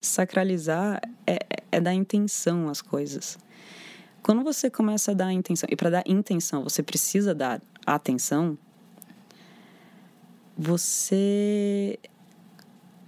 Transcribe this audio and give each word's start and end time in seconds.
Sacralizar 0.00 1.00
é, 1.26 1.38
é 1.70 1.80
dar 1.80 1.94
intenção 1.94 2.68
às 2.68 2.80
coisas. 2.80 3.38
Quando 4.22 4.42
você 4.42 4.70
começa 4.70 5.12
a 5.12 5.14
dar 5.14 5.32
intenção, 5.32 5.68
e 5.70 5.76
para 5.76 5.90
dar 5.90 6.02
intenção 6.06 6.62
você 6.62 6.82
precisa 6.82 7.34
dar 7.34 7.60
atenção, 7.86 8.56
você 10.56 11.98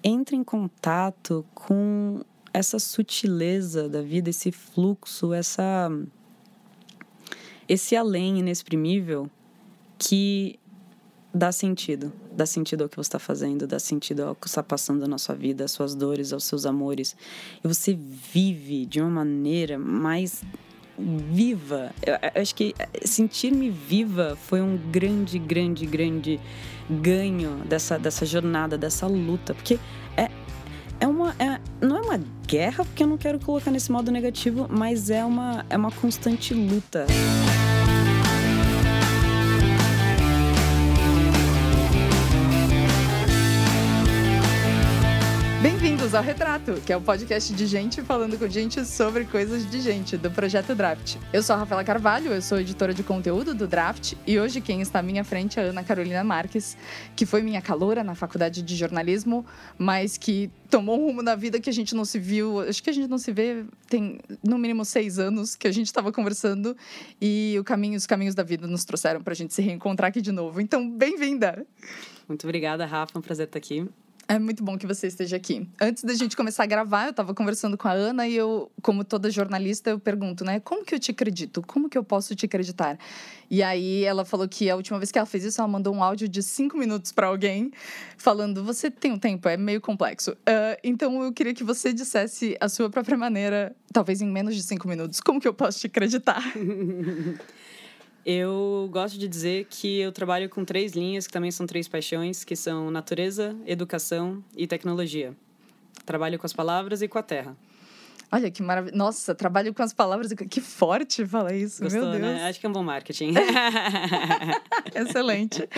entra 0.02 0.34
em 0.34 0.42
contato 0.42 1.44
com 1.54 2.22
essa 2.52 2.78
sutileza 2.78 3.88
da 3.88 4.02
vida, 4.02 4.30
esse 4.30 4.50
fluxo, 4.50 5.32
essa 5.32 5.90
esse 7.68 7.96
além 7.96 8.38
inexprimível 8.38 9.30
que 9.96 10.58
dá 11.32 11.52
sentido, 11.52 12.12
dá 12.34 12.46
sentido 12.46 12.82
ao 12.82 12.88
que 12.88 12.96
você 12.96 13.08
está 13.08 13.18
fazendo, 13.18 13.66
dá 13.66 13.78
sentido 13.78 14.22
ao 14.24 14.34
que 14.34 14.46
está 14.46 14.62
passando 14.62 15.06
na 15.06 15.18
sua 15.18 15.34
vida, 15.34 15.64
às 15.64 15.70
suas 15.70 15.94
dores, 15.94 16.32
aos 16.32 16.44
seus 16.44 16.66
amores. 16.66 17.16
E 17.62 17.68
você 17.68 17.94
vive 17.94 18.86
de 18.86 19.00
uma 19.00 19.10
maneira 19.10 19.78
mais 19.78 20.42
viva. 20.98 21.92
Eu, 22.04 22.14
eu 22.14 22.42
acho 22.42 22.54
que 22.54 22.74
sentir-me 23.04 23.70
viva 23.70 24.36
foi 24.36 24.60
um 24.60 24.76
grande, 24.76 25.38
grande, 25.38 25.86
grande 25.86 26.40
ganho 26.88 27.56
dessa, 27.64 27.98
dessa 27.98 28.26
jornada, 28.26 28.76
dessa 28.76 29.06
luta. 29.06 29.54
Porque 29.54 29.78
é, 30.16 30.30
é 31.00 31.06
uma. 31.06 31.34
É, 31.38 31.60
não 31.80 31.96
é 31.96 32.00
uma 32.00 32.20
guerra, 32.46 32.84
porque 32.84 33.02
eu 33.02 33.06
não 33.06 33.18
quero 33.18 33.38
colocar 33.40 33.70
nesse 33.70 33.90
modo 33.90 34.10
negativo, 34.10 34.66
mas 34.70 35.10
é 35.10 35.24
uma, 35.24 35.64
é 35.68 35.76
uma 35.76 35.90
constante 35.90 36.54
luta. 36.54 37.06
Bem-vindos 37.06 37.71
ao 46.14 46.22
Retrato, 46.22 46.74
que 46.84 46.92
é 46.92 46.96
o 46.96 47.00
podcast 47.00 47.54
de 47.54 47.66
gente 47.66 48.02
falando 48.02 48.38
com 48.38 48.46
gente 48.46 48.84
sobre 48.84 49.24
coisas 49.24 49.70
de 49.70 49.80
gente, 49.80 50.16
do 50.16 50.30
Projeto 50.30 50.74
Draft. 50.74 51.16
Eu 51.32 51.42
sou 51.42 51.56
a 51.56 51.60
Rafaela 51.60 51.82
Carvalho, 51.82 52.32
eu 52.32 52.42
sou 52.42 52.60
editora 52.60 52.92
de 52.92 53.02
conteúdo 53.02 53.54
do 53.54 53.66
Draft, 53.66 54.12
e 54.26 54.38
hoje 54.38 54.60
quem 54.60 54.82
está 54.82 54.98
à 54.98 55.02
minha 55.02 55.24
frente 55.24 55.58
é 55.58 55.62
a 55.62 55.66
Ana 55.66 55.82
Carolina 55.82 56.22
Marques, 56.22 56.76
que 57.16 57.24
foi 57.24 57.40
minha 57.40 57.62
caloura 57.62 58.04
na 58.04 58.14
faculdade 58.14 58.60
de 58.60 58.76
jornalismo, 58.76 59.46
mas 59.78 60.18
que 60.18 60.50
tomou 60.68 61.00
um 61.00 61.06
rumo 61.06 61.22
na 61.22 61.34
vida 61.34 61.58
que 61.58 61.70
a 61.70 61.72
gente 61.72 61.94
não 61.94 62.04
se 62.04 62.18
viu. 62.18 62.60
Acho 62.60 62.82
que 62.82 62.90
a 62.90 62.92
gente 62.92 63.08
não 63.08 63.18
se 63.18 63.32
vê 63.32 63.64
tem 63.88 64.18
no 64.46 64.58
mínimo 64.58 64.84
seis 64.84 65.18
anos 65.18 65.56
que 65.56 65.66
a 65.66 65.72
gente 65.72 65.86
estava 65.86 66.12
conversando 66.12 66.76
e 67.20 67.56
o 67.58 67.64
caminho, 67.64 67.96
os 67.96 68.06
caminhos 68.06 68.34
da 68.34 68.42
vida 68.42 68.66
nos 68.66 68.84
trouxeram 68.84 69.22
para 69.22 69.32
a 69.32 69.36
gente 69.36 69.54
se 69.54 69.62
reencontrar 69.62 70.10
aqui 70.10 70.20
de 70.20 70.32
novo. 70.32 70.60
Então, 70.60 70.90
bem-vinda! 70.90 71.66
Muito 72.28 72.44
obrigada, 72.46 72.84
Rafa. 72.84 73.12
É 73.14 73.18
um 73.18 73.22
prazer 73.22 73.46
estar 73.46 73.58
aqui. 73.58 73.88
É 74.32 74.38
muito 74.38 74.64
bom 74.64 74.78
que 74.78 74.86
você 74.86 75.08
esteja 75.08 75.36
aqui. 75.36 75.68
Antes 75.78 76.04
da 76.04 76.14
gente 76.14 76.34
começar 76.34 76.62
a 76.62 76.66
gravar, 76.66 77.04
eu 77.04 77.10
estava 77.10 77.34
conversando 77.34 77.76
com 77.76 77.86
a 77.86 77.92
Ana 77.92 78.26
e 78.26 78.34
eu, 78.34 78.72
como 78.80 79.04
toda 79.04 79.30
jornalista, 79.30 79.90
eu 79.90 80.00
pergunto, 80.00 80.42
né? 80.42 80.58
Como 80.58 80.86
que 80.86 80.94
eu 80.94 80.98
te 80.98 81.10
acredito? 81.10 81.60
Como 81.66 81.86
que 81.86 81.98
eu 81.98 82.02
posso 82.02 82.34
te 82.34 82.46
acreditar? 82.46 82.98
E 83.50 83.62
aí 83.62 84.02
ela 84.04 84.24
falou 84.24 84.48
que 84.48 84.70
a 84.70 84.74
última 84.74 84.98
vez 84.98 85.12
que 85.12 85.18
ela 85.18 85.26
fez 85.26 85.44
isso, 85.44 85.60
ela 85.60 85.68
mandou 85.68 85.94
um 85.94 86.02
áudio 86.02 86.26
de 86.26 86.42
cinco 86.42 86.78
minutos 86.78 87.12
para 87.12 87.26
alguém, 87.26 87.72
falando: 88.16 88.64
Você 88.64 88.90
tem 88.90 89.12
um 89.12 89.18
tempo? 89.18 89.46
É 89.50 89.58
meio 89.58 89.82
complexo. 89.82 90.30
Uh, 90.30 90.80
então 90.82 91.22
eu 91.22 91.30
queria 91.30 91.52
que 91.52 91.62
você 91.62 91.92
dissesse 91.92 92.56
a 92.58 92.70
sua 92.70 92.88
própria 92.88 93.18
maneira, 93.18 93.76
talvez 93.92 94.22
em 94.22 94.30
menos 94.30 94.56
de 94.56 94.62
cinco 94.62 94.88
minutos, 94.88 95.20
como 95.20 95.38
que 95.38 95.46
eu 95.46 95.52
posso 95.52 95.78
te 95.78 95.88
acreditar? 95.88 96.42
Eu 98.24 98.88
gosto 98.92 99.18
de 99.18 99.26
dizer 99.26 99.66
que 99.68 99.98
eu 99.98 100.12
trabalho 100.12 100.48
com 100.48 100.64
três 100.64 100.92
linhas, 100.92 101.26
que 101.26 101.32
também 101.32 101.50
são 101.50 101.66
três 101.66 101.88
paixões, 101.88 102.44
que 102.44 102.54
são 102.54 102.88
natureza, 102.88 103.56
educação 103.66 104.44
e 104.56 104.64
tecnologia. 104.64 105.36
Trabalho 106.06 106.38
com 106.38 106.46
as 106.46 106.52
palavras 106.52 107.02
e 107.02 107.08
com 107.08 107.18
a 107.18 107.22
terra. 107.22 107.56
Olha 108.34 108.50
que 108.50 108.62
maravilha. 108.62 108.96
Nossa, 108.96 109.34
trabalho 109.34 109.74
com 109.74 109.82
as 109.82 109.92
palavras. 109.92 110.32
Que 110.32 110.60
forte 110.62 111.26
falar 111.26 111.52
isso, 111.52 111.82
Gostou, 111.82 112.00
meu 112.00 112.12
Deus. 112.12 112.22
Né? 112.22 112.48
Acho 112.48 112.58
que 112.58 112.64
é 112.64 112.68
um 112.68 112.72
bom 112.72 112.82
marketing. 112.82 113.34
Excelente. 114.94 115.68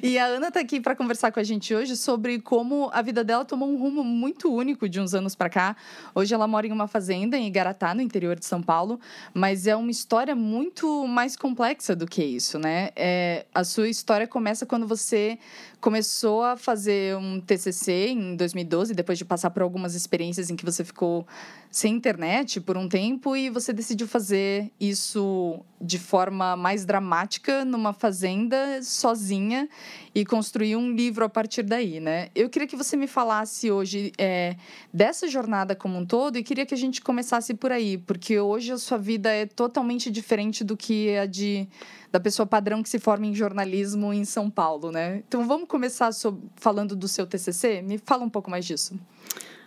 E 0.00 0.16
a 0.16 0.26
Ana 0.26 0.46
está 0.48 0.60
aqui 0.60 0.80
para 0.80 0.94
conversar 0.94 1.32
com 1.32 1.40
a 1.40 1.42
gente 1.42 1.74
hoje 1.74 1.96
sobre 1.96 2.38
como 2.38 2.88
a 2.92 3.02
vida 3.02 3.24
dela 3.24 3.44
tomou 3.44 3.68
um 3.68 3.76
rumo 3.76 4.04
muito 4.04 4.54
único 4.54 4.88
de 4.88 5.00
uns 5.00 5.14
anos 5.14 5.34
para 5.34 5.50
cá. 5.50 5.76
Hoje 6.14 6.32
ela 6.32 6.46
mora 6.46 6.64
em 6.64 6.70
uma 6.70 6.86
fazenda 6.86 7.36
em 7.36 7.48
Igaratá, 7.48 7.92
no 7.92 8.00
interior 8.00 8.38
de 8.38 8.46
São 8.46 8.62
Paulo, 8.62 9.00
mas 9.34 9.66
é 9.66 9.74
uma 9.74 9.90
história 9.90 10.36
muito 10.36 11.08
mais 11.08 11.34
complexa 11.36 11.96
do 11.96 12.06
que 12.06 12.22
isso, 12.22 12.56
né? 12.56 12.90
É, 12.94 13.46
a 13.52 13.64
sua 13.64 13.88
história 13.88 14.28
começa 14.28 14.64
quando 14.64 14.86
você 14.86 15.40
começou 15.86 16.42
a 16.42 16.56
fazer 16.56 17.16
um 17.16 17.40
TCC 17.40 18.08
em 18.08 18.34
2012, 18.34 18.92
depois 18.92 19.16
de 19.16 19.24
passar 19.24 19.50
por 19.50 19.62
algumas 19.62 19.94
experiências 19.94 20.50
em 20.50 20.56
que 20.56 20.64
você 20.64 20.82
ficou 20.82 21.24
sem 21.70 21.94
internet 21.94 22.60
por 22.60 22.76
um 22.76 22.88
tempo 22.88 23.36
e 23.36 23.50
você 23.50 23.72
decidiu 23.72 24.08
fazer 24.08 24.72
isso 24.80 25.60
de 25.80 25.96
forma 25.96 26.56
mais 26.56 26.84
dramática 26.84 27.64
numa 27.64 27.92
fazenda 27.92 28.82
sozinha 28.82 29.68
e 30.12 30.24
construir 30.24 30.74
um 30.74 30.90
livro 30.90 31.24
a 31.24 31.28
partir 31.28 31.62
daí, 31.62 32.00
né? 32.00 32.30
Eu 32.34 32.48
queria 32.48 32.66
que 32.66 32.74
você 32.74 32.96
me 32.96 33.06
falasse 33.06 33.70
hoje 33.70 34.10
é, 34.18 34.56
dessa 34.92 35.28
jornada 35.28 35.76
como 35.76 35.98
um 35.98 36.04
todo 36.04 36.36
e 36.36 36.42
queria 36.42 36.66
que 36.66 36.74
a 36.74 36.78
gente 36.78 37.00
começasse 37.00 37.54
por 37.54 37.70
aí, 37.70 37.96
porque 37.96 38.40
hoje 38.40 38.72
a 38.72 38.78
sua 38.78 38.98
vida 38.98 39.30
é 39.30 39.46
totalmente 39.46 40.10
diferente 40.10 40.64
do 40.64 40.76
que 40.76 41.16
a 41.16 41.26
de 41.26 41.68
da 42.16 42.20
pessoa 42.20 42.46
padrão 42.46 42.82
que 42.82 42.88
se 42.88 42.98
forma 42.98 43.26
em 43.26 43.34
jornalismo 43.34 44.10
em 44.10 44.24
São 44.24 44.48
Paulo, 44.48 44.90
né? 44.90 45.22
Então 45.28 45.46
vamos 45.46 45.68
começar 45.68 46.12
sobre, 46.12 46.42
falando 46.56 46.96
do 46.96 47.06
seu 47.06 47.26
TCC. 47.26 47.82
Me 47.82 47.98
fala 47.98 48.24
um 48.24 48.30
pouco 48.30 48.50
mais 48.50 48.64
disso. 48.64 48.98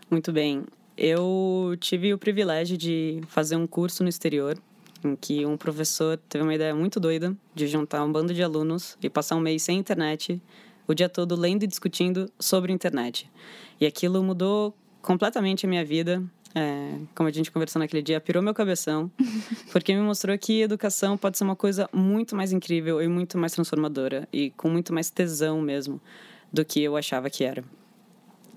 Muito 0.10 0.32
bem. 0.32 0.66
Eu 0.98 1.78
tive 1.80 2.12
o 2.12 2.18
privilégio 2.18 2.76
de 2.76 3.22
fazer 3.28 3.56
um 3.56 3.68
curso 3.68 4.02
no 4.02 4.10
exterior, 4.10 4.58
em 5.04 5.16
que 5.16 5.46
um 5.46 5.56
professor 5.56 6.18
teve 6.28 6.44
uma 6.44 6.56
ideia 6.56 6.74
muito 6.74 7.00
doida 7.00 7.38
de 7.54 7.68
juntar 7.68 8.04
um 8.04 8.12
bando 8.12 8.34
de 8.34 8.42
alunos 8.42 8.98
e 9.00 9.10
passar 9.12 9.36
um 9.36 9.40
mês 9.40 9.62
sem 9.62 9.78
internet, 9.78 10.42
o 10.88 10.96
dia 10.96 11.08
todo 11.08 11.36
lendo 11.36 11.64
e 11.64 11.68
discutindo 11.68 12.31
sobre 12.40 12.74
internet. 12.74 13.30
E 13.80 13.86
aquilo 13.86 14.24
mudou 14.24 14.76
completamente 15.04 15.68
a 15.68 15.70
minha 15.70 15.86
vida. 15.86 16.24
É, 16.56 16.98
como 17.14 17.30
a 17.30 17.32
gente 17.32 17.52
conversou 17.52 17.80
naquele 17.80 18.02
dia, 18.02 18.20
pirou 18.20 18.42
meu 18.42 18.54
cabeção, 18.54 19.12
porque 19.72 19.94
me 19.94 20.02
mostrou 20.02 20.38
que 20.38 20.62
educação 20.62 21.16
pode 21.16 21.38
ser 21.38 21.44
uma 21.44 21.56
coisa 21.56 21.88
muito 21.94 22.36
mais 22.36 22.52
incrível 22.52 23.02
e 23.02 23.08
muito 23.08 23.38
mais 23.38 23.54
transformadora 23.54 24.28
e 24.34 24.50
com 24.52 24.70
muito 24.70 24.92
mais 24.94 25.10
tesão 25.12 25.62
mesmo 25.62 26.02
do 26.52 26.66
que 26.66 26.82
eu 26.82 26.98
achava 26.98 27.30
que 27.30 27.44
era. 27.44 27.64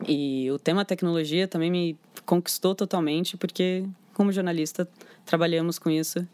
E 0.08 0.50
o 0.50 0.58
tema 0.58 0.84
tecnologia 0.84 1.47
também 1.47 1.70
me 1.70 1.98
conquistou 2.25 2.75
totalmente, 2.75 3.36
porque, 3.36 3.84
como 4.14 4.32
jornalista, 4.32 4.88
trabalhamos 5.24 5.78
com 5.78 5.91
isso. 5.91 6.26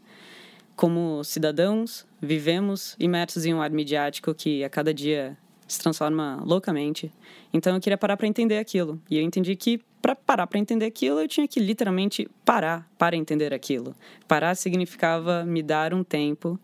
Como 0.77 1.23
cidadãos, 1.25 2.07
vivemos 2.21 2.95
imersos 2.99 3.45
em 3.45 3.53
um 3.53 3.61
ar 3.61 3.71
midiático 3.71 4.33
que 4.33 4.63
a 4.63 4.71
cada 4.71 4.95
dia 4.95 5.37
se 5.67 5.79
transforma 5.79 6.41
loucamente. 6.45 7.13
Então 7.53 7.75
eu 7.75 7.81
queria 7.81 7.99
parar 7.99 8.17
para 8.17 8.27
entender 8.27 8.59
aquilo. 8.59 9.01
E 9.11 9.19
eu 9.19 9.23
entendi 9.23 9.55
que 9.55 9.81
para 10.01 10.15
parar 10.15 10.47
para 10.47 10.59
entender 10.59 10.87
aquilo, 10.87 11.21
eu 11.21 11.29
tinha 11.29 11.47
que 11.49 11.61
literalmente 11.61 12.29
parar 12.45 12.89
para 12.97 13.17
entender 13.17 13.53
aquilo. 13.53 13.95
Parar 14.27 14.55
significava 14.55 15.45
me 15.45 15.63
dar 15.63 15.93
um 15.93 16.05
tempo, 16.05 16.59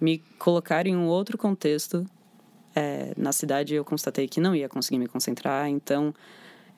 me 0.00 0.18
colocar 0.38 0.86
em 0.86 0.96
um 0.96 1.06
outro 1.06 1.38
contexto 1.38 2.06
é, 2.76 3.14
na 3.16 3.32
cidade 3.32 3.74
eu 3.74 3.82
constatei 3.82 4.28
que 4.28 4.38
não 4.38 4.54
ia 4.54 4.68
conseguir 4.68 4.98
me 4.98 5.08
concentrar, 5.08 5.66
então 5.66 6.14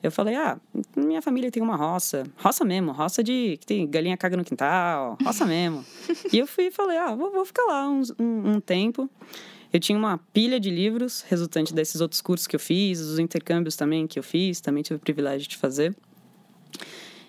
eu 0.01 0.09
falei, 0.09 0.33
ah, 0.35 0.57
minha 0.95 1.21
família 1.21 1.51
tem 1.51 1.61
uma 1.61 1.75
roça, 1.75 2.23
roça 2.37 2.63
mesmo, 2.63 2.93
roça 2.93 3.21
de 3.21 3.57
que 3.59 3.65
tem 3.65 3.85
galinha 3.85 4.15
caga 4.15 4.37
no 4.37 4.45
quintal, 4.45 5.17
roça 5.21 5.45
mesmo. 5.45 5.83
e 6.31 6.39
eu 6.39 6.47
fui 6.47 6.67
e 6.67 6.71
falei, 6.71 6.97
ah, 6.97 7.13
vou, 7.13 7.29
vou 7.31 7.43
ficar 7.43 7.63
lá 7.65 7.89
um, 7.89 8.01
um, 8.17 8.51
um, 8.53 8.59
tempo. 8.61 9.09
Eu 9.71 9.79
tinha 9.79 9.97
uma 9.97 10.17
pilha 10.33 10.59
de 10.59 10.69
livros 10.69 11.23
resultante 11.27 11.73
desses 11.73 12.01
outros 12.01 12.21
cursos 12.21 12.47
que 12.47 12.55
eu 12.55 12.59
fiz, 12.59 12.99
os 12.99 13.19
intercâmbios 13.19 13.75
também 13.75 14.07
que 14.07 14.17
eu 14.17 14.23
fiz, 14.23 14.59
também 14.59 14.81
tive 14.81 14.97
o 14.97 14.99
privilégio 14.99 15.47
de 15.47 15.57
fazer. 15.57 15.95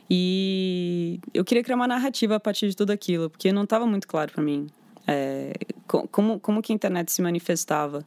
E 0.09 1.21
eu 1.33 1.45
queria 1.45 1.63
criar 1.63 1.77
uma 1.77 1.87
narrativa 1.87 2.37
a 2.37 2.41
partir 2.41 2.69
de 2.69 2.75
tudo 2.75 2.91
aquilo, 2.91 3.31
porque 3.31 3.53
não 3.53 3.65
estava 3.65 3.87
muito 3.87 4.09
claro 4.09 4.33
para 4.33 4.43
mim 4.43 4.67
é, 5.07 5.53
como, 5.87 6.39
como 6.39 6.63
que 6.63 6.73
a 6.73 6.75
internet 6.75 7.11
se 7.11 7.21
manifestava 7.21 8.05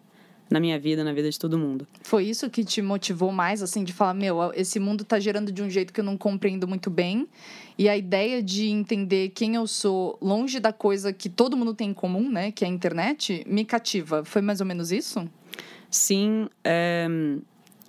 na 0.49 0.59
minha 0.59 0.79
vida, 0.79 1.03
na 1.03 1.13
vida 1.13 1.29
de 1.29 1.39
todo 1.39 1.57
mundo. 1.57 1.87
Foi 2.03 2.25
isso 2.25 2.49
que 2.49 2.63
te 2.63 2.81
motivou 2.81 3.31
mais, 3.31 3.61
assim, 3.61 3.83
de 3.83 3.91
falar, 3.91 4.13
meu, 4.13 4.51
esse 4.53 4.79
mundo 4.79 5.03
tá 5.03 5.19
gerando 5.19 5.51
de 5.51 5.61
um 5.63 5.69
jeito 5.69 5.91
que 5.93 5.99
eu 5.99 6.03
não 6.03 6.17
compreendo 6.17 6.67
muito 6.67 6.89
bem. 6.89 7.27
E 7.77 7.89
a 7.89 7.97
ideia 7.97 8.41
de 8.41 8.67
entender 8.67 9.29
quem 9.29 9.55
eu 9.55 9.65
sou 9.65 10.17
longe 10.21 10.59
da 10.59 10.71
coisa 10.71 11.11
que 11.11 11.29
todo 11.29 11.57
mundo 11.57 11.73
tem 11.73 11.89
em 11.89 11.93
comum, 11.93 12.29
né, 12.29 12.51
que 12.51 12.63
é 12.63 12.67
a 12.67 12.69
internet, 12.69 13.43
me 13.47 13.65
cativa. 13.65 14.23
Foi 14.23 14.41
mais 14.41 14.59
ou 14.59 14.67
menos 14.67 14.91
isso? 14.91 15.27
Sim, 15.89 16.47
é... 16.63 17.07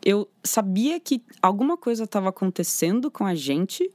eu 0.05 0.29
sabia 0.43 0.99
que 1.01 1.23
alguma 1.43 1.77
coisa 1.77 2.05
estava 2.05 2.31
acontecendo 2.31 3.11
com 3.11 3.27
a 3.27 3.35
gente, 3.35 3.91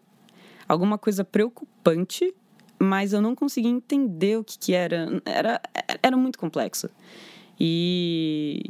alguma 0.67 0.97
coisa 0.97 1.23
preocupante, 1.23 2.33
mas 2.77 3.13
eu 3.13 3.21
não 3.21 3.35
conseguia 3.35 3.71
entender 3.71 4.37
o 4.37 4.43
que, 4.43 4.57
que 4.57 4.73
era. 4.73 5.21
Era, 5.25 5.61
era 6.01 6.15
muito 6.15 6.39
complexo. 6.39 6.89
E 7.59 8.61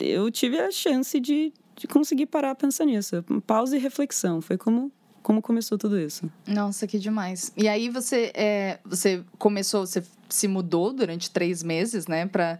eu 0.00 0.30
tive 0.30 0.58
a 0.58 0.70
chance 0.70 1.18
de, 1.20 1.52
de 1.76 1.86
conseguir 1.86 2.26
parar 2.26 2.54
pensando 2.54 2.90
nisso. 2.90 3.24
Pausa 3.46 3.76
e 3.76 3.80
reflexão. 3.80 4.40
Foi 4.40 4.56
como, 4.56 4.90
como 5.22 5.40
começou 5.40 5.78
tudo 5.78 5.98
isso. 5.98 6.30
Nossa, 6.46 6.86
que 6.86 6.98
demais. 6.98 7.52
E 7.56 7.68
aí 7.68 7.88
você, 7.88 8.32
é, 8.34 8.78
você 8.84 9.22
começou, 9.38 9.86
você 9.86 10.02
se 10.28 10.48
mudou 10.48 10.92
durante 10.92 11.30
três 11.30 11.62
meses, 11.62 12.06
né, 12.06 12.26
para 12.26 12.58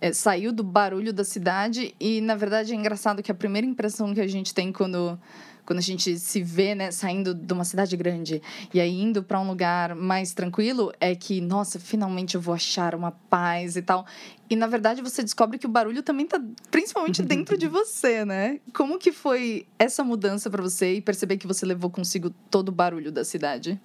é, 0.00 0.12
saiu 0.12 0.52
do 0.52 0.64
barulho 0.64 1.12
da 1.12 1.24
cidade 1.24 1.94
e 2.00 2.20
na 2.20 2.34
verdade 2.34 2.72
é 2.72 2.74
engraçado 2.74 3.22
que 3.22 3.30
a 3.30 3.34
primeira 3.34 3.66
impressão 3.66 4.12
que 4.12 4.20
a 4.20 4.26
gente 4.26 4.52
tem 4.52 4.72
quando 4.72 5.16
quando 5.64 5.78
a 5.78 5.82
gente 5.82 6.18
se 6.18 6.42
vê, 6.42 6.74
né, 6.74 6.90
saindo 6.90 7.34
de 7.34 7.52
uma 7.52 7.64
cidade 7.64 7.96
grande 7.96 8.42
e 8.74 8.80
aí 8.80 9.00
indo 9.00 9.22
para 9.22 9.40
um 9.40 9.46
lugar 9.46 9.94
mais 9.94 10.32
tranquilo, 10.32 10.92
é 11.00 11.14
que, 11.14 11.40
nossa, 11.40 11.78
finalmente 11.78 12.34
eu 12.34 12.40
vou 12.40 12.54
achar 12.54 12.94
uma 12.94 13.12
paz 13.12 13.76
e 13.76 13.82
tal. 13.82 14.04
E 14.50 14.56
na 14.56 14.66
verdade 14.66 15.00
você 15.00 15.22
descobre 15.22 15.58
que 15.58 15.66
o 15.66 15.68
barulho 15.68 16.02
também 16.02 16.26
tá 16.26 16.42
principalmente 16.70 17.22
dentro 17.24 17.56
de 17.56 17.68
você, 17.68 18.24
né? 18.24 18.60
Como 18.74 18.98
que 18.98 19.12
foi 19.12 19.66
essa 19.78 20.02
mudança 20.04 20.50
para 20.50 20.62
você 20.62 20.94
e 20.94 21.00
perceber 21.00 21.36
que 21.36 21.46
você 21.46 21.64
levou 21.64 21.90
consigo 21.90 22.30
todo 22.50 22.68
o 22.68 22.72
barulho 22.72 23.12
da 23.12 23.24
cidade? 23.24 23.80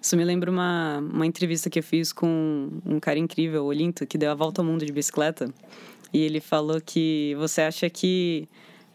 Isso 0.00 0.16
me 0.16 0.24
lembra 0.24 0.50
uma, 0.50 0.98
uma 0.98 1.26
entrevista 1.26 1.70
que 1.70 1.78
eu 1.78 1.82
fiz 1.82 2.12
com 2.12 2.70
um 2.84 3.00
cara 3.00 3.18
incrível, 3.18 3.64
o 3.64 3.66
Olinto, 3.66 4.06
que 4.06 4.18
deu 4.18 4.30
a 4.30 4.34
volta 4.34 4.60
ao 4.60 4.64
mundo 4.64 4.84
de 4.84 4.92
bicicleta. 4.92 5.52
E 6.12 6.20
ele 6.20 6.40
falou 6.40 6.80
que 6.80 7.34
você 7.38 7.62
acha 7.62 7.90
que 7.90 8.48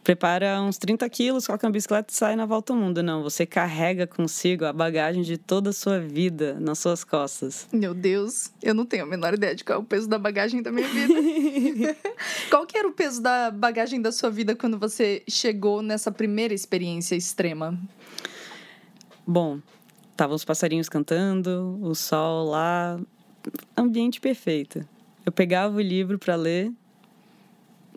prepara 0.04 0.62
uns 0.62 0.78
30 0.78 1.08
quilos, 1.10 1.46
coloca 1.46 1.68
na 1.68 1.72
bicicleta 1.72 2.12
e 2.12 2.16
sai 2.16 2.36
na 2.36 2.46
volta 2.46 2.74
ao 2.74 2.80
mundo. 2.80 3.04
Não, 3.04 3.22
você 3.22 3.46
carrega 3.46 4.08
consigo 4.08 4.66
a 4.66 4.74
bagagem 4.74 5.24
de 5.24 5.38
toda 5.38 5.70
a 5.70 5.74
sua 5.74 6.00
vida 6.00 6.58
nas 6.60 6.80
suas 6.80 7.04
costas. 7.04 7.68
Meu 7.72 7.94
Deus, 7.94 8.52
eu 8.62 8.74
não 8.74 8.86
tenho 8.86 9.04
a 9.04 9.06
menor 9.06 9.34
ideia 9.34 9.54
de 9.54 9.64
qual 9.64 9.80
é 9.80 9.82
o 9.82 9.86
peso 9.86 10.08
da 10.08 10.18
bagagem 10.18 10.62
da 10.62 10.72
minha 10.72 10.88
vida. 10.88 11.96
qual 12.50 12.66
que 12.66 12.78
era 12.78 12.88
o 12.88 12.94
peso 12.94 13.22
da 13.22 13.52
bagagem 13.52 14.02
da 14.02 14.12
sua 14.12 14.30
vida 14.30 14.56
quando 14.56 14.80
você 14.80 15.24
chegou 15.28 15.82
nessa 15.82 16.12
primeira 16.12 16.54
experiência 16.54 17.16
extrema? 17.16 17.80
Bom, 19.26 19.60
estavam 20.12 20.36
os 20.36 20.44
passarinhos 20.44 20.90
cantando, 20.90 21.78
o 21.82 21.94
sol 21.94 22.50
lá, 22.50 23.00
ambiente 23.78 24.20
perfeito. 24.20 24.84
Eu 25.26 25.32
pegava 25.32 25.76
o 25.76 25.82
livro 25.82 26.18
para 26.18 26.36
ler, 26.36 26.72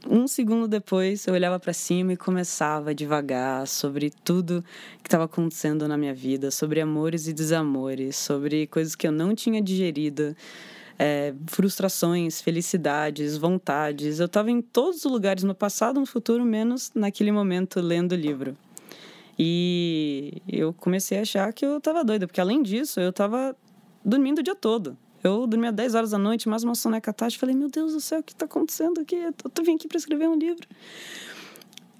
um 0.09 0.27
segundo 0.27 0.67
depois 0.67 1.27
eu 1.27 1.35
olhava 1.35 1.59
para 1.61 1.73
cima 1.73 2.13
e 2.13 2.17
começava 2.17 2.95
devagar 2.95 3.67
sobre 3.67 4.11
tudo 4.11 4.65
que 5.03 5.09
estava 5.09 5.25
acontecendo 5.25 5.87
na 5.87 5.97
minha 5.97 6.15
vida, 6.15 6.51
sobre 6.51 6.81
amores 6.81 7.29
e 7.29 7.33
desamores, 7.33 8.17
sobre 8.17 8.67
coisas 8.67 8.95
que 8.95 9.07
eu 9.07 9.13
não 9.13 9.35
tinha 9.35 9.63
digerido, 9.63 10.37
é, 10.99 11.35
frustrações, 11.47 12.41
felicidades, 12.41 13.37
vontades. 13.37 14.19
Eu 14.19 14.27
estava 14.27 14.51
em 14.51 14.61
todos 14.61 15.05
os 15.05 15.11
lugares, 15.11 15.45
no 15.45 15.55
passado, 15.55 16.01
no 16.01 16.07
futuro, 16.07 16.45
menos 16.45 16.91
naquele 16.95 17.31
momento 17.31 17.81
lendo 17.81 18.13
o 18.13 18.17
livro. 18.17 18.57
E 19.39 20.43
eu 20.49 20.73
comecei 20.73 21.19
a 21.19 21.23
achar 21.23 21.53
que 21.53 21.65
eu 21.65 21.79
estava 21.79 22.05
doida, 22.05 22.27
porque 22.27 22.41
além 22.41 22.63
disso, 22.63 23.01
eu 23.01 23.11
estava 23.11 23.57
dormindo 24.05 24.41
o 24.41 24.43
dia 24.43 24.55
todo. 24.55 24.97
Eu 25.23 25.47
dormia 25.47 25.71
10 25.71 25.95
horas 25.95 26.11
da 26.11 26.19
noite, 26.19 26.49
mais 26.49 26.65
uma 26.65 26.75
soneca 26.75 27.13
tarde. 27.13 27.39
Falei, 27.39 27.55
meu 27.55 27.69
Deus 27.69 27.93
do 27.93 28.01
céu, 28.01 28.21
o 28.21 28.23
que 28.23 28.33
está 28.33 28.45
acontecendo 28.45 29.01
aqui? 29.01 29.15
Eu 29.15 29.33
tô 29.33 29.63
vim 29.63 29.77
aqui 29.77 29.87
para 29.87 29.97
escrever 29.97 30.29
um 30.29 30.35
livro. 30.35 30.67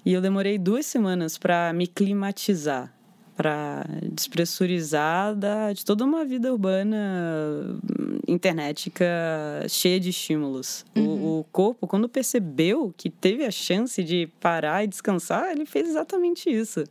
E 0.05 0.11
eu 0.11 0.21
demorei 0.21 0.57
duas 0.57 0.85
semanas 0.85 1.37
para 1.37 1.71
me 1.71 1.87
climatizar, 1.87 2.93
para 3.37 3.85
despressurizar 4.11 5.33
da, 5.33 5.71
de 5.71 5.85
toda 5.85 6.03
uma 6.03 6.25
vida 6.25 6.51
urbana 6.51 7.79
internética 8.27 9.05
cheia 9.69 9.97
de 10.01 10.09
estímulos. 10.09 10.85
Uhum. 10.93 11.07
O, 11.07 11.39
o, 11.39 11.43
corpo, 11.45 11.87
quando 11.87 12.09
percebeu 12.09 12.93
que 12.97 13.09
teve 13.09 13.45
a 13.45 13.51
chance 13.51 14.03
de 14.03 14.27
parar 14.41 14.83
e 14.83 14.87
descansar, 14.87 15.51
ele 15.51 15.65
fez 15.65 15.87
exatamente 15.87 16.49
isso. 16.49 16.83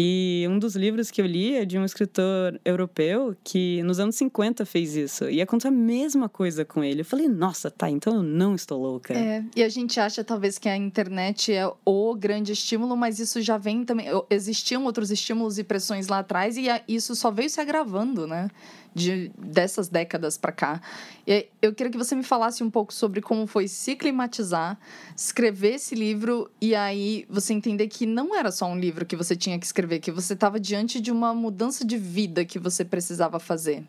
E 0.00 0.46
um 0.48 0.60
dos 0.60 0.76
livros 0.76 1.10
que 1.10 1.20
eu 1.20 1.26
li 1.26 1.56
é 1.56 1.64
de 1.64 1.76
um 1.76 1.84
escritor 1.84 2.60
europeu 2.64 3.36
que 3.42 3.82
nos 3.82 3.98
anos 3.98 4.14
50 4.14 4.64
fez 4.64 4.94
isso. 4.94 5.28
E 5.28 5.42
aconteceu 5.42 5.72
a 5.72 5.74
mesma 5.74 6.28
coisa 6.28 6.64
com 6.64 6.84
ele. 6.84 7.00
Eu 7.00 7.04
falei, 7.04 7.26
nossa, 7.26 7.68
tá, 7.68 7.90
então 7.90 8.14
eu 8.14 8.22
não 8.22 8.54
estou 8.54 8.80
louca. 8.80 9.12
É, 9.12 9.44
e 9.56 9.62
a 9.64 9.68
gente 9.68 9.98
acha 9.98 10.22
talvez 10.22 10.56
que 10.56 10.68
a 10.68 10.76
internet 10.76 11.52
é 11.52 11.68
o 11.84 12.14
grande 12.14 12.52
estímulo, 12.52 12.96
mas 12.96 13.18
isso 13.18 13.42
já 13.42 13.58
vem 13.58 13.84
também. 13.84 14.06
Existiam 14.30 14.84
outros 14.84 15.10
estímulos 15.10 15.58
e 15.58 15.64
pressões 15.64 16.06
lá 16.06 16.20
atrás 16.20 16.56
e 16.56 16.68
isso 16.86 17.16
só 17.16 17.32
veio 17.32 17.50
se 17.50 17.60
agravando, 17.60 18.24
né? 18.24 18.48
De, 18.94 19.30
dessas 19.38 19.88
décadas 19.88 20.36
para 20.36 20.52
cá. 20.52 20.80
Eu 21.60 21.74
queria 21.74 21.90
que 21.90 21.98
você 21.98 22.14
me 22.14 22.22
falasse 22.22 22.62
um 22.62 22.70
pouco 22.70 22.92
sobre 22.92 23.20
como 23.20 23.46
foi 23.46 23.68
se 23.68 23.94
climatizar, 23.96 24.78
escrever 25.16 25.74
esse 25.74 25.94
livro 25.94 26.50
e 26.60 26.74
aí 26.74 27.26
você 27.28 27.52
entender 27.52 27.88
que 27.88 28.06
não 28.06 28.34
era 28.34 28.50
só 28.50 28.66
um 28.66 28.78
livro 28.78 29.04
que 29.04 29.16
você 29.16 29.36
tinha 29.36 29.58
que 29.58 29.66
escrever, 29.66 30.00
que 30.00 30.10
você 30.10 30.34
estava 30.34 30.58
diante 30.58 31.00
de 31.00 31.10
uma 31.10 31.34
mudança 31.34 31.84
de 31.84 31.96
vida 31.96 32.44
que 32.44 32.58
você 32.58 32.84
precisava 32.84 33.38
fazer. 33.38 33.84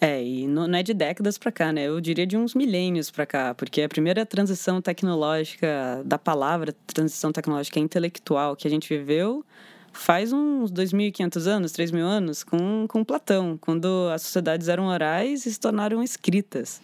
É, 0.00 0.24
e 0.24 0.46
não 0.46 0.64
é 0.74 0.82
de 0.82 0.94
décadas 0.94 1.36
para 1.36 1.52
cá, 1.52 1.70
né? 1.72 1.82
Eu 1.82 2.00
diria 2.00 2.26
de 2.26 2.34
uns 2.34 2.54
milênios 2.54 3.10
para 3.10 3.26
cá, 3.26 3.54
porque 3.54 3.82
a 3.82 3.88
primeira 3.88 4.24
transição 4.24 4.80
tecnológica 4.80 6.02
da 6.06 6.18
palavra, 6.18 6.74
transição 6.86 7.30
tecnológica 7.30 7.78
intelectual 7.78 8.56
que 8.56 8.66
a 8.66 8.70
gente 8.70 8.88
viveu, 8.88 9.44
faz 9.92 10.32
uns 10.32 10.70
2.500 10.72 11.46
anos, 11.46 11.72
3.000 11.72 12.00
anos, 12.00 12.42
com, 12.44 12.86
com 12.88 13.04
Platão, 13.04 13.58
quando 13.60 14.08
as 14.12 14.22
sociedades 14.22 14.68
eram 14.68 14.86
orais 14.86 15.46
e 15.46 15.52
se 15.52 15.60
tornaram 15.60 16.02
escritas. 16.02 16.80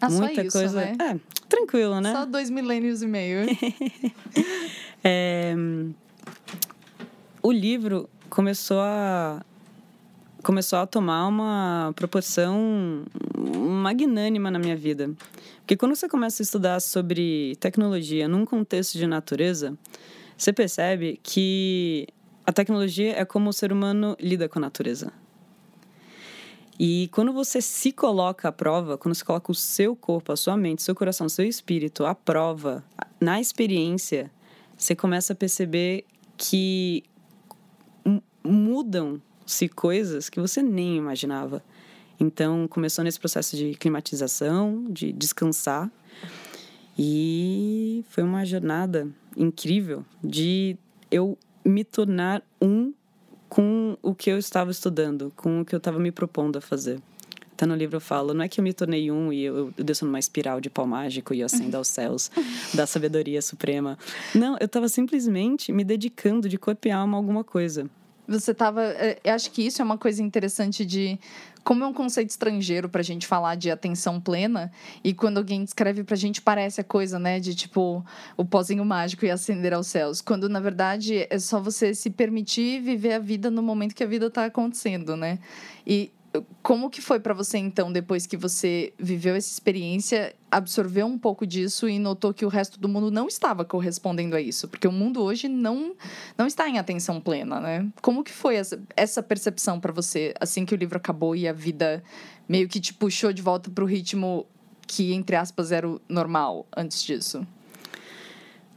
Ah, 0.00 0.10
Muita 0.10 0.42
isso, 0.42 0.58
coisa. 0.58 0.80
Né? 0.80 0.96
É, 1.00 1.16
tranquilo, 1.48 2.00
né? 2.00 2.12
Só 2.12 2.26
dois 2.26 2.50
milênios 2.50 3.02
e 3.02 3.06
meio. 3.06 3.46
é, 5.04 5.54
o 7.42 7.52
livro 7.52 8.08
começou 8.28 8.80
a 8.80 9.44
começou 10.42 10.80
a 10.80 10.86
tomar 10.86 11.28
uma 11.28 11.92
proporção 11.94 13.04
magnânima 13.38 14.50
na 14.50 14.58
minha 14.58 14.76
vida. 14.76 15.10
Porque 15.58 15.76
quando 15.76 15.94
você 15.94 16.08
começa 16.08 16.42
a 16.42 16.44
estudar 16.44 16.80
sobre 16.80 17.56
tecnologia 17.60 18.26
num 18.26 18.44
contexto 18.44 18.98
de 18.98 19.06
natureza, 19.06 19.78
você 20.36 20.52
percebe 20.52 21.20
que 21.22 22.08
a 22.46 22.52
tecnologia 22.52 23.18
é 23.18 23.24
como 23.24 23.50
o 23.50 23.52
ser 23.52 23.72
humano 23.72 24.16
lida 24.20 24.48
com 24.48 24.58
a 24.58 24.62
natureza. 24.62 25.12
E 26.78 27.08
quando 27.12 27.32
você 27.32 27.60
se 27.60 27.92
coloca 27.92 28.48
à 28.48 28.52
prova, 28.52 28.98
quando 28.98 29.14
você 29.14 29.24
coloca 29.24 29.52
o 29.52 29.54
seu 29.54 29.94
corpo, 29.94 30.32
a 30.32 30.36
sua 30.36 30.56
mente, 30.56 30.82
seu 30.82 30.94
coração, 30.94 31.28
seu 31.28 31.44
espírito 31.44 32.04
à 32.04 32.14
prova, 32.14 32.82
na 33.20 33.40
experiência, 33.40 34.30
você 34.76 34.96
começa 34.96 35.32
a 35.32 35.36
perceber 35.36 36.04
que 36.36 37.04
mudam-se 38.42 39.68
coisas 39.68 40.28
que 40.28 40.40
você 40.40 40.62
nem 40.62 40.96
imaginava. 40.96 41.62
Então, 42.18 42.66
começou 42.66 43.04
nesse 43.04 43.20
processo 43.20 43.56
de 43.56 43.74
climatização, 43.74 44.86
de 44.88 45.12
descansar. 45.12 45.90
E 46.98 48.04
foi 48.08 48.24
uma 48.24 48.44
jornada 48.44 49.08
incrível 49.36 50.04
de 50.22 50.76
eu 51.10 51.38
me 51.64 51.84
tornar 51.84 52.42
um 52.60 52.92
com 53.48 53.96
o 54.02 54.14
que 54.14 54.30
eu 54.30 54.38
estava 54.38 54.70
estudando, 54.70 55.32
com 55.36 55.60
o 55.60 55.64
que 55.64 55.74
eu 55.74 55.78
estava 55.78 55.98
me 55.98 56.10
propondo 56.10 56.56
a 56.56 56.60
fazer. 56.60 57.00
Até 57.52 57.66
no 57.66 57.74
livro 57.74 57.96
eu 57.96 58.00
falo, 58.00 58.32
não 58.32 58.44
é 58.44 58.48
que 58.48 58.58
eu 58.58 58.64
me 58.64 58.72
tornei 58.72 59.10
um 59.10 59.32
e 59.32 59.44
eu, 59.44 59.72
eu 59.76 59.84
desço 59.84 60.06
numa 60.06 60.18
espiral 60.18 60.60
de 60.60 60.70
pau 60.70 60.86
mágico 60.86 61.34
e 61.34 61.42
acendo 61.42 61.76
aos 61.76 61.86
céus 61.86 62.30
da 62.74 62.86
sabedoria 62.86 63.42
suprema. 63.42 63.98
Não, 64.34 64.56
eu 64.58 64.64
estava 64.64 64.88
simplesmente 64.88 65.70
me 65.70 65.84
dedicando 65.84 66.48
de 66.48 66.58
corpo 66.58 66.88
e 66.88 66.90
alma 66.90 67.16
a 67.16 67.18
alguma 67.18 67.44
coisa. 67.44 67.88
Você 68.26 68.52
estava. 68.52 68.82
É, 68.82 69.18
eu 69.22 69.34
acho 69.34 69.50
que 69.50 69.66
isso 69.66 69.82
é 69.82 69.84
uma 69.84 69.98
coisa 69.98 70.22
interessante 70.22 70.86
de. 70.86 71.18
Como 71.64 71.84
é 71.84 71.86
um 71.86 71.92
conceito 71.92 72.30
estrangeiro 72.30 72.88
para 72.88 73.00
a 73.00 73.04
gente 73.04 73.26
falar 73.26 73.54
de 73.54 73.70
atenção 73.70 74.20
plena, 74.20 74.70
e 75.02 75.14
quando 75.14 75.38
alguém 75.38 75.62
descreve 75.62 76.02
para 76.02 76.14
a 76.14 76.18
gente, 76.18 76.42
parece 76.42 76.80
a 76.80 76.84
coisa, 76.84 77.18
né, 77.18 77.38
de 77.38 77.54
tipo 77.54 78.04
o 78.36 78.44
pozinho 78.44 78.84
mágico 78.84 79.24
e 79.24 79.30
ascender 79.30 79.72
aos 79.72 79.86
céus. 79.86 80.20
Quando 80.20 80.48
na 80.48 80.60
verdade 80.60 81.26
é 81.30 81.38
só 81.38 81.60
você 81.60 81.94
se 81.94 82.10
permitir 82.10 82.80
viver 82.80 83.12
a 83.12 83.18
vida 83.18 83.50
no 83.50 83.62
momento 83.62 83.94
que 83.94 84.02
a 84.02 84.06
vida 84.06 84.26
está 84.26 84.44
acontecendo, 84.46 85.16
né? 85.16 85.38
E 85.86 86.10
como 86.62 86.88
que 86.88 87.02
foi 87.02 87.20
para 87.20 87.34
você 87.34 87.58
então 87.58 87.92
depois 87.92 88.26
que 88.26 88.36
você 88.36 88.92
viveu 88.98 89.34
essa 89.34 89.50
experiência, 89.50 90.34
absorveu 90.50 91.06
um 91.06 91.18
pouco 91.18 91.46
disso 91.46 91.88
e 91.88 91.98
notou 91.98 92.32
que 92.32 92.44
o 92.44 92.48
resto 92.48 92.80
do 92.80 92.88
mundo 92.88 93.10
não 93.10 93.28
estava 93.28 93.64
correspondendo 93.64 94.34
a 94.34 94.40
isso, 94.40 94.68
porque 94.68 94.88
o 94.88 94.92
mundo 94.92 95.22
hoje 95.22 95.48
não 95.48 95.94
não 96.36 96.46
está 96.46 96.68
em 96.68 96.78
atenção 96.78 97.20
plena, 97.20 97.60
né? 97.60 97.88
Como 98.00 98.24
que 98.24 98.32
foi 98.32 98.56
essa, 98.56 98.82
essa 98.96 99.22
percepção 99.22 99.78
para 99.78 99.92
você 99.92 100.32
assim 100.40 100.64
que 100.64 100.74
o 100.74 100.76
livro 100.76 100.96
acabou 100.96 101.36
e 101.36 101.46
a 101.46 101.52
vida 101.52 102.02
meio 102.48 102.68
que 102.68 102.80
te 102.80 102.94
puxou 102.94 103.32
de 103.32 103.42
volta 103.42 103.70
para 103.70 103.84
o 103.84 103.86
ritmo 103.86 104.46
que 104.86 105.12
entre 105.12 105.36
aspas 105.36 105.70
era 105.70 105.88
o 105.88 106.00
normal 106.08 106.66
antes 106.74 107.02
disso? 107.02 107.46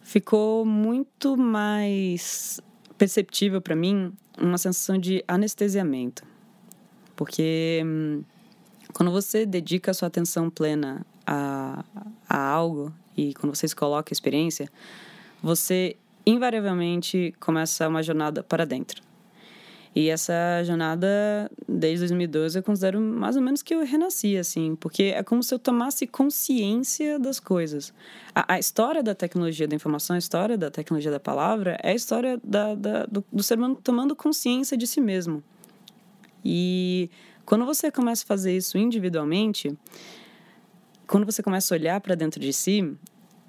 Ficou 0.02 0.66
muito 0.66 1.38
mais 1.38 2.60
perceptível 2.98 3.62
para 3.62 3.76
mim 3.76 4.14
uma 4.38 4.58
sensação 4.58 4.98
de 4.98 5.24
anestesiamento 5.28 6.35
porque 7.16 7.82
hum, 7.86 8.24
quando 8.94 9.12
você 9.12 9.46
dedica 9.46 9.92
a 9.92 9.94
sua 9.94 10.08
atenção 10.08 10.50
plena 10.50 11.06
a, 11.26 11.84
a 12.30 12.50
algo 12.50 12.94
e 13.18 13.34
quando 13.34 13.56
você 13.56 13.68
se 13.68 13.76
coloca 13.76 14.12
a 14.12 14.14
experiência, 14.14 14.70
você 15.42 15.96
invariavelmente 16.26 17.34
começa 17.40 17.88
uma 17.88 18.02
jornada 18.02 18.44
para 18.44 18.66
dentro. 18.66 19.02
E 19.96 20.10
essa 20.10 20.62
jornada, 20.66 21.50
desde 21.70 22.00
2012, 22.00 22.60
eu 22.60 22.64
considero 22.64 23.00
mais 23.00 23.38
ou 23.38 23.42
menos 23.42 23.62
que 23.62 23.74
eu 23.74 23.86
renasci, 23.86 24.36
assim, 24.36 24.76
porque 24.76 25.04
é 25.16 25.24
como 25.24 25.42
se 25.42 25.54
eu 25.54 25.58
tomasse 25.58 26.06
consciência 26.06 27.18
das 27.18 27.40
coisas. 27.40 27.94
A, 28.34 28.56
a 28.56 28.60
história 28.60 29.02
da 29.02 29.16
tecnologia 29.16 29.66
da 29.66 29.74
informação, 29.74 30.18
a 30.18 30.20
história 30.20 30.58
da 30.58 30.70
tecnologia 30.70 31.10
da 31.10 31.20
palavra, 31.20 31.78
é 31.82 31.92
a 31.92 31.96
história 31.96 32.38
da, 32.44 32.76
da 32.76 33.06
do, 33.06 33.24
do 33.32 33.42
ser 33.42 33.58
humano 33.58 33.80
tomando 33.82 34.14
consciência 34.18 34.76
de 34.76 34.86
si 34.86 35.00
mesmo. 35.00 35.42
E 36.46 37.10
quando 37.44 37.66
você 37.66 37.92
começa 37.92 38.24
a 38.24 38.28
fazer 38.28 38.56
isso 38.56 38.78
individualmente, 38.78 39.76
quando 41.08 41.26
você 41.26 41.42
começa 41.42 41.74
a 41.74 41.78
olhar 41.78 42.00
para 42.00 42.14
dentro 42.14 42.40
de 42.40 42.54
si, 42.54 42.96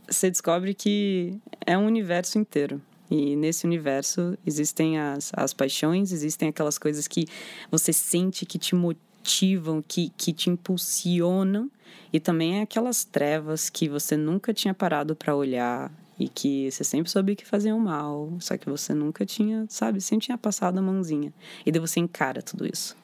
você 0.09 0.31
descobre 0.31 0.73
que 0.73 1.39
é 1.67 1.77
um 1.77 1.87
universo 1.87 2.39
inteiro. 2.39 2.81
E 3.11 3.37
nesse 3.37 3.67
universo 3.67 4.37
existem 4.45 4.99
as, 4.99 5.31
as 5.35 5.53
paixões, 5.53 6.11
existem 6.11 6.49
aquelas 6.49 6.79
coisas 6.79 7.07
que 7.07 7.27
você 7.71 7.93
sente 7.93 8.47
que 8.47 8.59
te 8.59 8.75
motivam, 8.75 9.83
que, 9.87 10.11
que 10.17 10.33
te 10.33 10.51
impulsionam, 10.51 11.71
e 12.13 12.19
também 12.19 12.61
aquelas 12.61 13.05
trevas 13.05 13.69
que 13.69 13.89
você 13.89 14.17
nunca 14.17 14.53
tinha 14.55 14.73
parado 14.75 15.15
para 15.15 15.37
olhar 15.37 15.93
e 16.19 16.29
que 16.29 16.71
você 16.71 16.83
sempre 16.83 17.11
soube 17.11 17.37
que 17.37 17.47
faziam 17.47 17.79
mal, 17.79 18.33
só 18.41 18.57
que 18.57 18.69
você 18.69 18.95
nunca 18.95 19.27
tinha, 19.27 19.67
sabe, 19.69 20.01
sempre 20.01 20.27
tinha 20.27 20.39
passado 20.39 20.79
a 20.79 20.83
mãozinha. 20.83 21.33
E 21.65 21.71
daí 21.71 21.81
você 21.81 22.01
encara 22.01 22.41
tudo 22.43 22.67
isso. 22.67 22.97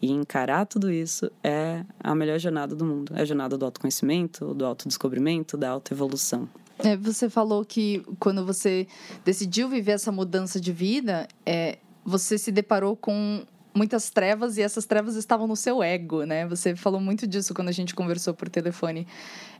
E 0.00 0.10
encarar 0.10 0.66
tudo 0.66 0.90
isso 0.90 1.30
é 1.42 1.84
a 2.00 2.14
melhor 2.14 2.38
jornada 2.38 2.74
do 2.74 2.84
mundo. 2.84 3.12
É 3.16 3.22
a 3.22 3.24
jornada 3.24 3.56
do 3.56 3.64
autoconhecimento, 3.64 4.54
do 4.54 4.64
autodescobrimento, 4.64 5.56
da 5.56 5.70
autoevolução. 5.70 6.48
É, 6.78 6.96
você 6.96 7.30
falou 7.30 7.64
que 7.64 8.04
quando 8.18 8.44
você 8.44 8.86
decidiu 9.24 9.68
viver 9.68 9.92
essa 9.92 10.12
mudança 10.12 10.60
de 10.60 10.72
vida, 10.72 11.26
é, 11.44 11.78
você 12.04 12.36
se 12.36 12.52
deparou 12.52 12.94
com 12.94 13.44
muitas 13.74 14.10
trevas 14.10 14.56
e 14.56 14.62
essas 14.62 14.86
trevas 14.86 15.16
estavam 15.16 15.46
no 15.46 15.54
seu 15.54 15.82
ego, 15.82 16.24
né? 16.24 16.46
Você 16.46 16.74
falou 16.74 17.00
muito 17.00 17.26
disso 17.26 17.52
quando 17.52 17.68
a 17.68 17.72
gente 17.72 17.94
conversou 17.94 18.32
por 18.32 18.48
telefone. 18.48 19.06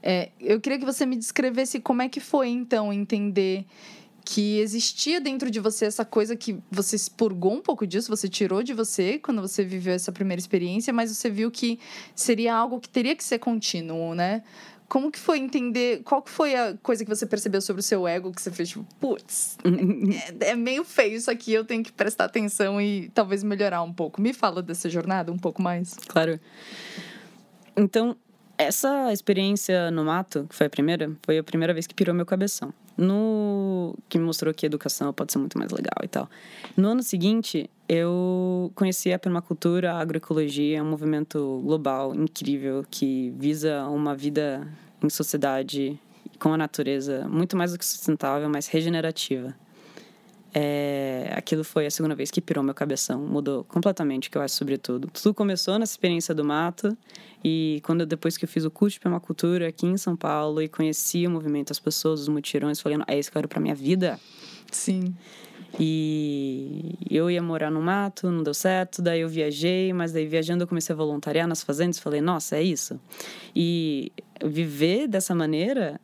É, 0.08 0.30
eu 0.38 0.60
queria 0.60 0.78
que 0.78 0.84
você 0.84 1.04
me 1.04 1.16
descrevesse 1.16 1.80
como 1.80 2.00
é 2.00 2.08
que 2.08 2.20
foi, 2.20 2.46
então, 2.46 2.92
entender 2.92 3.66
que 4.24 4.60
existia 4.60 5.20
dentro 5.20 5.50
de 5.50 5.58
você 5.58 5.84
essa 5.84 6.04
coisa 6.04 6.36
que 6.36 6.60
você 6.70 6.94
expurgou 6.94 7.54
um 7.54 7.60
pouco 7.60 7.84
disso, 7.84 8.08
você 8.08 8.28
tirou 8.28 8.62
de 8.62 8.72
você 8.72 9.18
quando 9.18 9.40
você 9.40 9.64
viveu 9.64 9.92
essa 9.92 10.12
primeira 10.12 10.38
experiência, 10.38 10.92
mas 10.92 11.10
você 11.10 11.28
viu 11.28 11.50
que 11.50 11.80
seria 12.14 12.54
algo 12.54 12.78
que 12.78 12.88
teria 12.88 13.16
que 13.16 13.24
ser 13.24 13.40
contínuo, 13.40 14.14
né? 14.14 14.44
Como 14.88 15.10
que 15.10 15.18
foi 15.18 15.40
entender? 15.40 16.04
Qual 16.04 16.22
que 16.22 16.30
foi 16.30 16.54
a 16.54 16.76
coisa 16.80 17.04
que 17.04 17.10
você 17.10 17.26
percebeu 17.26 17.60
sobre 17.60 17.80
o 17.80 17.82
seu 17.82 18.06
ego 18.06 18.30
que 18.30 18.40
você 18.40 18.52
fez, 18.52 18.68
tipo, 18.68 18.86
putz, 19.00 19.58
é, 20.40 20.50
é, 20.50 20.54
meio 20.54 20.84
feio 20.84 21.16
isso 21.16 21.32
aqui, 21.32 21.52
eu 21.52 21.64
tenho 21.64 21.82
que 21.82 21.90
prestar 21.90 22.26
atenção 22.26 22.80
e 22.80 23.10
talvez 23.12 23.42
melhorar 23.42 23.82
um 23.82 23.92
pouco. 23.92 24.22
Me 24.22 24.32
fala 24.32 24.62
dessa 24.62 24.88
jornada 24.88 25.32
um 25.32 25.38
pouco 25.38 25.60
mais. 25.60 25.94
Claro. 26.06 26.38
Então, 27.76 28.16
essa 28.58 29.12
experiência 29.12 29.90
no 29.90 30.04
mato, 30.04 30.46
que 30.48 30.54
foi 30.54 30.66
a 30.66 30.70
primeira, 30.70 31.10
foi 31.22 31.38
a 31.38 31.44
primeira 31.44 31.74
vez 31.74 31.86
que 31.86 31.94
pirou 31.94 32.14
meu 32.14 32.26
cabeção. 32.26 32.72
No 32.96 33.94
que 34.08 34.18
me 34.18 34.24
mostrou 34.24 34.54
que 34.54 34.64
educação 34.64 35.12
pode 35.12 35.30
ser 35.30 35.38
muito 35.38 35.58
mais 35.58 35.70
legal 35.70 35.98
e 36.02 36.08
tal. 36.08 36.30
No 36.74 36.88
ano 36.88 37.02
seguinte, 37.02 37.68
eu 37.86 38.72
conheci 38.74 39.12
a 39.12 39.18
permacultura, 39.18 39.92
a 39.92 40.00
agroecologia, 40.00 40.78
é 40.78 40.82
um 40.82 40.88
movimento 40.88 41.60
global 41.62 42.14
incrível 42.14 42.84
que 42.90 43.34
visa 43.36 43.84
uma 43.86 44.14
vida 44.14 44.66
em 45.02 45.10
sociedade 45.10 46.00
com 46.38 46.52
a 46.52 46.56
natureza 46.56 47.26
muito 47.28 47.56
mais 47.56 47.72
do 47.72 47.78
que 47.78 47.84
sustentável, 47.84 48.48
mas 48.48 48.66
regenerativa. 48.66 49.54
É, 50.54 51.34
aquilo 51.36 51.62
foi 51.62 51.84
a 51.84 51.90
segunda 51.90 52.14
vez 52.14 52.30
que 52.30 52.40
pirou 52.40 52.64
meu 52.64 52.72
cabeção, 52.72 53.20
mudou 53.20 53.62
completamente 53.64 54.28
o 54.28 54.30
que 54.30 54.38
eu 54.38 54.42
acho 54.42 54.54
sobre 54.54 54.78
tudo. 54.78 55.10
Tudo 55.12 55.34
começou 55.34 55.78
nessa 55.78 55.92
experiência 55.92 56.34
do 56.34 56.42
mato 56.42 56.96
e 57.48 57.80
quando 57.84 58.04
depois 58.04 58.36
que 58.36 58.44
eu 58.44 58.48
fiz 58.48 58.64
o 58.64 58.70
curso 58.72 58.94
de 58.94 59.00
permacultura 59.00 59.68
aqui 59.68 59.86
em 59.86 59.96
São 59.96 60.16
Paulo 60.16 60.60
e 60.60 60.66
conheci 60.66 61.24
o 61.28 61.30
movimento, 61.30 61.70
as 61.70 61.78
pessoas, 61.78 62.22
os 62.22 62.28
mutirões, 62.28 62.80
falei, 62.80 62.98
é 63.06 63.16
isso 63.16 63.30
que 63.30 63.38
eu 63.38 63.40
quero 63.40 63.48
para 63.48 63.60
minha 63.60 63.74
vida. 63.74 64.18
Sim. 64.68 65.14
E 65.78 66.96
eu 67.08 67.30
ia 67.30 67.40
morar 67.40 67.70
no 67.70 67.80
mato, 67.80 68.32
não 68.32 68.42
deu 68.42 68.52
certo, 68.52 69.00
daí 69.00 69.20
eu 69.20 69.28
viajei, 69.28 69.92
mas 69.92 70.10
daí 70.10 70.26
viajando 70.26 70.64
eu 70.64 70.66
comecei 70.66 70.92
a 70.92 70.96
voluntariar 70.96 71.46
nas 71.46 71.62
fazendas, 71.62 72.00
falei, 72.00 72.20
nossa, 72.20 72.56
é 72.56 72.64
isso. 72.64 72.98
E 73.54 74.10
viver 74.44 75.06
dessa 75.06 75.32
maneira 75.32 76.00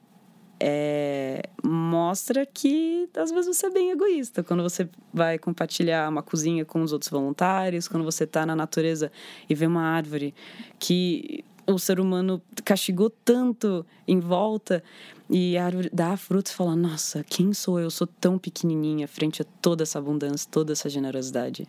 é, 0.64 1.42
mostra 1.60 2.46
que 2.46 3.08
às 3.16 3.32
vezes 3.32 3.56
você 3.56 3.66
é 3.66 3.70
bem 3.70 3.90
egoísta 3.90 4.44
quando 4.44 4.62
você 4.62 4.88
vai 5.12 5.36
compartilhar 5.36 6.08
uma 6.08 6.22
cozinha 6.22 6.64
com 6.64 6.82
os 6.82 6.92
outros 6.92 7.10
voluntários, 7.10 7.88
quando 7.88 8.04
você 8.04 8.22
está 8.22 8.46
na 8.46 8.54
natureza 8.54 9.10
e 9.50 9.56
vê 9.56 9.66
uma 9.66 9.82
árvore 9.82 10.32
que 10.78 11.44
o 11.66 11.80
ser 11.80 11.98
humano 11.98 12.40
castigou 12.64 13.10
tanto 13.10 13.84
em 14.06 14.20
volta 14.20 14.84
e 15.28 15.58
a 15.58 15.64
árvore 15.64 15.90
dá 15.92 16.16
frutos 16.16 16.52
e 16.52 16.54
fala: 16.54 16.76
Nossa, 16.76 17.24
quem 17.24 17.52
sou 17.52 17.80
eu? 17.80 17.86
eu? 17.86 17.90
Sou 17.90 18.06
tão 18.06 18.38
pequenininha 18.38 19.08
frente 19.08 19.42
a 19.42 19.44
toda 19.60 19.82
essa 19.82 19.98
abundância, 19.98 20.48
toda 20.48 20.72
essa 20.72 20.88
generosidade. 20.88 21.66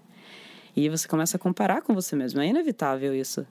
E 0.75 0.87
você 0.87 1.07
começa 1.07 1.37
a 1.37 1.39
comparar 1.39 1.81
com 1.81 1.95
você 1.95 2.15
mesmo. 2.15 2.41
É 2.41 2.47
inevitável 2.47 3.15
isso 3.15 3.43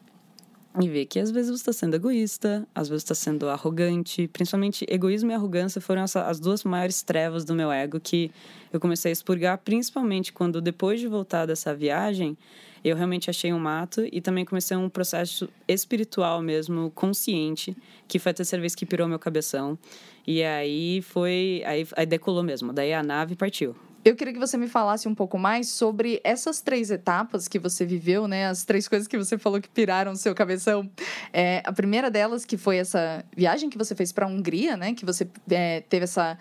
e 0.81 0.89
ver 0.89 1.05
que 1.05 1.19
às 1.19 1.31
vezes 1.31 1.51
você 1.51 1.71
está 1.71 1.73
sendo 1.73 1.95
egoísta, 1.95 2.67
às 2.75 2.89
vezes 2.89 3.03
está 3.03 3.15
sendo 3.15 3.49
arrogante. 3.49 4.29
Principalmente 4.29 4.87
egoísmo 4.89 5.31
e 5.31 5.35
arrogância 5.35 5.81
foram 5.81 6.03
as 6.03 6.41
duas 6.41 6.65
maiores 6.65 7.03
trevas 7.03 7.45
do 7.45 7.55
meu 7.55 7.71
ego 7.71 8.01
que 8.01 8.31
eu 8.73 8.81
comecei 8.81 9.11
a 9.11 9.13
expurgar, 9.13 9.59
principalmente 9.59 10.33
quando 10.33 10.61
depois 10.61 10.99
de 10.99 11.07
voltar 11.07 11.45
dessa 11.45 11.75
viagem, 11.75 12.37
eu 12.83 12.97
realmente 12.97 13.29
achei 13.29 13.53
um 13.53 13.59
mato 13.59 14.07
e 14.11 14.21
também 14.21 14.45
comecei 14.45 14.77
um 14.77 14.89
processo 14.89 15.49
espiritual 15.69 16.41
mesmo, 16.41 16.91
consciente, 16.95 17.77
que 18.09 18.19
foi 18.19 18.31
a 18.31 18.35
terceira 18.35 18.61
vez 18.61 18.75
que 18.75 18.87
pirou 18.87 19.07
meu 19.07 19.19
cabeção. 19.19 19.79
E 20.27 20.43
aí 20.43 21.03
foi. 21.03 21.63
Aí, 21.67 21.87
aí 21.97 22.07
decolou 22.07 22.43
mesmo. 22.43 22.73
Daí 22.73 22.93
a 22.93 23.03
nave 23.03 23.37
partiu. 23.37 23.77
Eu 24.05 24.17
queria 24.17 24.33
que 24.33 24.39
você 24.39 24.57
me 24.57 24.67
falasse 24.67 25.07
um 25.07 25.15
pouco 25.15 25.39
mais 25.39 25.69
sobre 25.69 26.21
essas 26.25 26.61
três 26.61 26.91
etapas 26.91 27.47
que 27.47 27.59
você 27.59 27.85
viveu, 27.85 28.27
né? 28.27 28.49
As 28.49 28.65
três 28.65 28.89
coisas 28.89 29.07
que 29.07 29.17
você 29.17 29.39
falou 29.39 29.61
que 29.61 29.69
piraram 29.69 30.13
o 30.13 30.17
seu 30.17 30.35
cabeção. 30.35 30.91
É, 31.33 31.63
a 31.65 31.73
primeira 31.73 32.11
delas, 32.11 32.45
que 32.45 32.57
foi 32.57 32.79
essa 32.79 33.25
viagem 33.37 33.71
que 33.71 33.79
você 33.79 33.95
fez 33.95 34.11
para 34.11 34.27
a 34.27 34.29
Hungria, 34.29 34.77
né? 34.77 34.93
Que 34.93 35.05
você 35.05 35.29
é, 35.49 35.83
teve 35.83 36.05
essa 36.05 36.37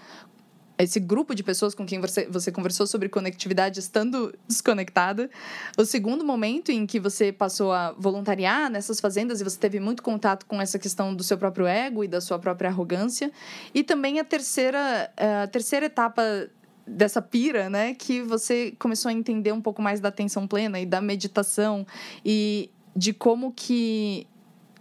esse 0.83 0.99
grupo 0.99 1.35
de 1.35 1.43
pessoas 1.43 1.75
com 1.75 1.85
quem 1.85 1.99
você, 1.99 2.25
você 2.27 2.51
conversou 2.51 2.87
sobre 2.87 3.07
conectividade 3.07 3.79
estando 3.79 4.33
desconectada. 4.47 5.29
O 5.77 5.85
segundo 5.85 6.25
momento 6.25 6.71
em 6.71 6.85
que 6.85 6.99
você 6.99 7.31
passou 7.31 7.71
a 7.71 7.91
voluntariar 7.91 8.69
nessas 8.69 8.99
fazendas 8.99 9.41
e 9.41 9.43
você 9.43 9.59
teve 9.59 9.79
muito 9.79 10.01
contato 10.01 10.45
com 10.45 10.59
essa 10.59 10.79
questão 10.79 11.13
do 11.13 11.23
seu 11.23 11.37
próprio 11.37 11.67
ego 11.67 12.03
e 12.03 12.07
da 12.07 12.19
sua 12.19 12.39
própria 12.39 12.69
arrogância. 12.69 13.31
E 13.73 13.83
também 13.83 14.19
a 14.19 14.23
terceira, 14.23 15.11
a 15.43 15.47
terceira 15.47 15.85
etapa 15.85 16.49
dessa 16.85 17.21
pira, 17.21 17.69
né, 17.69 17.93
que 17.93 18.21
você 18.21 18.73
começou 18.79 19.09
a 19.09 19.13
entender 19.13 19.51
um 19.51 19.61
pouco 19.61 19.81
mais 19.81 19.99
da 19.99 20.09
atenção 20.09 20.47
plena 20.47 20.79
e 20.79 20.85
da 20.85 21.01
meditação 21.01 21.85
e 22.25 22.69
de 22.95 23.13
como 23.13 23.51
que 23.51 24.27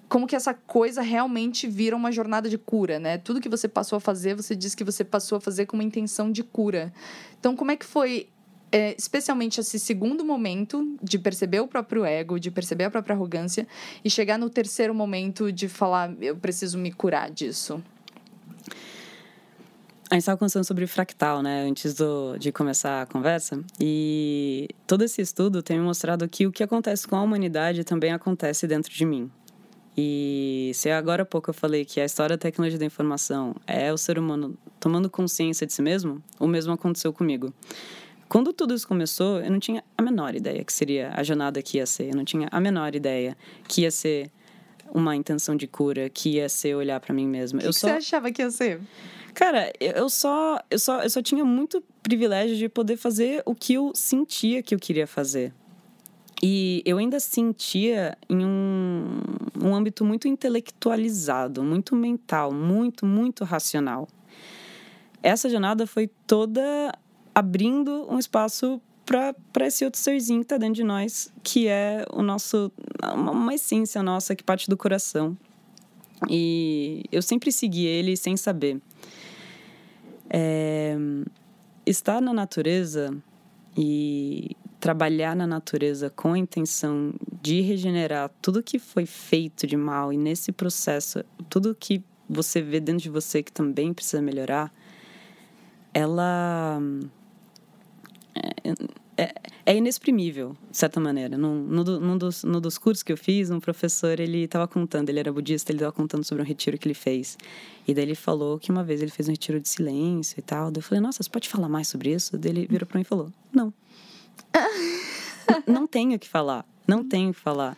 como 0.09 0.27
que 0.27 0.35
essa 0.35 0.53
coisa 0.53 1.03
realmente 1.03 1.69
vira 1.69 1.95
uma 1.95 2.11
jornada 2.11 2.49
de 2.49 2.59
cura, 2.59 2.99
né? 2.99 3.17
Tudo 3.17 3.41
que 3.41 3.49
você 3.49 3.69
passou 3.69 3.97
a 3.97 4.01
fazer, 4.01 4.35
você 4.35 4.57
disse 4.57 4.77
que 4.77 4.83
você 4.83 5.05
passou 5.05 5.39
a 5.39 5.41
fazer 5.41 5.67
com 5.67 5.77
uma 5.77 5.85
intenção 5.85 6.33
de 6.33 6.43
cura. 6.43 6.93
Então, 7.39 7.55
como 7.55 7.71
é 7.71 7.77
que 7.77 7.87
foi 7.87 8.29
é, 8.73 8.95
especialmente 8.99 9.61
esse 9.61 9.79
segundo 9.79 10.25
momento 10.25 10.97
de 11.03 11.19
perceber 11.19 11.61
o 11.61 11.69
próprio 11.69 12.05
ego, 12.05 12.39
de 12.39 12.51
perceber 12.51 12.85
a 12.85 12.91
própria 12.91 13.15
arrogância 13.15 13.67
e 14.05 14.11
chegar 14.11 14.39
no 14.39 14.51
terceiro 14.51 14.95
momento 14.95 15.53
de 15.53 15.69
falar, 15.69 16.13
eu 16.21 16.37
preciso 16.37 16.77
me 16.77 16.93
curar 16.93 17.31
disso? 17.31 17.83
A 20.11 20.17
gente 20.17 20.23
estava 20.23 20.37
conversando 20.37 20.65
sobre 20.65 20.89
fractal, 20.89 21.41
né, 21.41 21.63
antes 21.63 21.95
do, 21.95 22.37
de 22.37 22.51
começar 22.51 23.03
a 23.03 23.07
conversa, 23.07 23.63
e 23.79 24.69
todo 24.85 25.05
esse 25.05 25.23
estudo 25.23 25.63
tem 25.63 25.79
me 25.79 25.85
mostrado 25.85 26.29
que 26.29 26.49
o 26.49 26.51
que 26.51 26.65
acontece 26.65 27.07
com 27.07 27.15
a 27.15 27.23
humanidade 27.23 27.85
também 27.85 28.13
acontece 28.13 28.67
dentro 28.67 28.93
de 28.93 29.07
mim. 29.07 29.31
E 29.97 30.73
se 30.75 30.91
agora 30.91 31.23
há 31.23 31.27
pouco 31.27 31.51
eu 31.51 31.55
falei 31.55 31.85
que 31.85 32.01
a 32.01 32.05
história 32.05 32.37
da 32.37 32.41
tecnologia 32.41 32.77
da 32.77 32.85
informação 32.85 33.55
é 33.69 33.93
o 33.93 33.97
ser 33.97 34.19
humano 34.19 34.59
tomando 34.81 35.09
consciência 35.09 35.65
de 35.65 35.73
si 35.73 35.81
mesmo, 35.81 36.21
o 36.41 36.47
mesmo 36.49 36.73
aconteceu 36.73 37.13
comigo. 37.13 37.55
Quando 38.29 38.53
tudo 38.53 38.75
isso 38.75 38.89
começou, 38.89 39.41
eu 39.41 39.51
não 39.51 39.61
tinha 39.61 39.85
a 39.97 40.03
menor 40.03 40.35
ideia 40.35 40.65
que 40.65 40.73
seria 40.73 41.13
a 41.15 41.23
jornada 41.23 41.63
que 41.63 41.77
ia 41.77 41.87
ser, 41.87 42.11
eu 42.11 42.17
não 42.17 42.25
tinha 42.25 42.49
a 42.51 42.61
menor 42.61 42.97
ideia 42.97 43.37
que 43.69 43.83
ia 43.83 43.93
ser 43.93 44.29
uma 44.93 45.15
intenção 45.15 45.55
de 45.55 45.69
cura, 45.69 46.11
que 46.11 46.31
ia 46.31 46.49
ser 46.49 46.75
olhar 46.75 46.99
para 46.99 47.15
mim 47.15 47.29
mesma. 47.29 47.59
O 47.59 47.61
que, 47.61 47.69
eu 47.69 47.73
que 47.73 47.79
só... 47.79 47.87
você 47.87 47.95
achava 47.95 48.33
que 48.33 48.43
ia 48.43 48.51
ser? 48.51 48.81
Cara, 49.35 49.73
eu 49.81 50.09
só, 50.09 50.61
eu 50.71 50.79
só, 50.79 51.03
eu 51.03 51.11
só 51.11 51.23
tinha 51.23 51.45
muito 51.45 51.83
privilégio 52.03 52.57
de 52.57 52.69
poder 52.69 52.97
fazer 52.97 53.43
o 53.47 53.55
que 53.55 53.75
eu 53.75 53.93
sentia 53.95 54.63
que 54.63 54.75
eu 54.75 54.79
queria 54.79 55.07
fazer. 55.07 55.53
E 56.43 56.83
eu 56.87 56.97
ainda 56.99 57.21
sentia 57.21 58.17
em 58.29 58.45
um, 58.45 59.21
um 59.63 59.75
âmbito 59.75 60.05
muito 60.05 60.27
intelectualizado, 60.27 61.63
muito 61.63 61.95
mental, 61.95 62.51
muito, 62.51 63.05
muito 63.05 63.45
racional. 63.45 64.09
Essa 65.23 65.51
jornada 65.51 65.87
foi 65.87 66.09
toda 66.27 66.63
abrindo 67.35 68.07
um 68.11 68.19
espaço 68.19 68.81
para 69.05 69.67
esse 69.67 69.85
outro 69.85 70.01
serzinho 70.01 70.41
que 70.41 70.47
tá 70.47 70.57
dentro 70.57 70.75
de 70.75 70.85
nós, 70.85 71.33
que 71.43 71.69
é 71.69 72.07
o 72.11 72.23
nosso 72.23 72.73
uma, 73.03 73.33
uma 73.33 73.55
essência 73.55 74.03
nossa 74.03 74.35
que 74.35 74.43
parte 74.43 74.69
do 74.71 74.77
coração. 74.77 75.37
E 76.29 77.05
eu 77.11 77.21
sempre 77.21 77.53
segui 77.53 77.87
ele 77.87 78.17
sem 78.17 78.37
saber. 78.37 78.81
É, 80.33 80.97
estar 81.85 82.21
na 82.21 82.33
natureza 82.33 83.17
e 83.77 84.57
trabalhar 84.79 85.37
na 85.37 85.47
natureza 85.47 86.09
com 86.11 86.33
a 86.33 86.39
intenção 86.39 87.13
de 87.43 87.61
regenerar 87.61 88.31
tudo 88.41 88.63
que 88.63 88.79
foi 88.79 89.05
feito 89.05 89.67
de 89.67 89.77
mal 89.77 90.13
e 90.13 90.17
nesse 90.17 90.53
processo, 90.53 91.23
tudo 91.49 91.75
que 91.75 92.03
você 92.29 92.63
vê 92.63 92.81
dentro 92.81 93.03
de 93.03 93.11
você 93.11 93.43
que 93.43 93.53
também 93.53 93.93
precisa 93.93 94.23
melhorar, 94.23 94.73
ela 95.93 96.81
é, 98.35 98.73
é, 99.21 99.35
é 99.67 99.77
inexprimível, 99.77 100.57
de 100.71 100.79
certa 100.79 100.99
maneira. 100.99 101.37
No, 101.37 101.55
no, 101.55 101.85
no, 102.01 102.19
dos, 102.19 102.43
no 102.43 102.59
dos 102.59 102.79
cursos 102.79 103.03
que 103.03 103.13
eu 103.13 103.19
fiz, 103.19 103.51
um 103.51 103.61
professor, 103.61 104.19
ele 104.19 104.45
estava 104.45 104.67
contando, 104.67 105.11
ele 105.11 105.21
era 105.21 105.31
budista, 105.31 105.71
ele 105.71 105.77
estava 105.77 105.93
contando 105.93 106.25
sobre 106.25 106.43
um 106.43 106.47
retiro 106.47 106.79
que 106.79 106.89
ele 106.89 106.95
fez. 106.95 107.37
E 107.87 107.93
daí 107.93 108.05
ele 108.05 108.15
falou 108.15 108.59
que 108.59 108.71
uma 108.71 108.83
vez 108.83 109.03
ele 109.03 109.11
fez 109.11 109.29
um 109.29 109.33
retiro 109.33 109.61
de 109.61 109.69
silêncio 109.69 110.39
e 110.39 110.43
tal. 110.43 110.71
Daí 110.71 110.79
eu 110.79 110.83
falei, 110.83 111.03
nossa, 111.03 111.23
você 111.23 111.29
pode 111.29 111.51
falar 111.51 111.69
mais 111.69 111.89
sobre 111.89 112.15
isso? 112.15 112.39
Daí 112.39 112.51
ele 112.51 112.67
virou 112.67 112.87
para 112.87 112.97
mim 112.97 113.03
e 113.03 113.05
falou, 113.05 113.31
não. 113.53 113.75
não 115.67 115.87
tenho 115.87 116.17
o 116.17 116.19
que 116.19 116.29
falar, 116.29 116.65
não 116.89 117.07
tenho 117.07 117.31
o 117.31 117.35
que 117.35 117.41
falar. 117.41 117.77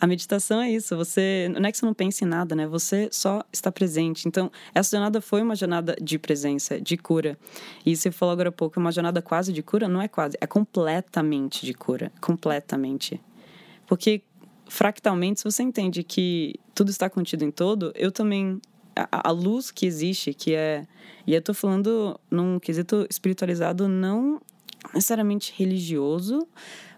A 0.00 0.06
meditação 0.06 0.62
é 0.62 0.70
isso, 0.70 0.96
você 0.96 1.52
não 1.54 1.68
é 1.68 1.70
que 1.70 1.76
você 1.76 1.84
não 1.84 1.92
pense 1.92 2.24
em 2.24 2.26
nada, 2.26 2.54
né? 2.54 2.66
Você 2.66 3.10
só 3.12 3.44
está 3.52 3.70
presente. 3.70 4.26
Então, 4.26 4.50
essa 4.74 4.96
jornada 4.96 5.20
foi 5.20 5.42
uma 5.42 5.54
jornada 5.54 5.94
de 6.00 6.18
presença, 6.18 6.80
de 6.80 6.96
cura. 6.96 7.38
E 7.84 7.94
você 7.94 8.10
falou 8.10 8.32
agora 8.32 8.48
há 8.48 8.52
pouco, 8.52 8.80
uma 8.80 8.90
jornada 8.90 9.20
quase 9.20 9.52
de 9.52 9.62
cura, 9.62 9.88
não 9.88 10.00
é 10.00 10.08
quase, 10.08 10.38
é 10.40 10.46
completamente 10.46 11.66
de 11.66 11.74
cura, 11.74 12.10
completamente. 12.18 13.20
Porque 13.86 14.22
fractalmente, 14.66 15.40
se 15.40 15.44
você 15.44 15.62
entende 15.62 16.02
que 16.02 16.54
tudo 16.74 16.90
está 16.90 17.10
contido 17.10 17.44
em 17.44 17.50
todo, 17.50 17.92
eu 17.94 18.10
também 18.10 18.58
a, 18.96 19.28
a 19.28 19.30
luz 19.30 19.70
que 19.70 19.84
existe, 19.84 20.32
que 20.32 20.54
é 20.54 20.86
e 21.26 21.34
eu 21.34 21.38
estou 21.38 21.54
falando 21.54 22.18
num 22.30 22.58
quesito 22.58 23.06
espiritualizado 23.10 23.86
não 23.86 24.40
necessariamente 24.94 25.54
religioso, 25.56 26.46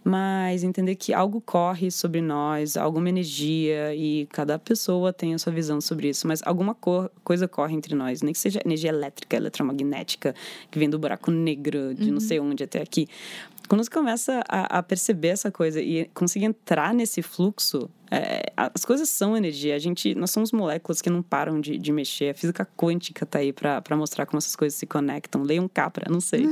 mas 0.04 0.64
entender 0.64 0.96
que 0.96 1.12
algo 1.12 1.40
corre 1.40 1.90
sobre 1.90 2.20
nós, 2.20 2.76
alguma 2.76 3.08
energia, 3.08 3.94
e 3.94 4.26
cada 4.32 4.58
pessoa 4.58 5.12
tem 5.12 5.34
a 5.34 5.38
sua 5.38 5.52
visão 5.52 5.80
sobre 5.80 6.08
isso, 6.08 6.26
mas 6.26 6.42
alguma 6.44 6.74
cor, 6.74 7.10
coisa 7.22 7.46
corre 7.46 7.74
entre 7.74 7.94
nós, 7.94 8.20
nem 8.20 8.32
que 8.32 8.38
seja 8.38 8.60
energia 8.64 8.90
elétrica, 8.90 9.36
eletromagnética, 9.36 10.34
que 10.70 10.78
vem 10.78 10.90
do 10.90 10.98
buraco 10.98 11.30
negro, 11.30 11.94
de 11.94 12.06
uhum. 12.06 12.12
não 12.14 12.20
sei 12.20 12.40
onde 12.40 12.64
até 12.64 12.82
aqui. 12.82 13.06
Quando 13.68 13.84
você 13.84 13.90
começa 13.90 14.42
a, 14.48 14.78
a 14.78 14.82
perceber 14.82 15.28
essa 15.28 15.50
coisa 15.50 15.80
e 15.80 16.06
conseguir 16.12 16.46
entrar 16.46 16.92
nesse 16.92 17.22
fluxo, 17.22 17.88
é, 18.14 18.52
as 18.54 18.84
coisas 18.84 19.08
são 19.08 19.34
energia. 19.34 19.74
A 19.74 19.78
gente, 19.78 20.14
nós 20.14 20.30
somos 20.30 20.52
moléculas 20.52 21.00
que 21.00 21.08
não 21.08 21.22
param 21.22 21.58
de, 21.58 21.78
de 21.78 21.90
mexer. 21.90 22.28
A 22.28 22.34
física 22.34 22.68
quântica 22.76 23.24
tá 23.24 23.38
aí 23.38 23.54
para 23.54 23.96
mostrar 23.96 24.26
como 24.26 24.36
essas 24.36 24.54
coisas 24.54 24.78
se 24.78 24.84
conectam. 24.84 25.42
Leia 25.42 25.62
um 25.62 25.68
Capra, 25.68 26.04
não 26.10 26.20
sei. 26.20 26.46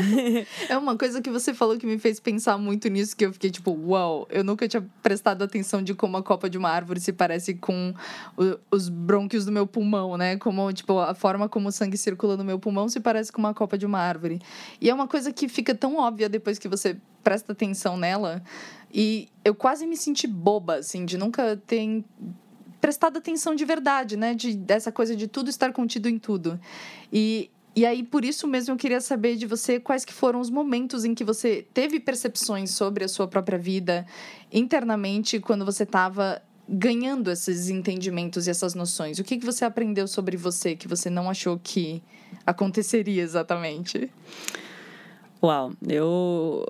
é 0.66 0.78
uma 0.78 0.96
coisa 0.96 1.20
que 1.20 1.28
você 1.28 1.52
falou 1.52 1.76
que 1.76 1.84
me 1.84 1.98
fez 1.98 2.18
pensar 2.18 2.56
muito 2.56 2.88
nisso, 2.88 3.14
que 3.14 3.26
eu 3.26 3.34
fiquei 3.34 3.50
tipo, 3.50 3.72
uau, 3.72 4.20
wow, 4.20 4.28
eu 4.30 4.42
nunca 4.42 4.66
tinha 4.66 4.82
prestado 5.02 5.42
atenção 5.42 5.82
de 5.82 5.92
como 5.92 6.16
a 6.16 6.22
copa 6.22 6.48
de 6.48 6.56
uma 6.56 6.70
árvore 6.70 6.98
se 6.98 7.12
parece 7.12 7.52
com 7.52 7.92
os 8.70 8.88
brônquios 8.88 9.44
do 9.44 9.52
meu 9.52 9.66
pulmão, 9.66 10.16
né? 10.16 10.38
Como, 10.38 10.72
tipo, 10.72 10.98
a 10.98 11.14
forma 11.14 11.50
como 11.50 11.68
o 11.68 11.72
sangue 11.72 11.98
circula 11.98 12.34
no 12.34 12.44
meu 12.44 12.58
pulmão 12.58 12.88
se 12.88 12.98
parece 12.98 13.30
com 13.30 13.40
uma 13.40 13.52
copa 13.52 13.76
de 13.76 13.84
uma 13.84 13.98
árvore. 13.98 14.40
E 14.80 14.88
é 14.88 14.94
uma 14.94 15.06
coisa 15.06 15.30
que 15.34 15.50
fica 15.50 15.74
tão 15.74 15.98
óbvia 15.98 16.30
depois 16.30 16.58
que 16.58 16.66
você 16.66 16.96
presta 17.22 17.52
atenção 17.52 17.96
nela. 17.96 18.42
E 18.94 19.28
eu 19.44 19.56
quase 19.56 19.88
me 19.88 19.96
senti 19.96 20.28
boba, 20.28 20.76
assim, 20.76 21.04
de 21.04 21.18
nunca 21.18 21.60
ter 21.66 22.04
prestado 22.80 23.16
atenção 23.16 23.56
de 23.56 23.64
verdade, 23.64 24.16
né? 24.16 24.34
De, 24.34 24.54
dessa 24.54 24.92
coisa 24.92 25.16
de 25.16 25.26
tudo 25.26 25.50
estar 25.50 25.72
contido 25.72 26.08
em 26.08 26.16
tudo. 26.16 26.60
E, 27.12 27.50
e 27.74 27.84
aí, 27.84 28.04
por 28.04 28.24
isso 28.24 28.46
mesmo, 28.46 28.72
eu 28.72 28.76
queria 28.76 29.00
saber 29.00 29.34
de 29.34 29.46
você 29.46 29.80
quais 29.80 30.04
que 30.04 30.12
foram 30.12 30.38
os 30.38 30.48
momentos 30.48 31.04
em 31.04 31.12
que 31.12 31.24
você 31.24 31.66
teve 31.74 31.98
percepções 31.98 32.70
sobre 32.70 33.02
a 33.02 33.08
sua 33.08 33.26
própria 33.26 33.58
vida 33.58 34.06
internamente, 34.52 35.40
quando 35.40 35.64
você 35.64 35.82
estava 35.82 36.40
ganhando 36.68 37.32
esses 37.32 37.68
entendimentos 37.70 38.46
e 38.46 38.50
essas 38.50 38.76
noções. 38.76 39.18
O 39.18 39.24
que, 39.24 39.38
que 39.38 39.44
você 39.44 39.64
aprendeu 39.64 40.06
sobre 40.06 40.36
você 40.36 40.76
que 40.76 40.86
você 40.86 41.10
não 41.10 41.28
achou 41.28 41.58
que 41.60 42.00
aconteceria 42.46 43.22
exatamente? 43.22 44.08
Uau, 45.42 45.72
eu 45.86 46.64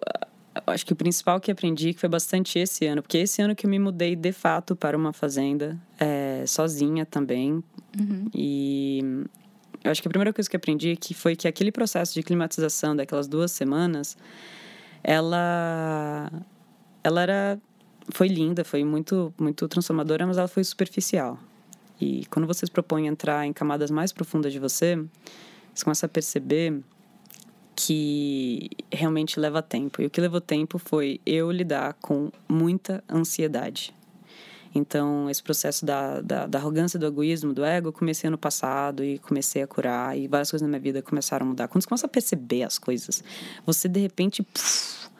acho 0.67 0.87
que 0.87 0.93
o 0.93 0.97
principal 0.97 1.41
que 1.41 1.51
aprendi 1.51 1.93
que 1.95 2.01
foi 2.01 2.09
bastante 2.09 2.59
esse 2.59 2.87
ano, 2.87 3.03
porque 3.03 3.19
esse 3.19 3.43
ano 3.43 3.55
que 3.55 3.67
eu 3.67 3.71
me 3.71 3.79
mudei 3.79 4.15
de 4.15 4.33
fato 4.33 4.77
para 4.77 4.97
uma 4.97 5.13
fazenda, 5.13 5.79
é, 5.99 6.45
sozinha 6.47 7.05
também. 7.05 7.63
Uhum. 7.99 8.29
E 8.35 9.25
eu 9.83 9.91
acho 9.91 10.01
que 10.01 10.09
a 10.09 10.11
primeira 10.11 10.33
coisa 10.33 10.49
que 10.49 10.57
aprendi 10.57 10.91
é 10.91 10.97
que 10.97 11.13
foi 11.13 11.37
que 11.37 11.49
aquele 11.49 11.73
processo 11.73 12.15
de 12.15 12.23
climatização 12.23 12.95
daquelas 12.95 13.27
duas 13.27 13.53
semanas, 13.53 14.17
ela, 15.03 16.31
ela 17.03 17.23
era, 17.23 17.59
foi 18.11 18.29
linda, 18.29 18.65
foi 18.65 18.85
muito, 18.85 19.35
muito 19.39 19.69
transformadora, 19.69 20.27
mas 20.27 20.39
ela 20.39 20.49
foi 20.49 20.65
superficial. 20.65 21.39
E 22.01 22.27
quando 22.27 22.47
você 22.47 22.67
se 22.67 22.73
propõe 22.73 23.09
a 23.09 23.13
entrar 23.13 23.47
em 23.47 23.53
camadas 23.53 23.91
mais 23.91 24.13
profundas 24.13 24.53
de 24.53 24.59
você, 24.59 24.97
você 25.75 25.85
começa 25.85 26.07
a 26.07 26.09
perceber 26.09 26.83
que 27.87 28.71
realmente 28.91 29.39
leva 29.39 29.61
tempo. 29.61 30.01
E 30.01 30.07
o 30.07 30.11
que 30.11 30.19
levou 30.19 30.41
tempo 30.41 30.79
foi 30.79 31.21
eu 31.27 31.51
lidar 31.51 31.93
com 32.01 32.31
muita 32.49 33.05
ansiedade. 33.11 33.95
Então, 34.75 35.29
esse 35.29 35.43
processo 35.43 35.85
da, 35.85 36.23
da, 36.23 36.47
da, 36.47 36.59
arrogância, 36.59 36.99
do 36.99 37.07
egoísmo, 37.07 37.53
do 37.53 37.63
ego, 37.63 37.89
eu 37.89 37.93
comecei 37.93 38.27
ano 38.27 38.39
passado 38.39 39.05
e 39.05 39.19
comecei 39.19 39.63
a 39.63 39.67
curar. 39.67 40.19
E 40.19 40.27
várias 40.27 40.51
coisas 40.51 40.67
na 40.67 40.69
minha 40.69 40.81
vida 40.81 41.03
começaram 41.03 41.45
a 41.45 41.49
mudar. 41.51 41.69
Quando 41.69 41.83
você 41.83 41.89
começa 41.89 42.07
a 42.07 42.09
perceber 42.09 42.63
as 42.63 42.79
coisas, 42.79 43.23
você 43.67 43.87
de 43.87 44.01
repente. 44.01 44.43
Puf, 44.43 45.11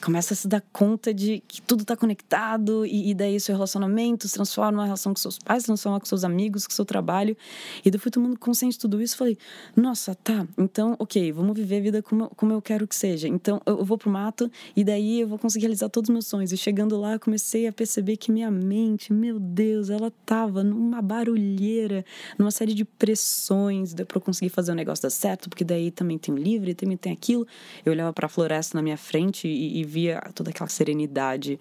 começa 0.00 0.34
a 0.34 0.36
se 0.36 0.48
dar 0.48 0.62
conta 0.72 1.12
de 1.12 1.42
que 1.46 1.62
tudo 1.62 1.82
está 1.82 1.96
conectado 1.96 2.84
e, 2.86 3.10
e, 3.10 3.14
daí 3.14 3.38
seu 3.38 3.54
relacionamento 3.54 4.26
se 4.26 4.34
transforma 4.34 4.72
numa 4.72 4.84
relação 4.84 5.12
com 5.12 5.20
seus 5.20 5.38
pais, 5.38 5.62
se 5.62 5.66
transforma 5.66 6.00
com 6.00 6.06
seus 6.06 6.24
amigos, 6.24 6.66
com 6.66 6.72
seu 6.72 6.84
trabalho. 6.84 7.36
E 7.84 7.90
daí 7.90 8.00
fui 8.00 8.10
tomando 8.10 8.38
consciente 8.38 8.74
de 8.74 8.80
tudo 8.80 9.00
isso 9.00 9.16
falei, 9.16 9.36
nossa, 9.76 10.14
tá, 10.14 10.46
então, 10.56 10.96
ok, 10.98 11.32
vamos 11.32 11.54
viver 11.56 11.78
a 11.78 11.80
vida 11.80 12.02
como, 12.02 12.28
como 12.30 12.52
eu 12.52 12.62
quero 12.62 12.86
que 12.86 12.96
seja. 12.96 13.28
Então, 13.28 13.60
eu, 13.66 13.78
eu 13.78 13.84
vou 13.84 13.98
pro 13.98 14.10
mato 14.10 14.50
e 14.74 14.82
daí 14.82 15.20
eu 15.20 15.28
vou 15.28 15.38
conseguir 15.38 15.66
realizar 15.66 15.88
todos 15.88 16.08
os 16.08 16.12
meus 16.12 16.26
sonhos. 16.26 16.52
E 16.52 16.56
chegando 16.56 16.98
lá, 16.98 17.18
comecei 17.18 17.66
a 17.66 17.72
perceber 17.72 18.16
que 18.16 18.32
minha 18.32 18.50
mente, 18.50 19.12
meu 19.12 19.38
Deus, 19.38 19.90
ela 19.90 20.12
tava 20.24 20.64
numa 20.64 21.02
barulheira, 21.02 22.04
numa 22.38 22.50
série 22.50 22.74
de 22.74 22.84
pressões 22.84 23.92
para 23.94 24.06
eu 24.16 24.20
conseguir 24.20 24.50
fazer 24.50 24.72
o 24.72 24.74
negócio 24.74 25.02
dar 25.02 25.10
certo, 25.10 25.48
porque 25.48 25.64
daí 25.64 25.90
também 25.90 26.18
tem 26.18 26.34
o 26.34 26.38
livre, 26.38 26.74
também 26.74 26.96
tem 26.96 27.12
aquilo. 27.12 27.46
Eu 27.84 27.92
olhava 27.92 28.12
para 28.12 28.26
a 28.26 28.28
floresta 28.28 28.76
na 28.76 28.82
minha 28.82 28.96
frente 28.96 29.46
e, 29.46 29.80
e 29.80 29.84
via 29.90 30.20
toda 30.34 30.50
aquela 30.50 30.68
serenidade 30.68 31.58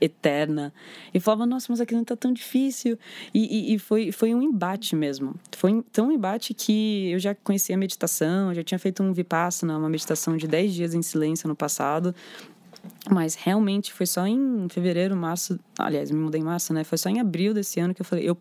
eterna. 0.00 0.72
E 1.12 1.20
falava, 1.20 1.44
nossa, 1.46 1.66
mas 1.68 1.80
aquilo 1.80 1.98
não 1.98 2.02
está 2.02 2.16
tão 2.16 2.32
difícil. 2.32 2.98
E, 3.34 3.72
e, 3.72 3.74
e, 3.74 3.78
foi, 3.78 4.10
foi 4.10 4.34
um 4.34 4.42
embate 4.42 4.96
mesmo. 4.96 5.34
Foi 5.56 5.82
tão 5.92 6.08
um 6.08 6.12
embate 6.12 6.54
que 6.54 7.10
eu 7.10 7.18
já 7.18 7.34
conhecia 7.34 7.74
a 7.74 7.78
meditação, 7.78 8.54
já 8.54 8.62
tinha 8.62 8.78
feito 8.78 9.02
um 9.02 9.12
Vipassana, 9.12 9.76
uma 9.76 9.88
meditação 9.88 10.36
de 10.36 10.46
10 10.46 10.74
dias 10.74 10.94
em 10.94 11.02
silêncio 11.02 11.48
no 11.48 11.54
passado. 11.54 12.14
Mas 13.10 13.34
realmente 13.34 13.92
foi 13.92 14.06
só 14.06 14.26
em 14.26 14.68
fevereiro, 14.68 15.16
março, 15.16 15.58
aliás, 15.78 16.10
me 16.10 16.18
mudei 16.18 16.40
em 16.40 16.44
março, 16.44 16.72
né? 16.72 16.84
Foi 16.84 16.96
só 16.96 17.08
em 17.08 17.20
abril 17.20 17.52
desse 17.52 17.80
ano 17.80 17.92
que 17.92 18.00
eu 18.00 18.06
falei, 18.06 18.28
eu 18.28 18.36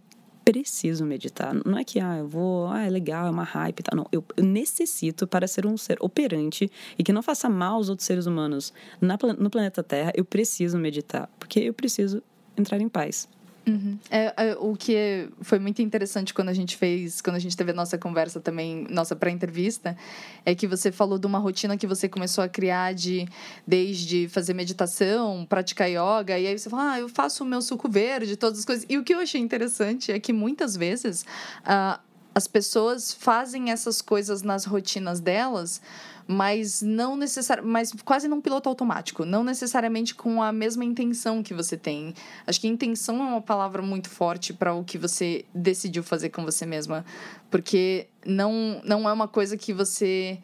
preciso 0.46 1.04
meditar. 1.04 1.54
Não 1.66 1.78
é 1.78 1.84
que, 1.84 2.00
ah, 2.00 2.18
eu 2.20 2.28
vou, 2.28 2.68
ah, 2.68 2.86
é 2.86 2.90
legal, 2.90 3.26
é 3.26 3.30
uma 3.32 3.44
hype 3.44 3.82
tal. 3.82 3.98
Não, 3.98 4.08
eu, 4.12 4.24
eu 4.38 4.44
necessito 4.44 5.26
para 5.26 5.48
ser 5.48 5.66
um 5.66 5.76
ser 5.76 5.98
operante 6.00 6.72
e 6.98 7.04
que 7.04 7.12
não 7.12 7.24
faça 7.24 7.50
mal 7.50 7.76
aos 7.76 7.90
outros 7.90 8.06
seres 8.06 8.28
humanos 8.28 8.72
na, 9.02 9.18
no 9.40 9.50
planeta 9.50 9.82
Terra, 9.82 10.14
eu 10.16 10.24
preciso 10.24 10.78
meditar. 10.78 11.28
Porque 11.40 11.60
eu 11.60 11.74
preciso 11.74 12.22
entrar 12.56 12.80
em 12.80 12.88
paz. 12.88 13.28
Uhum. 13.68 13.98
É, 14.12 14.34
é, 14.38 14.58
o 14.60 14.76
que 14.76 15.28
foi 15.42 15.58
muito 15.58 15.82
interessante 15.82 16.34
quando 16.34 16.50
a 16.50 16.54
gente 16.54 16.78
fez, 16.78 17.20
quando 17.20 17.36
a 17.36 17.40
gente 17.40 17.58
teve 17.58 17.72
a 17.72 17.74
nossa 17.74 17.98
conversa 17.98 18.40
também, 18.40 18.86
nossa 18.90 19.16
pré-entrevista, 19.16 19.98
é 20.46 20.54
que 20.54 20.68
você 20.68 20.92
falou 20.92 21.18
de 21.18 21.26
uma 21.26 21.40
rotina 21.40 21.76
que 21.76 21.88
você 21.88 22.08
começou 22.08 22.44
a 22.44 22.48
criar 22.48 22.94
de 22.94 23.28
desde 23.66 24.28
fazer 24.28 24.54
meditação, 24.54 25.46
praticar 25.48 25.90
yoga, 25.90 26.38
e 26.38 26.48
aí 26.48 26.58
você 26.58 26.70
fala, 26.70 26.94
ah, 26.94 27.00
eu 27.00 27.10
faço 27.10 27.44
o 27.44 27.48
meu 27.48 27.62
suco 27.62 27.90
verde, 27.90 28.36
todas 28.36 28.60
as 28.60 28.66
coisas. 28.66 28.86
E 28.88 28.98
o 28.98 29.04
que 29.04 29.14
eu 29.14 29.20
achei 29.20 29.42
interessante 29.42 30.12
é 30.12 30.20
que 30.20 30.32
muitas 30.32 30.76
vezes 30.76 31.26
uh, 31.62 32.00
as 32.36 32.48
pessoas 32.48 33.14
fazem 33.14 33.72
essas 33.72 34.02
coisas 34.02 34.42
nas 34.42 34.66
rotinas 34.66 35.20
delas 35.22 35.82
mas 36.28 36.82
não 36.82 37.16
necessariamente, 37.16 37.72
mas 37.72 37.94
quase 38.04 38.28
num 38.28 38.42
piloto 38.42 38.68
automático, 38.68 39.26
não 39.26 39.44
necessariamente 39.44 40.16
com 40.16 40.42
a 40.42 40.52
mesma 40.52 40.84
intenção 40.84 41.44
que 41.44 41.54
você 41.54 41.78
tem. 41.78 42.14
Acho 42.48 42.60
que 42.60 42.68
intenção 42.68 43.18
é 43.18 43.28
uma 43.28 43.42
palavra 43.42 43.82
muito 43.82 44.10
forte 44.10 44.54
para 44.54 44.74
o 44.74 44.84
que 44.84 44.98
você 44.98 45.46
decidiu 45.54 46.04
fazer 46.04 46.30
com 46.30 46.44
você 46.44 46.66
mesma, 46.66 47.06
porque 47.52 48.08
não 48.26 48.82
não 48.84 49.08
é 49.08 49.14
uma 49.14 49.28
coisa 49.28 49.56
que 49.56 49.74
você 49.74 50.40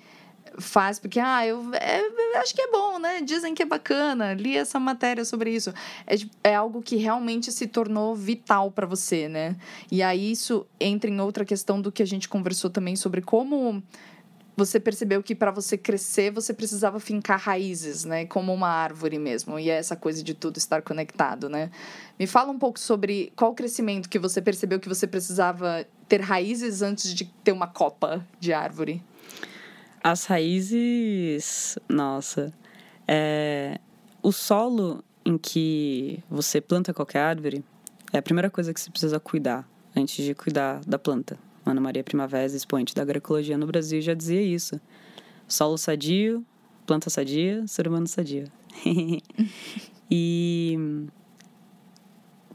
faz 0.58 1.00
porque, 1.00 1.20
ah, 1.20 1.46
eu, 1.46 1.74
é, 1.74 2.38
acho 2.38 2.54
que 2.54 2.62
é 2.62 2.72
bom, 2.72 3.00
né? 3.00 3.22
Dizem 3.22 3.54
que 3.54 3.64
é 3.64 3.66
bacana, 3.66 4.34
li 4.34 4.56
essa 4.56 4.80
matéria 4.80 5.24
sobre 5.26 5.52
isso. 5.52 5.74
É, 6.06 6.16
é 6.52 6.56
algo 6.56 6.82
que 6.82 6.96
realmente 6.96 7.52
se 7.52 7.68
tornou 7.68 8.16
vital 8.16 8.72
para 8.72 8.86
você, 8.86 9.28
né? 9.28 9.56
E 9.92 10.04
aí 10.04 10.32
isso 10.32 10.66
entra 10.80 11.10
em 11.10 11.20
outra 11.20 11.46
questão 11.46 11.82
do 11.82 11.92
que 11.92 12.04
a 12.04 12.08
gente 12.08 12.28
conversou 12.28 12.70
também 12.70 12.96
sobre 12.96 13.22
como 13.22 13.82
você 14.56 14.80
percebeu 14.80 15.24
que 15.24 15.34
para 15.34 15.50
você 15.50 15.78
crescer 15.78 16.32
você 16.32 16.54
precisava 16.54 17.00
fincar 17.00 17.40
raízes, 17.40 18.04
né? 18.06 18.26
Como 18.26 18.54
uma 18.54 18.68
árvore 18.68 19.18
mesmo. 19.18 19.58
E 19.58 19.70
é 19.70 19.76
essa 19.76 19.96
coisa 19.96 20.24
de 20.24 20.34
tudo 20.34 20.58
estar 20.58 20.82
conectado, 20.82 21.50
né? 21.50 21.72
Me 22.20 22.28
fala 22.28 22.52
um 22.52 22.60
pouco 22.60 22.80
sobre 22.80 23.32
qual 23.36 23.54
crescimento 23.54 24.10
que 24.10 24.20
você 24.20 24.42
percebeu 24.42 24.80
que 24.80 24.90
você 24.90 25.08
precisava 25.08 25.86
ter 26.08 26.22
raízes 26.22 26.82
antes 26.82 27.14
de 27.14 27.26
ter 27.44 27.52
uma 27.52 27.68
copa 27.68 28.26
de 28.40 28.54
árvore. 28.54 29.02
As 30.04 30.26
raízes, 30.26 31.78
nossa, 31.88 32.52
é, 33.08 33.80
o 34.22 34.32
solo 34.32 35.04
em 35.24 35.38
que 35.38 36.24
você 36.30 36.60
planta 36.60 36.94
qualquer 36.94 37.20
árvore 37.20 37.64
é 38.12 38.18
a 38.18 38.22
primeira 38.22 38.50
coisa 38.50 38.74
que 38.74 38.82
você 38.82 38.90
precisa 38.90 39.20
cuidar 39.20 39.68
antes 39.96 40.26
de 40.26 40.34
cuidar 40.34 40.82
da 40.86 40.98
planta. 40.98 41.38
Ana 41.64 41.80
Maria 41.80 42.04
Primavera, 42.04 42.46
expoente 42.48 42.96
da 42.96 43.04
agroecologia 43.04 43.58
no 43.58 43.68
Brasil, 43.68 44.02
já 44.02 44.16
dizia 44.16 44.42
isso. 44.42 44.82
Solo 45.48 45.78
sadio, 45.78 46.44
planta 46.88 47.10
sadia, 47.10 47.66
ser 47.68 47.88
humano 47.88 48.08
sadio. 48.08 48.46
e 50.10 51.08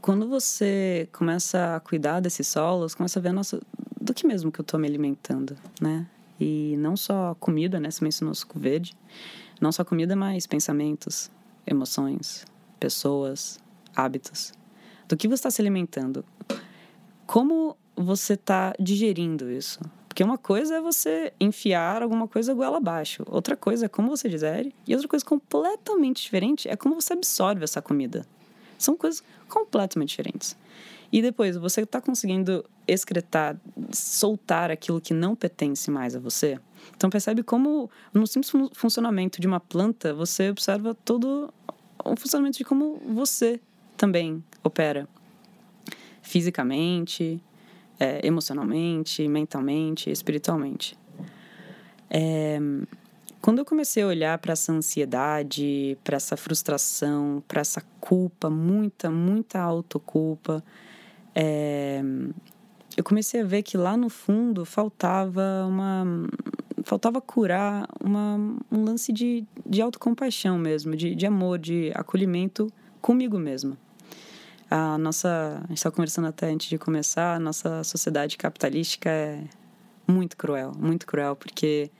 quando 0.01 0.27
você 0.27 1.07
começa 1.13 1.75
a 1.75 1.79
cuidar 1.79 2.19
desses 2.19 2.47
solos, 2.47 2.93
começa 2.93 3.19
a 3.19 3.21
ver, 3.21 3.31
nossa, 3.31 3.61
do 3.99 4.13
que 4.13 4.27
mesmo 4.27 4.51
que 4.51 4.59
eu 4.59 4.63
estou 4.63 4.79
me 4.79 4.87
alimentando, 4.87 5.55
né? 5.79 6.07
E 6.39 6.75
não 6.77 6.95
só 6.95 7.35
comida, 7.39 7.79
né? 7.79 7.89
Você 7.89 8.03
mencionou 8.03 8.33
suco 8.35 8.59
verde. 8.59 8.93
Não 9.59 9.71
só 9.71 9.83
comida, 9.83 10.15
mas 10.15 10.45
pensamentos, 10.45 11.31
emoções, 11.65 12.45
pessoas, 12.79 13.59
hábitos. 13.95 14.53
Do 15.07 15.17
que 15.17 15.27
você 15.27 15.35
está 15.35 15.51
se 15.51 15.61
alimentando? 15.61 16.23
Como 17.25 17.75
você 17.95 18.33
está 18.33 18.73
digerindo 18.79 19.51
isso? 19.51 19.79
Porque 20.07 20.23
uma 20.23 20.37
coisa 20.37 20.77
é 20.77 20.81
você 20.81 21.31
enfiar 21.39 22.01
alguma 22.01 22.27
coisa 22.27 22.53
goela 22.53 22.77
abaixo. 22.77 23.23
Outra 23.27 23.55
coisa 23.55 23.85
é 23.85 23.89
como 23.89 24.09
você 24.09 24.27
digere. 24.27 24.73
E 24.87 24.93
outra 24.93 25.07
coisa 25.07 25.23
completamente 25.25 26.23
diferente 26.23 26.67
é 26.67 26.75
como 26.75 26.99
você 26.99 27.13
absorve 27.13 27.63
essa 27.63 27.81
comida. 27.81 28.25
São 28.77 28.95
coisas 28.95 29.23
completamente 29.47 30.09
diferentes. 30.09 30.57
E 31.11 31.21
depois, 31.21 31.55
você 31.55 31.81
está 31.81 32.01
conseguindo 32.01 32.65
excretar, 32.87 33.57
soltar 33.91 34.69
aquilo 34.71 34.99
que 34.99 35.13
não 35.13 35.35
pertence 35.35 35.89
mais 35.89 36.15
a 36.15 36.19
você? 36.19 36.59
Então, 36.95 37.09
percebe 37.09 37.43
como, 37.43 37.89
no 38.13 38.27
simples 38.27 38.51
funcionamento 38.73 39.39
de 39.39 39.47
uma 39.47 39.59
planta, 39.59 40.13
você 40.13 40.49
observa 40.49 40.93
todo 40.93 41.53
o 42.03 42.15
funcionamento 42.15 42.57
de 42.57 42.63
como 42.63 42.97
você 43.07 43.59
também 43.95 44.43
opera. 44.63 45.07
Fisicamente, 46.21 47.41
é, 47.99 48.25
emocionalmente, 48.25 49.27
mentalmente, 49.27 50.09
espiritualmente. 50.09 50.97
É, 52.09 52.59
quando 53.41 53.59
eu 53.59 53.65
comecei 53.65 54.03
a 54.03 54.07
olhar 54.07 54.37
para 54.39 54.53
essa 54.53 54.71
ansiedade, 54.71 55.97
para 56.03 56.17
essa 56.17 56.35
frustração, 56.35 57.43
para 57.47 57.61
essa 57.61 57.81
culpa, 57.99 58.49
muita, 58.49 59.09
muita 59.09 59.59
autoculpa, 59.59 60.63
é, 61.39 62.01
eu 62.97 63.03
comecei 63.03 63.41
a 63.41 63.43
ver 63.43 63.61
que 63.61 63.77
lá 63.77 63.95
no 63.95 64.09
fundo 64.09 64.65
faltava 64.65 65.67
uma 65.69 66.03
faltava 66.83 67.21
curar 67.21 67.87
uma, 68.03 68.37
um 68.71 68.83
lance 68.83 69.13
de, 69.13 69.45
de 69.63 69.81
autocompaixão 69.81 70.57
mesmo, 70.57 70.95
de, 70.95 71.13
de 71.13 71.25
amor, 71.27 71.59
de 71.59 71.91
acolhimento 71.93 72.71
comigo 73.01 73.37
mesma. 73.37 73.77
A 74.71 74.97
nossa, 74.97 75.61
a 75.63 75.67
gente 75.67 75.77
estava 75.77 75.95
conversando 75.95 76.27
até 76.27 76.49
antes 76.49 76.69
de 76.69 76.77
começar, 76.77 77.35
a 77.35 77.39
nossa 77.39 77.83
sociedade 77.83 78.37
capitalística 78.37 79.09
é 79.09 79.43
muito 80.07 80.35
cruel, 80.37 80.71
muito 80.79 81.05
cruel, 81.05 81.35
porque 81.35 81.91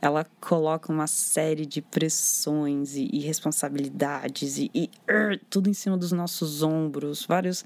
ela 0.00 0.26
coloca 0.40 0.92
uma 0.92 1.06
série 1.06 1.66
de 1.66 1.82
pressões 1.82 2.96
e, 2.96 3.08
e 3.12 3.18
responsabilidades 3.20 4.58
e, 4.58 4.70
e 4.74 4.90
uh, 5.08 5.38
tudo 5.50 5.68
em 5.68 5.74
cima 5.74 5.96
dos 5.96 6.10
nossos 6.12 6.62
ombros, 6.62 7.26
vários 7.26 7.64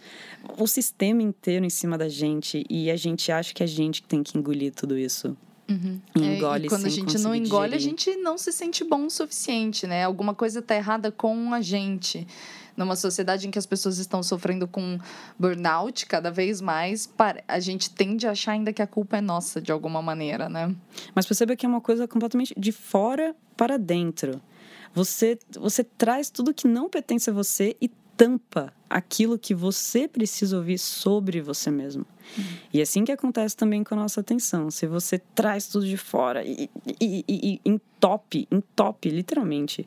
o 0.59 0.67
sistema 0.67 1.23
inteiro 1.23 1.65
em 1.65 1.71
cima 1.71 1.97
da 1.97 2.09
gente 2.09 2.65
e 2.69 2.91
a 2.91 2.97
gente 2.97 3.31
acha 3.31 3.55
que 3.55 3.63
a 3.63 3.67
gente 3.67 4.03
tem 4.03 4.23
que 4.23 4.37
engolir 4.37 4.73
tudo 4.73 4.99
isso. 4.99 5.37
Uhum. 5.69 5.99
Engole 6.15 6.65
é, 6.65 6.67
e 6.67 6.69
quando 6.69 6.85
a 6.85 6.91
gente 6.91 7.19
não 7.19 7.35
engole, 7.35 7.71
digerir. 7.71 7.77
a 7.77 7.79
gente 7.79 8.17
não 8.17 8.37
se 8.37 8.53
sente 8.53 8.85
bom 8.85 9.07
o 9.07 9.11
suficiente, 9.11 9.87
né? 9.87 10.05
Alguma 10.05 10.35
coisa 10.35 10.61
tá 10.61 10.75
errada 10.75 11.11
com 11.11 11.55
a 11.55 11.63
gente 11.63 12.27
numa 12.77 12.97
sociedade 12.97 13.47
em 13.47 13.51
que 13.51 13.59
as 13.59 13.67
pessoas 13.67 13.99
estão 13.99 14.23
sofrendo 14.23 14.67
com 14.67 14.99
burnout 15.39 16.07
cada 16.07 16.31
vez 16.31 16.61
mais, 16.61 17.09
a 17.47 17.61
gente 17.61 17.91
tende 17.91 18.27
a 18.27 18.33
achar 18.33 18.53
ainda 18.53 18.73
que 18.73 18.83
a 18.83 18.87
culpa 18.87 19.19
é 19.19 19.21
nossa 19.21 19.61
de 19.61 19.73
alguma 19.73 20.03
maneira, 20.03 20.49
né? 20.49 20.75
Mas 21.15 21.27
perceba 21.27 21.57
que 21.57 21.65
é 21.65 21.69
uma 21.69 21.81
coisa 21.81 22.09
completamente 22.09 22.55
de 22.57 22.73
fora 22.73 23.35
para 23.57 23.79
dentro. 23.79 24.41
Você, 24.95 25.39
você 25.53 25.83
traz 25.83 26.31
tudo 26.31 26.55
que 26.55 26.69
não 26.69 26.89
pertence 26.89 27.29
a 27.29 27.33
você 27.33 27.77
e 27.81 27.91
tampa 28.17 28.73
aquilo 28.89 29.39
que 29.39 29.55
você 29.55 30.07
precisa 30.07 30.57
ouvir 30.57 30.79
sobre 30.79 31.41
você 31.41 31.71
mesmo. 31.71 32.07
Uhum. 32.39 32.45
E 32.73 32.79
é 32.79 32.83
assim 32.83 33.05
que 33.05 33.13
acontece 33.13 33.57
também 33.57 33.83
com 33.83 33.95
a 33.95 33.99
nossa 33.99 34.21
atenção. 34.21 34.71
Se 34.71 34.87
você 34.87 35.19
traz 35.19 35.67
tudo 35.67 35.87
de 35.87 35.97
fora 35.97 36.45
e, 36.45 36.71
e, 37.01 37.25
e, 37.29 37.55
e 37.55 37.61
entope, 37.65 38.47
entope, 38.51 39.11
literalmente, 39.11 39.87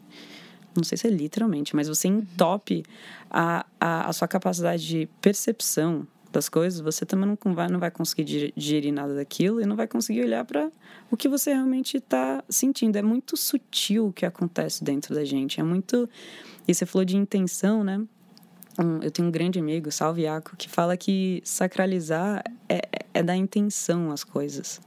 não 0.78 0.84
sei 0.84 0.98
se 0.98 1.08
é 1.08 1.10
literalmente, 1.10 1.76
mas 1.76 1.88
você 1.88 2.08
entope 2.08 2.84
a, 3.30 3.66
a, 3.80 4.10
a 4.10 4.14
sua 4.14 4.28
capacidade 4.28 4.88
de 4.88 5.10
percepção 5.20 6.08
das 6.32 6.50
coisas, 6.50 6.80
você 6.80 7.06
também 7.06 7.38
não 7.44 7.54
vai, 7.54 7.68
não 7.68 7.80
vai 7.80 7.90
conseguir 7.90 8.54
digerir 8.56 8.94
nada 8.94 9.16
daquilo 9.16 9.62
e 9.62 9.66
não 9.66 9.76
vai 9.76 9.88
conseguir 9.88 10.22
olhar 10.22 10.46
para 10.46 10.72
o 11.10 11.18
que 11.18 11.28
você 11.28 11.54
realmente 11.54 11.98
está 11.98 12.44
sentindo. 12.50 12.96
É 12.98 13.02
muito 13.02 13.36
sutil 13.36 14.08
o 14.08 14.14
que 14.14 14.26
acontece 14.26 14.84
dentro 14.84 15.16
da 15.16 15.24
gente. 15.26 15.60
É 15.60 15.64
muito. 15.64 16.08
E 16.68 16.74
você 16.74 16.86
falou 16.86 17.06
de 17.06 17.18
intenção, 17.18 17.84
né? 17.84 18.00
Um, 18.80 19.02
eu 19.02 19.10
tenho 19.10 19.28
um 19.28 19.32
grande 19.32 19.58
amigo, 19.58 19.92
Salve 19.92 20.22
Iaco, 20.22 20.56
que 20.56 20.70
fala 20.70 20.96
que 20.96 21.42
sacralizar 21.44 22.44
é, 22.70 22.82
é 23.14 23.24
dar 23.24 23.36
intenção 23.36 24.12
às 24.12 24.24
coisas. 24.24 24.80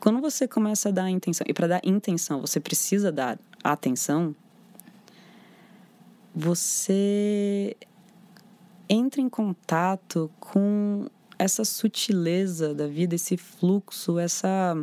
Quando 0.00 0.20
você 0.20 0.48
começa 0.48 0.88
a 0.88 0.92
dar 0.92 1.10
intenção, 1.10 1.44
e 1.48 1.52
para 1.52 1.66
dar 1.66 1.80
intenção 1.84 2.40
você 2.40 2.58
precisa 2.58 3.12
dar 3.12 3.38
atenção, 3.62 4.34
você 6.34 7.76
entra 8.88 9.20
em 9.20 9.28
contato 9.28 10.30
com 10.38 11.06
essa 11.38 11.64
sutileza 11.64 12.74
da 12.74 12.86
vida, 12.86 13.14
esse 13.14 13.36
fluxo, 13.36 14.18
essa 14.18 14.76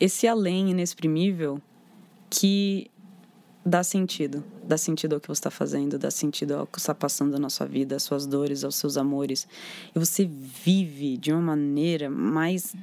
esse 0.00 0.28
além 0.28 0.70
inexprimível 0.70 1.60
que 2.30 2.88
dá 3.64 3.82
sentido, 3.82 4.44
dá 4.64 4.78
sentido 4.78 5.14
ao 5.14 5.20
que 5.20 5.26
você 5.26 5.40
está 5.40 5.50
fazendo, 5.50 5.98
dá 5.98 6.10
sentido 6.10 6.52
ao 6.52 6.66
que 6.66 6.78
está 6.78 6.94
passando 6.94 7.38
na 7.38 7.50
sua 7.50 7.66
vida, 7.66 7.96
às 7.96 8.02
suas 8.02 8.26
dores, 8.26 8.64
aos 8.64 8.76
seus 8.76 8.96
amores, 8.96 9.46
e 9.94 9.98
você 9.98 10.24
vive 10.24 11.16
de 11.16 11.32
uma 11.32 11.42
maneira 11.42 12.08
mais 12.08 12.74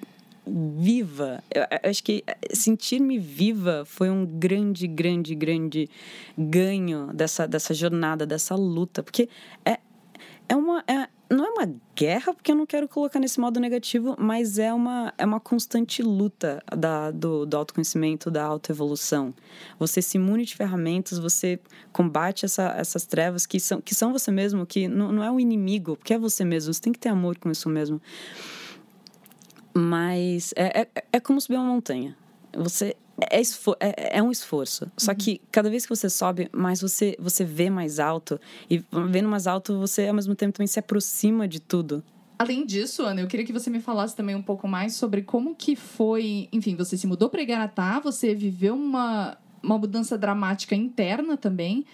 viva. 0.47 1.43
Eu, 1.53 1.63
acho 1.89 2.03
que 2.03 2.23
sentir-me 2.53 3.17
viva 3.17 3.83
foi 3.85 4.09
um 4.09 4.25
grande, 4.25 4.87
grande, 4.87 5.35
grande 5.35 5.89
ganho 6.37 7.07
dessa, 7.13 7.47
dessa 7.47 7.73
jornada, 7.73 8.25
dessa 8.25 8.55
luta. 8.55 9.03
Porque 9.03 9.29
é, 9.65 9.79
é 10.47 10.55
uma. 10.55 10.83
É, 10.87 11.07
não 11.27 11.43
é 11.43 11.49
uma 11.49 11.75
guerra, 11.95 12.33
porque 12.33 12.51
eu 12.51 12.55
não 12.55 12.67
quero 12.67 12.87
colocar 12.87 13.19
nesse 13.19 13.39
modo 13.39 13.59
negativo, 13.59 14.15
mas 14.19 14.59
é 14.59 14.71
uma, 14.71 15.11
é 15.17 15.25
uma 15.25 15.39
constante 15.39 16.03
luta 16.03 16.61
da, 16.77 17.09
do, 17.09 17.47
do 17.47 17.57
autoconhecimento, 17.57 18.29
da 18.29 18.43
autoevolução. 18.43 19.33
Você 19.79 20.03
se 20.03 20.17
imune 20.17 20.45
de 20.45 20.55
ferramentas, 20.55 21.17
você 21.17 21.59
combate 21.91 22.45
essa, 22.45 22.75
essas 22.77 23.07
trevas 23.07 23.47
que 23.47 23.59
são, 23.59 23.81
que 23.81 23.95
são 23.95 24.13
você 24.13 24.29
mesmo, 24.29 24.67
que 24.67 24.87
não, 24.87 25.11
não 25.11 25.23
é 25.23 25.31
o 25.31 25.39
inimigo, 25.39 25.97
porque 25.97 26.13
é 26.13 26.17
você 26.17 26.45
mesmo, 26.45 26.71
você 26.71 26.81
tem 26.81 26.93
que 26.93 26.99
ter 26.99 27.09
amor 27.09 27.39
com 27.39 27.49
isso 27.49 27.67
mesmo. 27.69 27.99
Mas 29.75 30.53
é, 30.55 30.81
é, 30.81 30.87
é 31.13 31.19
como 31.19 31.39
subir 31.41 31.57
uma 31.57 31.65
montanha. 31.65 32.15
Você 32.55 32.95
é, 33.19 33.41
é, 33.41 34.17
é, 34.17 34.23
um 34.23 34.31
esforço. 34.31 34.91
Só 34.97 35.11
uhum. 35.11 35.17
que 35.17 35.41
cada 35.51 35.69
vez 35.69 35.85
que 35.85 35.95
você 35.95 36.09
sobe, 36.09 36.49
mais 36.51 36.81
você, 36.81 37.15
você 37.19 37.43
vê 37.43 37.69
mais 37.69 37.99
alto. 37.99 38.39
E 38.69 38.83
vendo 39.09 39.27
mais 39.29 39.47
alto, 39.47 39.77
você 39.79 40.07
ao 40.07 40.13
mesmo 40.13 40.35
tempo 40.35 40.53
também 40.53 40.67
se 40.67 40.79
aproxima 40.79 41.47
de 41.47 41.59
tudo. 41.59 42.03
Além 42.37 42.65
disso, 42.65 43.03
Ana, 43.03 43.21
eu 43.21 43.27
queria 43.27 43.45
que 43.45 43.53
você 43.53 43.69
me 43.69 43.79
falasse 43.79 44.15
também 44.15 44.35
um 44.35 44.41
pouco 44.41 44.67
mais 44.67 44.95
sobre 44.95 45.21
como 45.21 45.55
que 45.55 45.75
foi. 45.75 46.49
Enfim, 46.51 46.75
você 46.75 46.97
se 46.97 47.07
mudou 47.07 47.29
para 47.29 47.41
Igaratá, 47.41 47.99
você 47.99 48.35
viveu 48.35 48.75
uma, 48.75 49.37
uma 49.63 49.77
mudança 49.77 50.17
dramática 50.17 50.75
interna 50.75 51.37
também, 51.37 51.85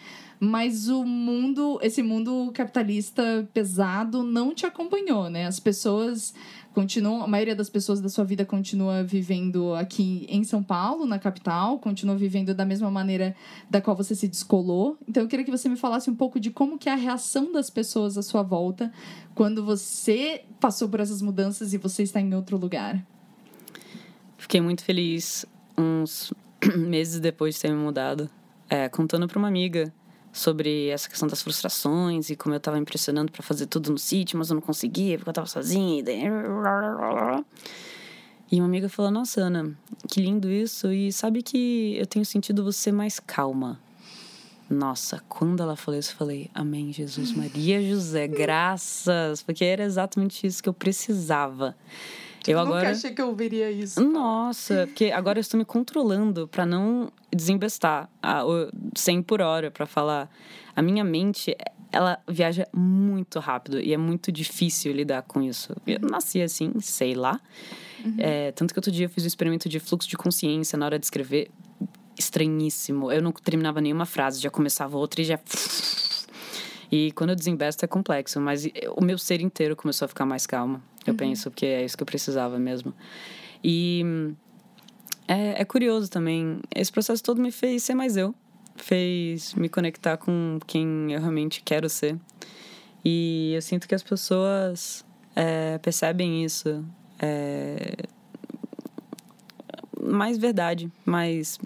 mas 0.44 0.90
o 0.90 1.06
mundo, 1.06 1.78
esse 1.84 2.02
mundo 2.02 2.50
capitalista 2.52 3.48
pesado 3.54 4.24
não 4.24 4.56
te 4.56 4.66
acompanhou, 4.66 5.30
né? 5.30 5.46
As 5.46 5.60
pessoas 5.60 6.34
continuam, 6.74 7.22
a 7.22 7.28
maioria 7.28 7.56
das 7.56 7.70
pessoas 7.70 8.02
da 8.02 8.10
sua 8.10 8.26
vida 8.26 8.44
continua 8.44 9.04
vivendo 9.04 9.76
aqui 9.76 10.26
em 10.28 10.44
São 10.44 10.64
Paulo, 10.64 11.06
na 11.06 11.20
capital, 11.20 11.78
continua 11.78 12.16
vivendo 12.16 12.56
da 12.56 12.66
mesma 12.66 12.90
maneira 12.90 13.36
da 13.70 13.80
qual 13.80 13.96
você 13.96 14.16
se 14.16 14.28
descolou. 14.28 14.98
Então 15.08 15.22
eu 15.22 15.30
queria 15.30 15.46
que 15.46 15.52
você 15.52 15.70
me 15.70 15.76
falasse 15.76 16.10
um 16.10 16.16
pouco 16.16 16.40
de 16.40 16.50
como 16.50 16.80
que 16.80 16.90
é 16.90 16.94
a 16.94 16.96
reação 16.96 17.52
das 17.52 17.70
pessoas 17.70 18.18
à 18.18 18.24
sua 18.24 18.42
volta 18.42 18.92
quando 19.36 19.64
você 19.64 20.44
passou 20.60 20.90
por 20.90 21.00
essas 21.00 21.22
mudanças 21.22 21.72
e 21.72 21.78
você 21.78 22.02
está 22.02 22.20
em 22.20 22.34
outro 22.34 22.58
lugar. 22.58 23.00
Fiquei 24.40 24.60
muito 24.60 24.84
feliz 24.84 25.46
uns 25.78 26.34
meses 26.76 27.20
depois 27.20 27.54
de 27.54 27.62
ter 27.62 27.70
me 27.70 27.78
mudado, 27.78 28.28
é, 28.68 28.90
contando 28.90 29.28
para 29.28 29.38
uma 29.38 29.48
amiga 29.48 29.94
sobre 30.32 30.88
essa 30.88 31.10
questão 31.10 31.28
das 31.28 31.42
frustrações 31.42 32.30
e 32.30 32.36
como 32.36 32.56
eu 32.56 32.58
estava 32.58 32.78
impressionando 32.78 33.32
para 33.32 33.44
fazer 33.44 33.66
tudo 33.66 33.92
no 33.92 33.98
sítio, 33.98 34.38
mas 34.38 34.50
eu 34.50 34.56
não 34.56 34.62
conseguia 34.62 35.18
porque 35.18 35.30
eu 35.30 35.32
estava 35.32 35.48
sozinha. 35.48 36.00
E, 36.00 36.04
daí... 36.04 36.24
e 38.52 38.60
uma 38.60 38.66
amiga 38.66 38.88
falou: 38.88 39.12
Nossa, 39.12 39.42
Ana, 39.42 39.76
que 40.10 40.22
lindo 40.22 40.50
isso. 40.50 40.92
E 40.92 41.12
sabe 41.12 41.42
que 41.42 41.96
eu 41.98 42.06
tenho 42.06 42.26
sentido 42.26 42.64
você 42.64 42.92
mais 42.92 43.20
calma. 43.20 43.80
Nossa, 44.70 45.22
quando 45.28 45.62
ela 45.62 45.76
falou 45.76 46.00
isso, 46.00 46.14
eu 46.14 46.18
falei: 46.18 46.50
Amém, 46.54 46.94
Jesus, 46.94 47.34
Maria, 47.34 47.82
José, 47.82 48.26
graças, 48.30 49.44
porque 49.44 49.66
era 49.66 49.84
exatamente 49.84 50.48
isso 50.48 50.64
que 50.64 50.70
eu 50.70 50.74
precisava. 50.74 51.76
Eu 52.48 52.58
Nunca 52.58 52.70
agora... 52.70 52.92
achei 52.92 53.12
que 53.12 53.22
eu 53.22 53.28
ouviria 53.28 53.70
isso. 53.70 54.02
Nossa, 54.04 54.88
porque 54.88 55.12
agora 55.12 55.38
eu 55.38 55.42
estou 55.42 55.58
me 55.58 55.66
controlando 55.66 56.48
para 56.48 56.66
não 56.66 57.12
desembestar 57.34 58.10
a 58.22 58.44
100 58.96 59.22
por 59.24 59.42
hora 59.42 59.70
para 59.70 59.86
falar. 59.86 60.30
A 60.76 60.82
minha 60.82 61.04
mente, 61.04 61.56
ela 61.92 62.20
viaja 62.28 62.68
muito 62.74 63.40
rápido 63.40 63.80
e 63.80 63.94
é 63.94 63.98
muito 63.98 64.32
difícil 64.32 64.94
lidar 64.94 65.22
com 65.24 65.42
isso. 65.42 65.76
Eu 65.86 66.00
nasci 66.00 66.42
assim, 66.42 66.74
sei 66.80 67.14
lá. 67.14 67.40
Uhum. 68.04 68.16
É, 68.18 68.52
tanto 68.54 68.74
que 68.74 68.80
outro 68.80 68.92
dia 68.92 69.06
eu 69.06 69.10
fiz 69.10 69.24
um 69.24 69.28
experimento 69.28 69.70
de 69.70 69.80
fluxo 69.80 70.10
de 70.10 70.18
consciência 70.18 70.78
na 70.78 70.86
hora 70.86 70.98
de 70.98 71.06
escrever. 71.06 71.52
Estranhíssimo. 72.18 73.12
Eu 73.12 73.22
não 73.22 73.32
terminava 73.32 73.80
nenhuma 73.82 74.06
frase, 74.06 74.40
já 74.40 74.50
começava 74.50 74.98
outra 74.98 75.22
e 75.22 75.26
já. 75.26 75.40
E 76.92 77.12
quando 77.14 77.30
eu 77.30 77.36
desembesto 77.36 77.84
é 77.84 77.88
complexo, 77.88 78.42
mas 78.42 78.68
o 78.98 79.04
meu 79.04 79.18
ser 79.18 79.42
inteiro 79.42 79.76
começou 79.76 80.06
a 80.06 80.10
ficar 80.10 80.26
mais 80.26 80.46
calmo. 80.46 80.82
Eu 81.06 81.14
uhum. 81.14 81.18
penso, 81.18 81.50
porque 81.50 81.66
é 81.66 81.86
isso 81.86 81.96
que 81.96 82.04
eu 82.04 82.06
precisava 82.06 82.60
mesmo. 82.60 82.94
E 83.64 84.04
é, 85.28 85.62
é 85.62 85.66
curioso 85.66 86.10
também. 86.10 86.60
Esse 86.76 86.92
processo 86.92 87.24
todo 87.24 87.42
me 87.42 87.52
fez 87.52 87.84
ser 87.84 87.94
mais 87.94 88.18
eu. 88.18 88.36
Fez 88.76 89.54
me 89.54 89.70
conectar 89.70 90.18
com 90.18 90.60
quem 90.68 91.14
eu 91.14 91.20
realmente 91.20 91.62
quero 91.64 91.90
ser. 91.90 92.18
E 93.04 93.54
eu 93.56 93.62
sinto 93.62 93.88
que 93.88 93.96
as 93.96 94.04
pessoas 94.04 95.06
é, 95.36 95.78
percebem 95.78 96.44
isso. 96.44 96.84
É, 97.20 97.96
mais 100.02 100.38
verdade, 100.38 100.92
mais 101.06 101.58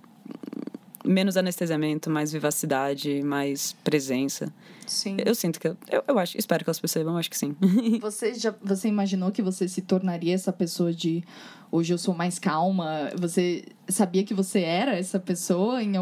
menos 1.05 1.37
anestesiamento, 1.37 2.09
mais 2.09 2.31
vivacidade, 2.31 3.21
mais 3.23 3.73
presença. 3.83 4.51
Sim. 4.85 5.17
Eu 5.23 5.33
sinto 5.33 5.59
que. 5.59 5.67
Eu, 5.67 6.03
eu 6.07 6.19
acho, 6.19 6.37
espero 6.37 6.63
que 6.63 6.69
elas 6.69 6.79
percebam, 6.79 7.17
acho 7.17 7.29
que 7.29 7.37
sim. 7.37 7.55
Você 8.01 8.33
já 8.33 8.53
você 8.61 8.87
imaginou 8.87 9.31
que 9.31 9.41
você 9.41 9.67
se 9.67 9.81
tornaria 9.81 10.33
essa 10.33 10.53
pessoa 10.53 10.93
de 10.93 11.23
hoje 11.71 11.93
eu 11.93 11.97
sou 11.97 12.13
mais 12.13 12.39
calma? 12.39 13.11
Você 13.19 13.65
sabia 13.87 14.23
que 14.23 14.33
você 14.33 14.61
era 14.61 14.97
essa 14.97 15.19
pessoa 15.19 15.81
em, 15.81 15.93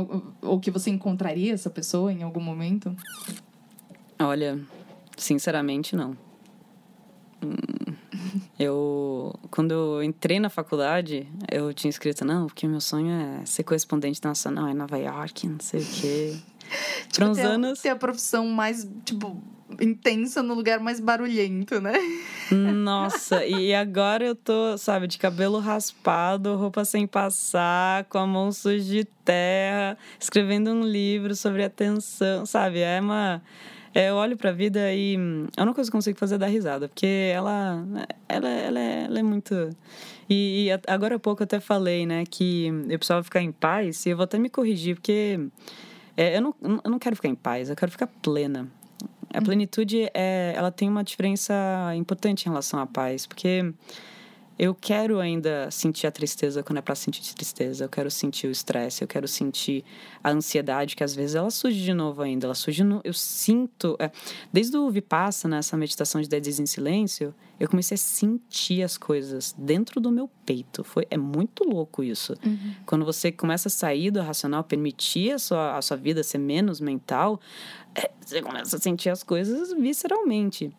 ou 0.42 0.60
que 0.60 0.72
você 0.72 0.90
encontraria 0.90 1.54
essa 1.54 1.70
pessoa 1.70 2.12
em 2.12 2.24
algum 2.24 2.42
momento? 2.42 2.96
Olha, 4.20 4.60
sinceramente 5.18 5.96
não. 5.96 6.18
Hum, 7.44 7.93
eu, 8.60 9.34
quando 9.52 9.72
eu 9.72 10.04
entrei 10.04 10.40
na 10.40 10.50
faculdade, 10.50 11.28
eu 11.52 11.74
tinha 11.74 11.90
escrito, 11.90 12.24
não, 12.26 12.48
porque 12.48 12.68
meu 12.68 12.82
sonho 12.82 13.12
é 13.12 13.46
ser 13.46 13.64
correspondente 13.64 14.20
nacional 14.24 14.68
em 14.70 14.74
Nova 14.74 14.98
York, 14.98 15.48
não 15.48 15.60
sei 15.60 15.82
o 15.82 15.86
quê. 15.86 16.36
tipo, 17.12 17.26
uns 17.26 17.38
ter, 17.38 17.46
anos. 17.46 17.82
Ter 17.82 17.90
a 17.90 17.96
profissão 17.96 18.48
mais, 18.48 18.88
tipo, 19.06 19.42
intensa 19.82 20.44
no 20.44 20.54
lugar 20.54 20.80
mais 20.80 21.00
barulhento, 21.00 21.80
né? 21.80 21.94
Nossa, 22.52 23.46
e 23.46 23.74
agora 23.74 24.26
eu 24.26 24.36
tô, 24.36 24.78
sabe, 24.78 25.08
de 25.08 25.18
cabelo 25.18 25.60
raspado, 25.60 26.56
roupa 26.56 26.86
sem 26.86 27.08
passar, 27.08 28.06
com 28.06 28.18
a 28.18 28.28
mão 28.28 28.52
suja 28.52 28.84
de 28.84 29.06
terra, 29.26 29.98
escrevendo 30.20 30.72
um 30.72 30.84
livro 30.84 31.36
sobre 31.36 31.64
atenção, 31.64 32.46
sabe? 32.46 32.80
É 32.80 33.00
uma. 33.00 33.42
É, 33.94 34.10
eu 34.10 34.16
olho 34.16 34.36
pra 34.36 34.52
vida 34.52 34.92
e 34.92 35.16
a 35.56 35.62
única 35.62 35.76
coisa 35.76 35.90
que 35.90 35.96
eu 35.96 36.00
consigo 36.00 36.18
fazer 36.18 36.36
é 36.36 36.38
dar 36.40 36.48
risada, 36.48 36.88
porque 36.88 37.32
ela, 37.34 37.86
ela, 38.28 38.50
ela, 38.50 38.80
é, 38.80 39.04
ela 39.04 39.20
é 39.20 39.24
muito. 39.24 39.70
E, 40.28 40.66
e 40.66 40.72
agora 40.88 41.16
há 41.16 41.20
pouco 41.20 41.44
eu 41.44 41.46
até 41.46 41.60
falei, 41.60 42.06
né, 42.06 42.24
que 42.26 42.68
eu 42.90 42.98
precisava 42.98 43.24
ficar 43.24 43.42
em 43.42 43.52
paz, 43.52 44.06
e 44.06 44.10
eu 44.10 44.18
vou 44.18 44.24
até 44.24 44.40
me 44.40 44.50
corrigir, 44.50 44.96
porque 44.96 45.40
é, 46.18 46.38
eu, 46.38 46.42
não, 46.42 46.56
eu 46.84 46.90
não 46.90 46.98
quero 46.98 47.16
ficar 47.16 47.30
em 47.30 47.36
paz, 47.36 47.70
eu 47.70 47.76
quero 47.76 47.92
ficar 47.92 48.08
plena. 48.08 48.68
A 49.32 49.38
uhum. 49.38 49.44
plenitude, 49.44 50.10
é, 50.14 50.54
ela 50.56 50.72
tem 50.72 50.90
uma 50.90 51.04
diferença 51.04 51.54
importante 51.96 52.46
em 52.46 52.50
relação 52.50 52.80
à 52.80 52.88
paz, 52.88 53.28
porque 53.28 53.74
eu 54.58 54.76
quero 54.76 55.20
ainda 55.20 55.70
sentir 55.72 56.06
a 56.06 56.12
tristeza 56.12 56.62
quando 56.62 56.78
é 56.78 56.82
para 56.82 56.94
sentir 56.96 57.22
tristeza. 57.34 57.86
Eu 57.86 57.90
quero 57.90 58.12
sentir 58.12 58.48
o 58.48 58.52
estresse, 58.52 59.04
eu 59.04 59.08
quero 59.08 59.28
sentir 59.28 59.84
a 60.24 60.30
ansiedade, 60.30 60.96
que 60.96 61.04
às 61.04 61.16
vezes 61.16 61.36
ela 61.36 61.50
surge 61.50 61.82
de 61.82 61.94
novo 61.94 62.22
ainda. 62.22 62.46
Ela 62.46 62.56
surge 62.56 62.84
no, 62.84 63.02
eu 63.04 63.14
sinto, 63.14 63.96
é, 64.00 64.12
desde 64.52 64.78
o 64.78 64.90
Vipassana, 64.90 65.58
essa 65.58 65.76
meditação 65.76 66.22
de 66.22 66.30
10 66.30 66.44
dias 66.44 66.60
em 66.60 66.66
silêncio, 66.66 67.34
eu 67.60 67.68
comecei 67.68 67.96
a 67.96 67.98
sentir 67.98 68.84
as 68.84 68.98
coisas 68.98 69.56
dentro 69.58 70.00
do 70.00 70.12
meu 70.12 70.30
peito. 70.46 70.84
Foi 70.84 71.08
é 71.10 71.18
muito 71.18 71.64
louco 71.64 72.04
isso. 72.04 72.36
Uhum. 72.46 72.76
Quando 72.86 73.06
você 73.06 73.32
começa 73.32 73.70
a 73.70 73.72
sair 73.72 74.12
do 74.12 74.22
racional, 74.22 74.64
permitir 74.64 75.32
a 75.32 75.40
sua, 75.40 75.78
a 75.78 75.82
sua 75.82 75.98
vida 75.98 76.22
ser 76.24 76.38
menos 76.38 76.80
mental, 76.80 77.40
é, 77.96 78.12
você 78.20 78.42
começa 78.42 78.76
a 78.76 78.80
sentir 78.80 79.10
as 79.10 79.24
coisas 79.24 79.74
visceralmente 79.74 80.72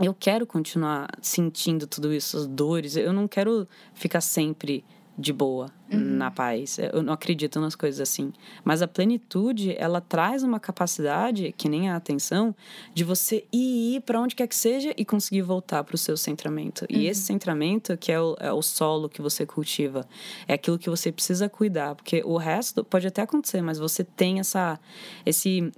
eu 0.00 0.14
quero 0.14 0.46
continuar 0.46 1.08
sentindo 1.20 1.86
tudo 1.86 2.12
isso, 2.12 2.36
as 2.36 2.46
dores. 2.46 2.96
Eu 2.96 3.12
não 3.12 3.28
quero 3.28 3.68
ficar 3.94 4.20
sempre 4.20 4.84
de 5.16 5.32
boa 5.32 5.70
uhum. 5.92 5.98
na 5.98 6.30
paz. 6.30 6.78
Eu 6.78 7.02
não 7.02 7.12
acredito 7.12 7.60
nas 7.60 7.74
coisas 7.74 8.00
assim. 8.00 8.32
Mas 8.64 8.82
a 8.82 8.88
plenitude, 8.88 9.74
ela 9.78 10.00
traz 10.00 10.42
uma 10.42 10.58
capacidade, 10.58 11.54
que 11.56 11.68
nem 11.68 11.90
a 11.90 11.96
atenção, 11.96 12.54
de 12.94 13.04
você 13.04 13.44
ir 13.52 14.00
para 14.02 14.20
onde 14.20 14.34
quer 14.34 14.46
que 14.46 14.56
seja 14.56 14.94
e 14.96 15.04
conseguir 15.04 15.42
voltar 15.42 15.84
para 15.84 15.94
o 15.94 15.98
seu 15.98 16.16
centramento. 16.16 16.86
Uhum. 16.90 16.98
E 16.98 17.06
esse 17.06 17.20
centramento, 17.20 17.96
que 17.96 18.10
é 18.10 18.20
o, 18.20 18.36
é 18.40 18.52
o 18.52 18.62
solo 18.62 19.08
que 19.08 19.20
você 19.20 19.44
cultiva, 19.44 20.06
é 20.48 20.54
aquilo 20.54 20.78
que 20.78 20.88
você 20.88 21.12
precisa 21.12 21.48
cuidar. 21.48 21.94
Porque 21.94 22.22
o 22.24 22.36
resto 22.36 22.84
pode 22.84 23.06
até 23.06 23.22
acontecer, 23.22 23.62
mas 23.62 23.78
você 23.78 24.02
tem 24.04 24.40
essa. 24.40 24.78
Esse, 25.24 25.70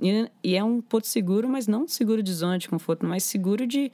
e 0.43 0.57
é 0.57 0.63
um 0.63 0.81
porto 0.81 1.07
seguro, 1.07 1.49
mas 1.49 1.67
não 1.67 1.87
seguro 1.89 2.23
de 2.23 2.33
zona 2.33 2.59
de 2.59 2.69
conforto, 2.69 3.05
mas 3.07 3.25
seguro 3.25 3.67
de. 3.67 3.91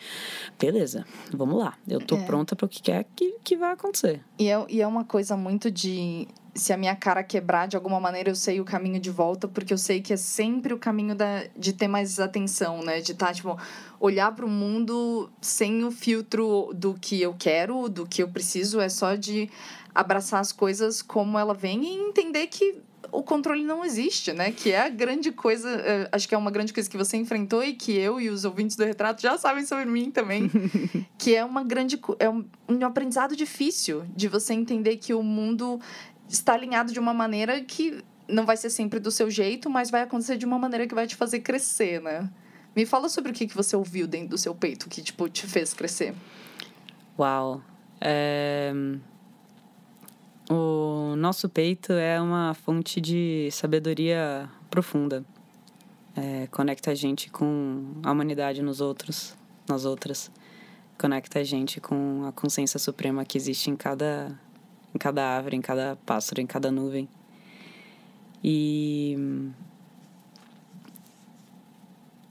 Beleza, 0.58 1.04
vamos 1.32 1.58
lá. 1.58 1.78
Eu 1.88 2.00
tô 2.00 2.16
é. 2.16 2.24
pronta 2.24 2.54
para 2.54 2.66
o 2.66 2.68
que 2.68 2.82
quer 2.82 3.04
que, 3.16 3.36
que 3.42 3.56
vai 3.56 3.72
acontecer. 3.72 4.22
E 4.38 4.48
é, 4.48 4.66
e 4.68 4.80
é 4.80 4.86
uma 4.86 5.04
coisa 5.04 5.36
muito 5.40 5.70
de 5.70 6.28
se 6.54 6.72
a 6.72 6.76
minha 6.76 6.94
cara 6.94 7.22
quebrar 7.22 7.66
de 7.66 7.76
alguma 7.76 8.00
maneira, 8.00 8.30
eu 8.30 8.34
sei 8.34 8.60
o 8.60 8.64
caminho 8.64 9.00
de 9.00 9.10
volta, 9.10 9.48
porque 9.48 9.72
eu 9.72 9.78
sei 9.78 10.00
que 10.00 10.12
é 10.12 10.16
sempre 10.16 10.74
o 10.74 10.78
caminho 10.78 11.14
da, 11.14 11.44
de 11.56 11.72
ter 11.72 11.88
mais 11.88 12.18
atenção, 12.18 12.82
né? 12.82 13.00
De 13.00 13.12
estar, 13.12 13.28
tá, 13.28 13.32
tipo, 13.32 13.56
olhar 13.98 14.34
para 14.34 14.44
o 14.44 14.48
mundo 14.48 15.30
sem 15.40 15.84
o 15.84 15.90
filtro 15.90 16.72
do 16.74 16.94
que 16.94 17.20
eu 17.20 17.34
quero, 17.38 17.88
do 17.88 18.06
que 18.06 18.22
eu 18.22 18.28
preciso, 18.28 18.80
é 18.80 18.88
só 18.88 19.14
de 19.14 19.48
abraçar 19.94 20.40
as 20.40 20.52
coisas 20.52 21.02
como 21.02 21.38
ela 21.38 21.54
vem 21.54 21.84
e 21.84 22.08
entender 22.08 22.46
que 22.46 22.80
o 23.12 23.22
controle 23.22 23.64
não 23.64 23.84
existe, 23.84 24.32
né? 24.32 24.52
Que 24.52 24.70
é 24.72 24.82
a 24.82 24.88
grande 24.88 25.32
coisa, 25.32 25.68
é, 25.68 26.08
acho 26.12 26.28
que 26.28 26.34
é 26.34 26.38
uma 26.38 26.50
grande 26.50 26.72
coisa 26.72 26.88
que 26.88 26.96
você 26.96 27.16
enfrentou 27.16 27.62
e 27.62 27.74
que 27.74 27.92
eu 27.92 28.20
e 28.20 28.28
os 28.28 28.44
ouvintes 28.44 28.76
do 28.76 28.84
retrato 28.84 29.22
já 29.22 29.36
sabem 29.38 29.64
sobre 29.64 29.86
mim 29.86 30.10
também, 30.10 30.50
que 31.18 31.34
é 31.34 31.44
uma 31.44 31.62
grande 31.62 32.00
é 32.18 32.28
um, 32.28 32.44
um 32.68 32.84
aprendizado 32.84 33.34
difícil 33.36 34.04
de 34.14 34.28
você 34.28 34.54
entender 34.54 34.96
que 34.96 35.14
o 35.14 35.22
mundo 35.22 35.80
está 36.28 36.54
alinhado 36.54 36.92
de 36.92 36.98
uma 36.98 37.12
maneira 37.12 37.60
que 37.60 38.02
não 38.28 38.46
vai 38.46 38.56
ser 38.56 38.70
sempre 38.70 39.00
do 39.00 39.10
seu 39.10 39.30
jeito, 39.30 39.68
mas 39.68 39.90
vai 39.90 40.02
acontecer 40.02 40.36
de 40.36 40.46
uma 40.46 40.58
maneira 40.58 40.86
que 40.86 40.94
vai 40.94 41.06
te 41.06 41.16
fazer 41.16 41.40
crescer, 41.40 42.00
né? 42.00 42.30
Me 42.74 42.86
fala 42.86 43.08
sobre 43.08 43.32
o 43.32 43.34
que, 43.34 43.46
que 43.46 43.56
você 43.56 43.74
ouviu 43.74 44.06
dentro 44.06 44.28
do 44.28 44.38
seu 44.38 44.54
peito 44.54 44.88
que, 44.88 45.02
tipo, 45.02 45.28
te 45.28 45.46
fez 45.46 45.74
crescer. 45.74 46.14
Uau. 47.18 47.60
É... 48.00 48.72
O 50.52 51.14
nosso 51.14 51.48
peito 51.48 51.92
é 51.92 52.20
uma 52.20 52.54
fonte 52.54 53.00
de 53.00 53.48
sabedoria 53.52 54.50
profunda. 54.68 55.24
É, 56.16 56.48
conecta 56.48 56.90
a 56.90 56.94
gente 56.94 57.30
com 57.30 57.92
a 58.02 58.10
humanidade 58.10 58.60
nos 58.60 58.80
outros, 58.80 59.36
nas 59.68 59.84
outras. 59.84 60.28
Conecta 60.98 61.38
a 61.38 61.44
gente 61.44 61.80
com 61.80 62.24
a 62.26 62.32
consciência 62.32 62.80
suprema 62.80 63.24
que 63.24 63.38
existe 63.38 63.70
em 63.70 63.76
cada 63.76 64.36
em 64.92 64.98
cada 64.98 65.24
árvore, 65.24 65.56
em 65.56 65.60
cada 65.60 65.96
pássaro, 66.04 66.40
em 66.40 66.46
cada 66.48 66.68
nuvem. 66.72 67.08
E 68.42 69.16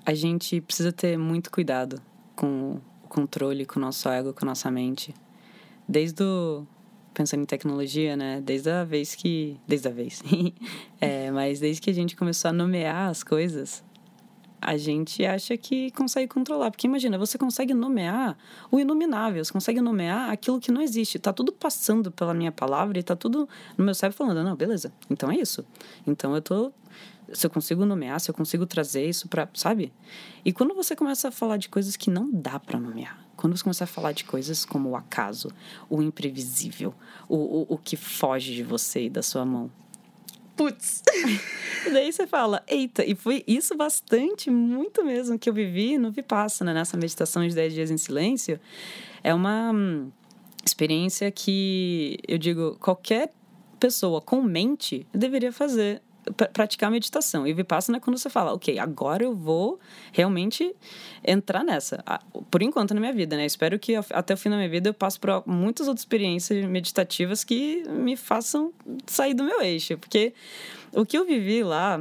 a 0.06 0.14
gente 0.14 0.60
precisa 0.60 0.92
ter 0.92 1.18
muito 1.18 1.50
cuidado 1.50 2.02
com 2.36 2.82
o 3.02 3.08
controle, 3.08 3.66
com 3.66 3.80
o 3.80 3.82
nosso 3.82 4.10
ego, 4.10 4.34
com 4.34 4.44
a 4.44 4.50
nossa 4.50 4.70
mente. 4.70 5.16
Desde 5.88 6.22
o 6.22 6.68
pensando 7.14 7.42
em 7.42 7.46
tecnologia, 7.46 8.16
né? 8.16 8.42
Desde 8.42 8.70
a 8.70 8.84
vez 8.84 9.16
que. 9.16 9.58
Desde 9.68 9.88
a 9.88 9.92
vez. 9.92 10.22
é, 11.00 11.32
mas 11.32 11.60
desde 11.60 11.82
que 11.82 11.90
a 11.90 11.94
gente 11.94 12.16
começou 12.16 12.50
a 12.50 12.54
nomear 12.54 13.10
as 13.10 13.24
coisas, 13.24 13.84
a 14.62 14.78
gente 14.78 15.26
acha 15.26 15.56
que 15.58 15.92
consegue 15.92 16.28
controlar. 16.28 16.72
Porque 16.72 16.88
imagina, 16.88 17.18
você 17.18 17.38
consegue 17.38 17.74
nomear 17.74 18.38
o 18.72 18.80
inominável, 18.80 19.44
você 19.44 19.52
consegue 19.52 19.82
nomear 19.82 20.30
aquilo 20.30 20.60
que 20.60 20.72
não 20.72 20.82
existe. 20.82 21.18
Tá 21.20 21.32
tudo 21.32 21.52
passando 21.52 22.12
pela 22.12 22.34
minha 22.34 22.52
palavra 22.52 23.00
e 23.00 23.04
tá 23.04 23.16
tudo 23.16 23.48
no 23.78 23.86
meu 23.86 23.94
cérebro 23.94 24.18
falando, 24.18 24.44
não, 24.44 24.56
beleza, 24.56 24.92
então 25.10 25.32
é 25.32 25.36
isso. 25.36 25.66
Então 26.06 26.36
eu 26.36 26.42
tô. 26.42 26.72
Se 27.34 27.46
eu 27.46 27.50
consigo 27.50 27.86
nomear, 27.86 28.20
se 28.20 28.30
eu 28.30 28.36
consigo 28.36 28.66
trazer 28.66 29.08
isso 29.08 29.28
para, 29.28 29.48
sabe? 29.54 29.92
E 30.44 30.52
quando 30.52 30.74
você 30.74 30.96
começa 30.96 31.28
a 31.28 31.32
falar 31.32 31.58
de 31.58 31.70
coisas 31.70 31.96
que 31.96 32.10
não 32.10 32.32
dá 32.32 32.60
para 32.60 32.80
nomear, 32.80 33.26
quando 33.36 33.56
você 33.56 33.64
começa 33.64 33.84
a 33.84 33.88
falar 33.88 34.12
de 34.12 34.24
coisas 34.24 34.66
como 34.66 34.90
o 34.90 34.96
acaso, 34.96 35.50
o 35.90 36.02
imprevisível, 36.02 36.94
o, 37.28 37.36
o, 37.36 37.66
o 37.70 37.78
que 37.78 37.96
foge 37.96 38.54
de 38.54 38.64
você 38.64 39.06
e 39.06 39.10
da 39.10 39.22
sua 39.22 39.46
mão, 39.46 39.72
putz. 40.60 41.02
daí 41.94 42.12
você 42.12 42.28
fala, 42.28 42.62
eita, 42.68 43.06
e 43.06 43.16
foi 43.16 43.46
isso 43.48 43.78
bastante, 43.78 44.52
muito 44.52 45.06
mesmo, 45.06 45.40
que 45.40 45.50
eu 45.50 45.54
vivi 45.54 45.98
no 45.98 46.12
Vipassana, 46.12 46.74
nessa 46.74 46.98
meditação 46.98 47.48
de 47.48 47.56
10 47.56 47.74
dias 47.74 47.92
em 47.92 47.98
silêncio. 47.98 48.60
É 49.24 49.34
uma 49.34 49.72
hum, 49.72 50.12
experiência 50.66 51.32
que 51.32 52.18
eu 52.28 52.38
digo, 52.38 52.76
qualquer 52.82 53.32
pessoa 53.80 54.20
com 54.20 54.42
mente 54.42 55.08
deveria 55.14 55.54
fazer 55.54 56.02
praticar 56.54 56.92
meditação. 56.92 57.46
E 57.48 57.54
Vipassana 57.54 57.98
é 57.98 58.02
quando 58.02 58.18
você 58.18 58.30
fala, 58.30 58.54
ok, 58.54 58.78
agora 58.80 59.24
eu 59.24 59.36
vou 59.36 59.80
realmente 60.12 60.76
entrar 61.24 61.64
nessa. 61.64 62.04
Por 62.50 62.62
enquanto 62.62 62.94
na 62.94 63.00
minha 63.00 63.14
vida, 63.14 63.36
né? 63.36 63.46
Espero 63.46 63.78
que 63.80 63.96
até 63.96 64.34
o 64.34 64.38
fim 64.38 64.50
da 64.50 64.56
minha 64.56 64.70
vida 64.70 64.90
eu 64.90 64.94
passe 64.94 65.20
por 65.20 65.44
muitas 65.46 65.88
outras 65.88 66.02
experiências 66.02 66.66
meditativas 66.66 67.44
que 67.44 67.84
me 67.90 68.16
façam 68.16 68.74
sair 69.06 69.34
do 69.34 69.44
meu 69.44 69.62
eixo. 69.62 69.98
Porque 69.98 70.34
o 70.94 71.06
que 71.06 71.18
eu 71.18 71.26
vivi 71.26 71.64
lá, 71.64 72.00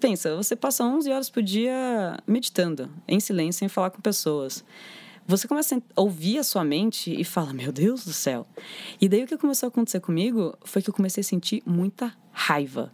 pensa, 0.00 0.34
você 0.36 0.56
passa 0.56 0.84
11 0.84 1.10
horas 1.10 1.30
por 1.30 1.42
dia 1.42 2.18
meditando, 2.26 2.90
em 3.06 3.20
silêncio, 3.20 3.60
sem 3.60 3.68
falar 3.68 3.90
com 3.90 4.00
pessoas 4.00 4.64
você 5.28 5.48
começa 5.48 5.76
a 5.76 6.00
ouvir 6.00 6.38
a 6.38 6.44
sua 6.44 6.64
mente 6.64 7.12
e 7.18 7.24
fala: 7.24 7.52
Meu 7.52 7.72
Deus 7.72 8.04
do 8.04 8.12
céu. 8.12 8.46
E 9.00 9.08
daí 9.08 9.24
o 9.24 9.26
que 9.26 9.36
começou 9.36 9.66
a 9.66 9.68
acontecer 9.68 10.00
comigo 10.00 10.56
foi 10.64 10.80
que 10.80 10.88
eu 10.88 10.94
comecei 10.94 11.20
a 11.20 11.24
sentir 11.24 11.62
muita 11.66 12.12
raiva. 12.32 12.92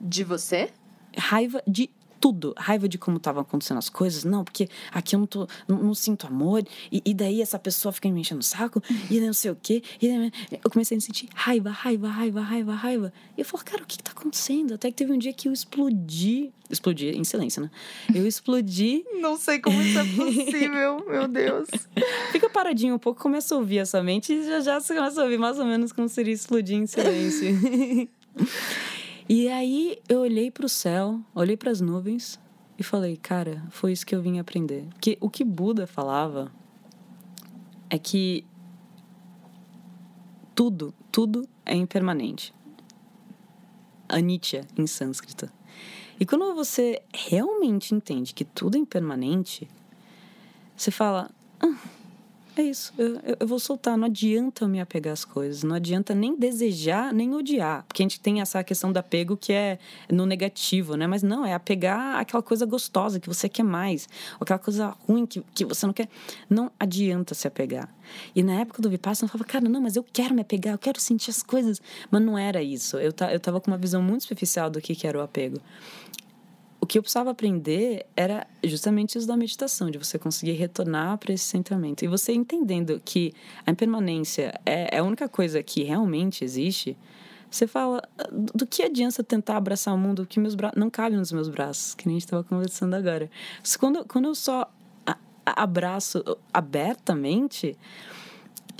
De 0.00 0.24
você? 0.24 0.70
Raiva 1.16 1.62
de 1.66 1.90
tudo. 2.20 2.52
Raiva 2.56 2.88
de 2.88 2.98
como 2.98 3.16
estavam 3.16 3.40
acontecendo 3.40 3.78
as 3.78 3.88
coisas. 3.88 4.22
Não, 4.24 4.44
porque 4.44 4.68
aqui 4.92 5.16
eu 5.16 5.20
não, 5.20 5.26
tô, 5.26 5.48
não, 5.66 5.78
não 5.78 5.94
sinto 5.94 6.26
amor. 6.26 6.62
E, 6.92 7.02
e, 7.04 7.14
daí 7.14 7.40
essa 7.40 7.58
pessoa 7.58 7.90
fica 7.92 8.08
me 8.10 8.20
enchendo 8.20 8.40
o 8.40 8.44
saco. 8.44 8.82
E 9.10 9.18
não 9.18 9.32
sei 9.32 9.50
o 9.50 9.56
quê. 9.60 9.82
E 10.00 10.30
eu 10.62 10.70
comecei 10.70 10.98
a 10.98 11.00
sentir 11.00 11.28
raiva, 11.34 11.70
raiva, 11.70 12.08
raiva, 12.08 12.40
raiva, 12.40 12.74
raiva. 12.74 13.12
E 13.36 13.40
eu 13.40 13.44
falei, 13.44 13.64
cara, 13.64 13.82
o 13.82 13.86
que, 13.86 13.96
que 13.96 14.02
tá 14.02 14.12
acontecendo? 14.12 14.74
Até 14.74 14.90
que 14.90 14.96
teve 14.96 15.12
um 15.12 15.18
dia 15.18 15.32
que 15.32 15.48
eu 15.48 15.52
explodi. 15.52 16.52
Explodi 16.68 17.08
em 17.08 17.24
silêncio, 17.24 17.62
né? 17.62 17.70
Eu 18.14 18.26
explodi. 18.26 19.04
não 19.20 19.36
sei 19.36 19.58
como 19.58 19.80
isso 19.80 19.98
é 19.98 20.04
possível, 20.04 21.04
meu 21.08 21.26
Deus. 21.26 21.68
Fica 22.30 22.48
paradinho 22.50 22.94
um 22.94 22.98
pouco, 22.98 23.20
começa 23.20 23.54
a 23.54 23.58
ouvir 23.58 23.78
essa 23.78 24.00
mente 24.02 24.32
e 24.32 24.44
já 24.44 24.60
já 24.60 24.80
você 24.80 24.94
começa 24.94 25.20
a 25.20 25.24
ouvir 25.24 25.38
mais 25.38 25.58
ou 25.58 25.64
menos 25.64 25.90
como 25.90 26.08
seria 26.08 26.34
explodir 26.34 26.76
em 26.76 26.86
silêncio. 26.86 28.08
E 29.32 29.48
aí 29.48 29.96
eu 30.08 30.22
olhei 30.22 30.50
para 30.50 30.66
o 30.66 30.68
céu, 30.68 31.20
olhei 31.32 31.56
para 31.56 31.70
as 31.70 31.80
nuvens 31.80 32.40
e 32.76 32.82
falei, 32.82 33.16
cara, 33.16 33.64
foi 33.70 33.92
isso 33.92 34.04
que 34.04 34.12
eu 34.12 34.20
vim 34.20 34.40
aprender. 34.40 34.88
Porque 34.90 35.16
o 35.20 35.30
que 35.30 35.44
Buda 35.44 35.86
falava 35.86 36.50
é 37.88 37.96
que 37.96 38.44
tudo, 40.52 40.92
tudo 41.12 41.48
é 41.64 41.76
impermanente. 41.76 42.52
Anitya 44.08 44.66
em 44.76 44.88
sânscrito. 44.88 45.48
E 46.18 46.26
quando 46.26 46.52
você 46.52 47.00
realmente 47.14 47.94
entende 47.94 48.34
que 48.34 48.44
tudo 48.44 48.74
é 48.74 48.80
impermanente, 48.80 49.68
você 50.76 50.90
fala, 50.90 51.30
ah, 51.60 51.78
é 52.56 52.62
isso, 52.62 52.92
eu, 52.98 53.20
eu, 53.40 53.46
vou 53.46 53.58
soltar. 53.58 53.96
Não 53.96 54.06
adianta 54.06 54.64
eu 54.64 54.68
me 54.68 54.80
apegar 54.80 55.12
às 55.12 55.24
coisas, 55.24 55.62
não 55.62 55.74
adianta 55.74 56.14
nem 56.14 56.36
desejar, 56.36 57.12
nem 57.12 57.34
odiar. 57.34 57.84
Porque 57.86 58.02
a 58.02 58.04
gente 58.04 58.20
tem 58.20 58.40
essa 58.40 58.62
questão 58.64 58.92
do 58.92 58.96
apego 58.96 59.36
que 59.36 59.52
é 59.52 59.78
no 60.10 60.26
negativo, 60.26 60.96
né? 60.96 61.06
Mas 61.06 61.22
não, 61.22 61.44
é 61.44 61.54
apegar 61.54 62.16
aquela 62.16 62.42
coisa 62.42 62.66
gostosa 62.66 63.20
que 63.20 63.28
você 63.28 63.48
quer 63.48 63.62
mais, 63.62 64.08
ou 64.34 64.38
aquela 64.42 64.58
coisa 64.58 64.94
ruim 65.06 65.26
que, 65.26 65.42
que 65.54 65.64
você 65.64 65.86
não 65.86 65.92
quer. 65.92 66.08
Não 66.48 66.70
adianta 66.78 67.34
se 67.34 67.46
apegar. 67.46 67.88
E 68.34 68.42
na 68.42 68.60
época 68.60 68.82
do 68.82 68.90
Vipassana 68.90 69.26
eu 69.26 69.32
falava, 69.32 69.48
cara, 69.48 69.68
não, 69.68 69.80
mas 69.80 69.96
eu 69.96 70.04
quero 70.04 70.34
me 70.34 70.40
apegar, 70.40 70.74
eu 70.74 70.78
quero 70.78 71.00
sentir 71.00 71.30
as 71.30 71.42
coisas. 71.42 71.80
Mas 72.10 72.22
não 72.22 72.36
era 72.36 72.62
isso. 72.62 72.96
Eu, 72.98 73.12
eu 73.30 73.40
tava 73.40 73.60
com 73.60 73.70
uma 73.70 73.78
visão 73.78 74.02
muito 74.02 74.22
superficial 74.22 74.68
do 74.68 74.80
que, 74.80 74.94
que 74.94 75.06
era 75.06 75.18
o 75.18 75.22
apego 75.22 75.60
que 76.90 76.98
eu 76.98 77.02
precisava 77.04 77.30
aprender 77.30 78.04
era 78.16 78.44
justamente 78.64 79.16
isso 79.16 79.24
da 79.24 79.36
meditação, 79.36 79.92
de 79.92 79.96
você 79.96 80.18
conseguir 80.18 80.54
retornar 80.54 81.18
para 81.18 81.32
esse 81.32 81.44
centramento. 81.44 82.04
E 82.04 82.08
você 82.08 82.32
entendendo 82.32 83.00
que 83.04 83.32
a 83.64 83.70
impermanência 83.70 84.60
é, 84.66 84.96
é 84.96 84.98
a 84.98 85.04
única 85.04 85.28
coisa 85.28 85.62
que 85.62 85.84
realmente 85.84 86.42
existe, 86.42 86.98
você 87.48 87.68
fala, 87.68 88.02
do 88.32 88.66
que 88.66 88.82
adianta 88.82 89.22
tentar 89.22 89.56
abraçar 89.56 89.94
o 89.94 89.98
mundo 89.98 90.26
que 90.26 90.40
meus 90.40 90.56
braços 90.56 90.76
não 90.76 90.90
cabe 90.90 91.14
nos 91.14 91.30
meus 91.30 91.48
braços, 91.48 91.94
que 91.94 92.08
nem 92.08 92.16
a 92.16 92.18
gente 92.18 92.26
estava 92.26 92.42
conversando 92.42 92.94
agora. 92.94 93.30
Quando, 93.78 94.04
quando 94.06 94.24
eu 94.24 94.34
só 94.34 94.68
abraço 95.46 96.24
abertamente, 96.52 97.78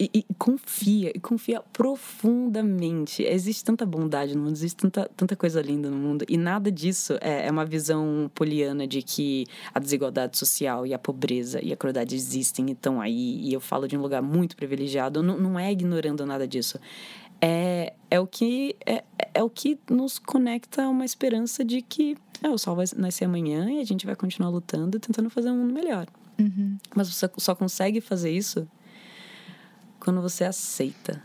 e, 0.00 0.10
e, 0.14 0.34
confia, 0.38 1.12
e 1.14 1.20
confia 1.20 1.60
profundamente. 1.74 3.22
Existe 3.22 3.62
tanta 3.62 3.84
bondade 3.84 4.34
no 4.34 4.44
mundo, 4.44 4.54
existe 4.54 4.76
tanta, 4.76 5.10
tanta 5.14 5.36
coisa 5.36 5.60
linda 5.60 5.90
no 5.90 5.96
mundo, 5.96 6.24
e 6.26 6.38
nada 6.38 6.72
disso 6.72 7.18
é, 7.20 7.46
é 7.46 7.50
uma 7.50 7.66
visão 7.66 8.30
poliana 8.34 8.86
de 8.86 9.02
que 9.02 9.44
a 9.74 9.78
desigualdade 9.78 10.38
social 10.38 10.86
e 10.86 10.94
a 10.94 10.98
pobreza 10.98 11.62
e 11.62 11.70
a 11.70 11.76
crueldade 11.76 12.16
existem 12.16 12.70
e 12.70 12.72
estão 12.72 12.98
aí, 12.98 13.40
e 13.42 13.52
eu 13.52 13.60
falo 13.60 13.86
de 13.86 13.94
um 13.94 14.00
lugar 14.00 14.22
muito 14.22 14.56
privilegiado, 14.56 15.22
não, 15.22 15.38
não 15.38 15.58
é 15.58 15.70
ignorando 15.70 16.24
nada 16.24 16.48
disso. 16.48 16.80
É, 17.42 17.92
é, 18.10 18.18
o 18.18 18.26
que, 18.26 18.76
é, 18.86 19.04
é 19.34 19.42
o 19.42 19.50
que 19.50 19.78
nos 19.90 20.18
conecta 20.18 20.84
a 20.84 20.88
uma 20.88 21.04
esperança 21.04 21.62
de 21.62 21.82
que 21.82 22.16
é, 22.42 22.48
o 22.48 22.56
sol 22.56 22.74
vai 22.74 22.86
nascer 22.96 23.26
amanhã 23.26 23.70
e 23.70 23.80
a 23.80 23.84
gente 23.84 24.06
vai 24.06 24.16
continuar 24.16 24.48
lutando, 24.48 24.98
tentando 24.98 25.28
fazer 25.28 25.50
um 25.50 25.58
mundo 25.58 25.74
melhor. 25.74 26.06
Uhum. 26.38 26.78
Mas 26.94 27.12
você 27.12 27.30
só 27.36 27.54
consegue 27.54 28.00
fazer 28.00 28.30
isso 28.30 28.66
quando 30.00 30.20
você 30.20 30.44
aceita. 30.44 31.22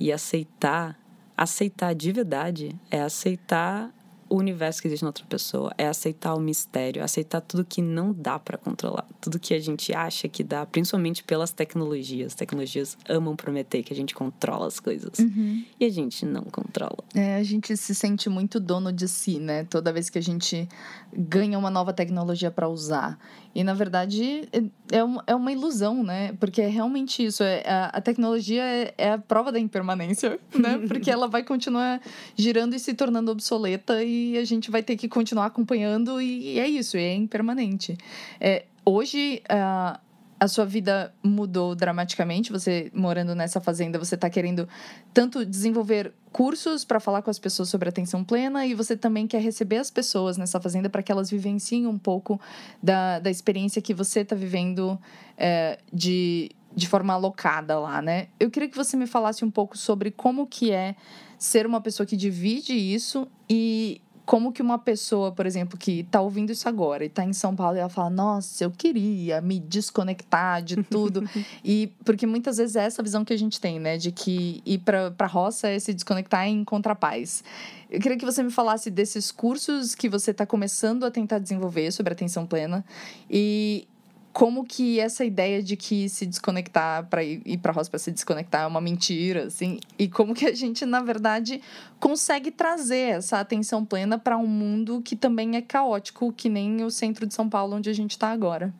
E 0.00 0.10
aceitar, 0.12 0.98
aceitar 1.36 1.94
de 1.94 2.10
verdade, 2.10 2.74
é 2.90 3.00
aceitar 3.00 3.92
o 4.28 4.36
universo 4.36 4.80
que 4.80 4.88
existe 4.88 5.02
na 5.02 5.08
outra 5.08 5.24
pessoa, 5.26 5.72
é 5.76 5.86
aceitar 5.86 6.34
o 6.34 6.40
mistério, 6.40 7.02
aceitar 7.02 7.40
tudo 7.40 7.64
que 7.64 7.82
não 7.82 8.12
dá 8.12 8.38
para 8.38 8.56
controlar, 8.56 9.06
tudo 9.20 9.38
que 9.38 9.54
a 9.54 9.60
gente 9.60 9.94
acha 9.94 10.28
que 10.28 10.42
dá, 10.42 10.64
principalmente 10.64 11.22
pelas 11.22 11.52
tecnologias. 11.52 12.32
As 12.32 12.34
tecnologias 12.34 12.96
amam 13.08 13.36
prometer 13.36 13.82
que 13.82 13.92
a 13.92 13.96
gente 13.96 14.14
controla 14.14 14.66
as 14.66 14.80
coisas 14.80 15.18
uhum. 15.18 15.64
e 15.78 15.84
a 15.84 15.90
gente 15.90 16.24
não 16.24 16.42
controla. 16.44 16.98
É, 17.14 17.36
a 17.36 17.42
gente 17.42 17.76
se 17.76 17.94
sente 17.94 18.28
muito 18.28 18.58
dono 18.58 18.92
de 18.92 19.06
si, 19.08 19.38
né? 19.38 19.64
Toda 19.64 19.92
vez 19.92 20.08
que 20.08 20.18
a 20.18 20.22
gente 20.22 20.68
ganha 21.12 21.58
uma 21.58 21.70
nova 21.70 21.92
tecnologia 21.92 22.50
para 22.50 22.68
usar. 22.68 23.18
E 23.54 23.62
na 23.62 23.72
verdade 23.72 24.48
é, 24.90 24.98
é 25.26 25.34
uma 25.34 25.52
ilusão, 25.52 26.02
né? 26.02 26.32
Porque 26.40 26.60
é 26.60 26.68
realmente 26.68 27.24
isso. 27.24 27.42
É, 27.42 27.62
a, 27.92 28.00
tecnologia 28.00 28.62
é, 28.62 28.94
é 28.98 29.12
a 29.12 29.18
prova 29.18 29.52
da 29.52 29.60
impermanência, 29.60 30.38
né? 30.54 30.78
Porque 30.88 31.10
ela 31.10 31.28
vai 31.28 31.42
continuar 31.42 32.00
girando 32.36 32.74
e 32.74 32.78
se 32.78 32.94
tornando 32.94 33.30
obsoleta 33.30 34.02
e 34.02 34.13
a 34.40 34.44
gente 34.44 34.70
vai 34.70 34.82
ter 34.82 34.96
que 34.96 35.08
continuar 35.08 35.46
acompanhando 35.46 36.20
e, 36.20 36.58
é 36.58 36.68
isso, 36.68 36.96
é 36.96 37.14
impermanente. 37.14 37.96
É, 38.40 38.64
hoje, 38.84 39.42
uh, 39.50 39.98
a 40.38 40.48
sua 40.48 40.64
vida 40.64 41.14
mudou 41.22 41.74
dramaticamente. 41.74 42.52
Você 42.52 42.90
morando 42.94 43.34
nessa 43.34 43.60
fazenda, 43.60 43.98
você 43.98 44.14
está 44.14 44.28
querendo 44.28 44.68
tanto 45.12 45.44
desenvolver 45.44 46.12
cursos 46.32 46.84
para 46.84 47.00
falar 47.00 47.22
com 47.22 47.30
as 47.30 47.38
pessoas 47.38 47.68
sobre 47.68 47.88
atenção 47.88 48.24
plena 48.24 48.66
e 48.66 48.74
você 48.74 48.96
também 48.96 49.26
quer 49.26 49.40
receber 49.40 49.78
as 49.78 49.90
pessoas 49.90 50.36
nessa 50.36 50.60
fazenda 50.60 50.90
para 50.90 51.02
que 51.02 51.12
elas 51.12 51.30
vivenciem 51.30 51.86
um 51.86 51.98
pouco 51.98 52.40
da, 52.82 53.18
da 53.20 53.30
experiência 53.30 53.80
que 53.80 53.94
você 53.94 54.20
está 54.20 54.34
vivendo 54.34 54.98
é, 55.38 55.78
de, 55.92 56.50
de 56.74 56.88
forma 56.88 57.14
alocada 57.14 57.78
lá, 57.78 58.02
né? 58.02 58.28
Eu 58.38 58.50
queria 58.50 58.68
que 58.68 58.76
você 58.76 58.96
me 58.96 59.06
falasse 59.06 59.44
um 59.44 59.50
pouco 59.50 59.78
sobre 59.78 60.10
como 60.10 60.46
que 60.46 60.72
é 60.72 60.96
ser 61.38 61.66
uma 61.66 61.80
pessoa 61.80 62.06
que 62.06 62.16
divide 62.16 62.72
isso 62.72 63.28
e 63.48 64.00
como 64.24 64.52
que 64.52 64.62
uma 64.62 64.78
pessoa, 64.78 65.30
por 65.32 65.44
exemplo, 65.44 65.78
que 65.78 66.00
está 66.00 66.20
ouvindo 66.20 66.50
isso 66.50 66.68
agora 66.68 67.04
e 67.04 67.08
está 67.08 67.24
em 67.24 67.32
São 67.32 67.54
Paulo 67.54 67.76
e 67.76 67.80
ela 67.80 67.90
fala, 67.90 68.08
nossa, 68.08 68.64
eu 68.64 68.70
queria 68.70 69.40
me 69.40 69.60
desconectar 69.60 70.62
de 70.62 70.82
tudo. 70.82 71.28
e 71.64 71.92
porque 72.04 72.26
muitas 72.26 72.56
vezes 72.56 72.76
é 72.76 72.84
essa 72.84 73.02
visão 73.02 73.24
que 73.24 73.32
a 73.32 73.38
gente 73.38 73.60
tem, 73.60 73.78
né? 73.78 73.98
De 73.98 74.10
que 74.10 74.62
ir 74.64 74.78
para 74.78 75.12
a 75.18 75.26
roça 75.26 75.68
é 75.68 75.78
se 75.78 75.92
desconectar 75.92 76.48
e 76.48 76.52
encontrar 76.52 76.94
paz. 76.94 77.44
Eu 77.90 78.00
queria 78.00 78.16
que 78.16 78.24
você 78.24 78.42
me 78.42 78.50
falasse 78.50 78.90
desses 78.90 79.30
cursos 79.30 79.94
que 79.94 80.08
você 80.08 80.30
está 80.30 80.46
começando 80.46 81.04
a 81.04 81.10
tentar 81.10 81.38
desenvolver 81.38 81.92
sobre 81.92 82.12
atenção 82.12 82.46
plena 82.46 82.84
e 83.30 83.86
como 84.34 84.64
que 84.64 84.98
essa 84.98 85.24
ideia 85.24 85.62
de 85.62 85.76
que 85.76 86.08
se 86.08 86.26
desconectar 86.26 87.06
para 87.06 87.22
ir, 87.22 87.56
para 87.58 87.70
a 87.70 87.74
roça 87.74 87.88
para 87.88 88.00
se 88.00 88.10
desconectar 88.10 88.64
é 88.64 88.66
uma 88.66 88.80
mentira, 88.80 89.44
assim, 89.44 89.78
e 89.96 90.08
como 90.08 90.34
que 90.34 90.44
a 90.44 90.52
gente 90.52 90.84
na 90.84 91.00
verdade 91.00 91.62
consegue 92.00 92.50
trazer 92.50 93.14
essa 93.14 93.38
atenção 93.38 93.84
plena 93.84 94.18
para 94.18 94.36
um 94.36 94.48
mundo 94.48 95.00
que 95.02 95.14
também 95.14 95.54
é 95.54 95.62
caótico, 95.62 96.32
que 96.32 96.48
nem 96.48 96.82
o 96.82 96.90
centro 96.90 97.28
de 97.28 97.32
São 97.32 97.48
Paulo 97.48 97.76
onde 97.76 97.88
a 97.88 97.92
gente 97.92 98.10
está 98.10 98.32
agora. 98.32 98.74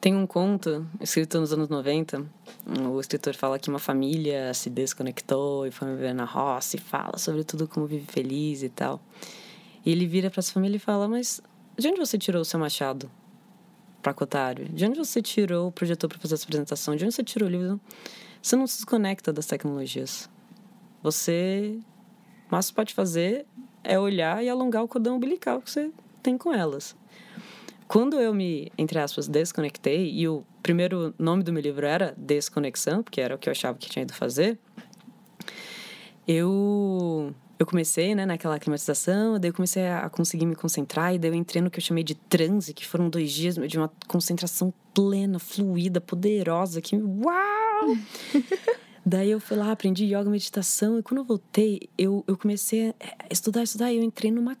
Tem 0.00 0.16
um 0.16 0.26
conto 0.26 0.86
escrito 0.98 1.38
nos 1.38 1.52
anos 1.52 1.68
90. 1.68 2.26
O 2.90 2.98
escritor 2.98 3.34
fala 3.34 3.58
que 3.58 3.68
uma 3.68 3.78
família 3.78 4.52
se 4.54 4.70
desconectou 4.70 5.66
e 5.66 5.70
foi 5.70 5.88
viver 5.88 6.14
na 6.14 6.24
roça 6.24 6.76
e 6.76 6.80
fala 6.80 7.18
sobre 7.18 7.44
tudo 7.44 7.68
como 7.68 7.86
vive 7.86 8.06
feliz 8.06 8.62
e 8.62 8.70
tal. 8.70 8.98
E 9.84 9.92
ele 9.92 10.06
vira 10.06 10.30
para 10.30 10.40
essa 10.40 10.52
família 10.52 10.76
e 10.76 10.80
fala: 10.80 11.06
Mas 11.06 11.40
de 11.78 11.86
onde 11.86 12.00
você 12.00 12.18
tirou 12.18 12.40
o 12.42 12.44
seu 12.44 12.58
machado? 12.58 13.10
Pacotário? 14.02 14.68
De 14.68 14.84
onde 14.84 14.98
você 14.98 15.22
tirou 15.22 15.68
o 15.68 15.72
projetor 15.72 16.08
para 16.08 16.18
fazer 16.18 16.34
essa 16.34 16.44
apresentação? 16.44 16.96
De 16.96 17.04
onde 17.04 17.14
você 17.14 17.22
tirou 17.22 17.48
o 17.48 17.52
livro? 17.52 17.80
Você 18.42 18.56
não 18.56 18.66
se 18.66 18.78
desconecta 18.78 19.32
das 19.32 19.46
tecnologias. 19.46 20.28
Você. 21.02 21.78
Mas 22.50 22.70
pode 22.70 22.92
fazer 22.92 23.46
é 23.84 23.98
olhar 23.98 24.42
e 24.44 24.48
alongar 24.48 24.82
o 24.82 24.88
cordão 24.88 25.16
umbilical 25.16 25.60
que 25.60 25.70
você 25.70 25.90
tem 26.22 26.38
com 26.38 26.52
elas. 26.52 26.96
Quando 27.88 28.18
eu 28.18 28.32
me, 28.32 28.72
entre 28.78 28.98
aspas, 28.98 29.28
desconectei, 29.28 30.10
e 30.10 30.26
o 30.26 30.44
primeiro 30.62 31.14
nome 31.18 31.42
do 31.42 31.52
meu 31.52 31.60
livro 31.60 31.84
era 31.84 32.14
Desconexão, 32.16 33.02
porque 33.02 33.20
era 33.20 33.34
o 33.34 33.38
que 33.38 33.48
eu 33.48 33.50
achava 33.50 33.76
que 33.76 33.90
tinha 33.90 34.02
ido 34.02 34.14
fazer, 34.14 34.58
eu 36.26 37.34
eu 37.62 37.66
comecei, 37.66 38.14
né, 38.14 38.26
naquela 38.26 38.58
climatização, 38.58 39.38
daí 39.38 39.50
eu 39.50 39.54
comecei 39.54 39.86
a 39.86 40.08
conseguir 40.10 40.46
me 40.46 40.54
concentrar, 40.54 41.14
e 41.14 41.18
daí 41.18 41.30
eu 41.30 41.34
entrei 41.34 41.62
no 41.62 41.70
que 41.70 41.78
eu 41.78 41.82
chamei 41.82 42.04
de 42.04 42.14
transe, 42.14 42.74
que 42.74 42.86
foram 42.86 43.08
dois 43.08 43.30
dias 43.30 43.54
de 43.54 43.78
uma 43.78 43.90
concentração 44.08 44.72
plena, 44.92 45.38
fluida, 45.38 46.00
poderosa, 46.00 46.80
que 46.80 46.96
uau! 46.96 47.96
daí 49.06 49.30
eu 49.30 49.40
fui 49.40 49.56
lá, 49.56 49.72
aprendi 49.72 50.04
yoga, 50.04 50.28
meditação, 50.28 50.98
e 50.98 51.02
quando 51.02 51.18
eu 51.18 51.24
voltei, 51.24 51.88
eu, 51.96 52.24
eu 52.26 52.36
comecei 52.36 52.90
a 52.90 53.26
estudar, 53.30 53.62
estudar, 53.62 53.92
e 53.92 53.96
eu 53.96 54.02
entrei 54.02 54.30
numa 54.30 54.56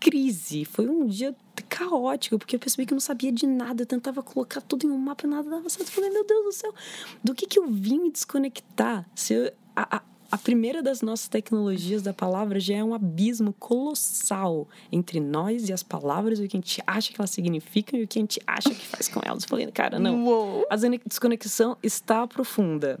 crise. 0.00 0.64
Foi 0.66 0.86
um 0.86 1.06
dia 1.06 1.34
caótico, 1.68 2.38
porque 2.38 2.56
eu 2.56 2.60
percebi 2.60 2.84
que 2.84 2.92
eu 2.92 2.96
não 2.96 3.00
sabia 3.00 3.32
de 3.32 3.46
nada, 3.46 3.82
eu 3.82 3.86
tentava 3.86 4.22
colocar 4.22 4.60
tudo 4.60 4.86
em 4.86 4.90
um 4.90 4.98
mapa, 4.98 5.26
nada 5.26 5.48
dava 5.48 5.68
certo. 5.68 5.88
Eu 5.88 5.94
falei, 5.94 6.10
meu 6.10 6.26
Deus 6.26 6.44
do 6.44 6.52
céu, 6.52 6.74
do 7.22 7.34
que 7.34 7.46
que 7.46 7.58
eu 7.58 7.66
vim 7.68 7.98
me 7.98 8.10
desconectar? 8.10 9.08
Se 9.14 9.34
eu, 9.34 9.52
a, 9.74 9.96
a, 9.96 10.02
a 10.34 10.38
primeira 10.38 10.82
das 10.82 11.00
nossas 11.00 11.28
tecnologias 11.28 12.02
da 12.02 12.12
palavra 12.12 12.58
já 12.58 12.74
é 12.74 12.82
um 12.82 12.92
abismo 12.92 13.52
colossal 13.52 14.68
entre 14.90 15.20
nós 15.20 15.68
e 15.68 15.72
as 15.72 15.84
palavras, 15.84 16.40
e 16.40 16.44
o 16.44 16.48
que 16.48 16.56
a 16.56 16.60
gente 16.60 16.82
acha 16.84 17.12
que 17.12 17.20
elas 17.20 17.30
significam 17.30 18.00
e 18.00 18.02
o 18.02 18.08
que 18.08 18.18
a 18.18 18.22
gente 18.22 18.40
acha 18.44 18.70
que 18.70 18.84
faz 18.84 19.06
com 19.06 19.20
elas. 19.24 19.44
Eu 19.44 19.48
falei, 19.48 19.70
cara, 19.70 19.96
não. 20.00 20.24
Uou. 20.24 20.66
A 20.68 20.74
desconexão 20.74 21.76
está 21.84 22.26
profunda. 22.26 22.98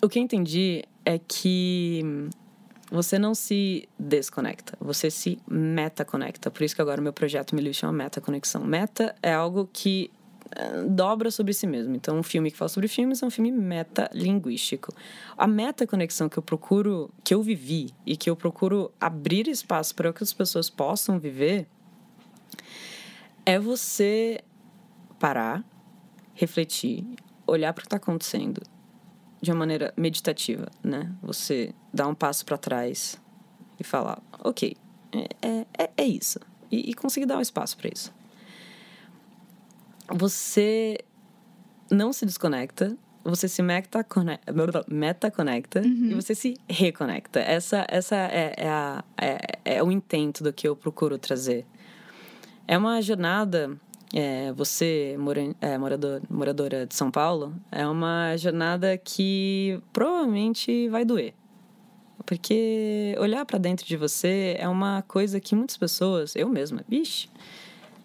O 0.00 0.08
que 0.08 0.16
eu 0.16 0.22
entendi 0.22 0.84
é 1.04 1.18
que 1.18 2.00
você 2.88 3.18
não 3.18 3.34
se 3.34 3.88
desconecta, 3.98 4.78
você 4.80 5.10
se 5.10 5.40
metaconecta. 5.50 6.52
Por 6.52 6.62
isso 6.62 6.76
que 6.76 6.80
agora 6.80 7.00
o 7.00 7.02
meu 7.02 7.12
projeto 7.12 7.56
me 7.56 7.74
chama 7.74 7.92
Meta 7.92 8.20
Conexão. 8.20 8.62
Meta 8.62 9.12
é 9.20 9.32
algo 9.32 9.68
que 9.72 10.08
dobra 10.88 11.30
sobre 11.30 11.52
si 11.52 11.66
mesmo. 11.66 11.94
Então, 11.94 12.18
um 12.18 12.22
filme 12.22 12.50
que 12.50 12.56
fala 12.56 12.68
sobre 12.68 12.88
filmes 12.88 13.22
é 13.22 13.26
um 13.26 13.30
filme 13.30 13.50
metalinguístico. 13.50 14.94
A 15.36 15.46
metaconexão 15.46 16.28
que 16.28 16.38
eu 16.38 16.42
procuro, 16.42 17.10
que 17.22 17.34
eu 17.34 17.42
vivi 17.42 17.92
e 18.06 18.16
que 18.16 18.30
eu 18.30 18.36
procuro 18.36 18.92
abrir 19.00 19.48
espaço 19.48 19.94
para 19.94 20.12
que 20.12 20.22
as 20.22 20.32
pessoas 20.32 20.70
possam 20.70 21.18
viver 21.18 21.66
é 23.44 23.58
você 23.58 24.40
parar, 25.18 25.64
refletir, 26.34 27.04
olhar 27.46 27.72
para 27.72 27.80
o 27.80 27.82
que 27.82 27.86
está 27.86 27.96
acontecendo 27.96 28.62
de 29.42 29.50
uma 29.50 29.58
maneira 29.58 29.92
meditativa, 29.96 30.68
né? 30.82 31.12
Você 31.20 31.74
dar 31.92 32.08
um 32.08 32.14
passo 32.14 32.46
para 32.46 32.56
trás 32.56 33.20
e 33.78 33.84
falar, 33.84 34.22
ok, 34.42 34.76
é, 35.42 35.66
é, 35.76 35.90
é 35.96 36.04
isso. 36.04 36.40
E, 36.70 36.90
e 36.90 36.94
conseguir 36.94 37.26
dar 37.26 37.36
um 37.36 37.42
espaço 37.42 37.76
para 37.76 37.90
isso 37.92 38.12
você 40.08 40.98
não 41.90 42.12
se 42.12 42.26
desconecta, 42.26 42.96
você 43.24 43.48
se 43.48 43.62
meta, 43.62 44.06
meta 44.86 45.30
conecta 45.30 45.80
uhum. 45.80 46.10
e 46.10 46.14
você 46.14 46.34
se 46.34 46.56
reconecta. 46.68 47.40
Essa, 47.40 47.86
essa 47.88 48.16
é, 48.16 48.54
é, 48.56 48.68
a, 48.68 49.04
é, 49.16 49.38
é, 49.64 49.82
o 49.82 49.90
intento 49.90 50.44
do 50.44 50.52
que 50.52 50.68
eu 50.68 50.76
procuro 50.76 51.18
trazer. 51.18 51.64
É 52.68 52.76
uma 52.76 53.00
jornada, 53.00 53.76
é, 54.12 54.52
você, 54.52 55.16
mora, 55.18 55.40
é, 55.60 55.78
morador, 55.78 56.20
moradora 56.28 56.86
de 56.86 56.94
São 56.94 57.10
Paulo, 57.10 57.54
é 57.72 57.86
uma 57.86 58.36
jornada 58.36 58.96
que 58.98 59.80
provavelmente 59.92 60.88
vai 60.90 61.04
doer. 61.04 61.34
Porque 62.26 63.14
olhar 63.18 63.44
para 63.44 63.58
dentro 63.58 63.86
de 63.86 63.96
você 63.96 64.56
é 64.58 64.68
uma 64.68 65.02
coisa 65.02 65.40
que 65.40 65.54
muitas 65.54 65.76
pessoas, 65.76 66.34
eu 66.36 66.48
mesma, 66.48 66.82
bicho, 66.88 67.28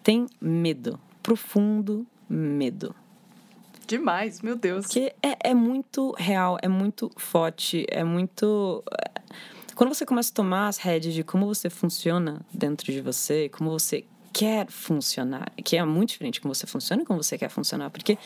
tem 0.02 0.26
medo 0.40 0.98
profundo 1.22 2.06
medo. 2.28 2.94
Demais, 3.86 4.40
meu 4.40 4.54
Deus. 4.54 4.86
Porque 4.86 5.12
é, 5.22 5.50
é 5.50 5.54
muito 5.54 6.14
real, 6.16 6.56
é 6.62 6.68
muito 6.68 7.10
forte, 7.16 7.84
é 7.88 8.04
muito. 8.04 8.84
Eh, 8.92 9.20
quando 9.74 9.92
você 9.92 10.06
começa 10.06 10.30
a 10.30 10.34
tomar 10.34 10.68
as 10.68 10.78
rédeas 10.78 11.12
de 11.12 11.24
como 11.24 11.46
você 11.46 11.68
funciona 11.68 12.40
dentro 12.52 12.92
de 12.92 13.00
você, 13.00 13.48
como 13.48 13.70
você 13.70 14.04
quer 14.32 14.70
funcionar, 14.70 15.50
que 15.64 15.76
é 15.76 15.84
muito 15.84 16.10
diferente 16.10 16.34
de 16.34 16.40
como 16.40 16.54
você 16.54 16.66
funciona 16.66 17.02
e 17.02 17.04
como 17.04 17.20
você 17.20 17.36
quer 17.36 17.48
funcionar, 17.48 17.90
porque 17.90 18.16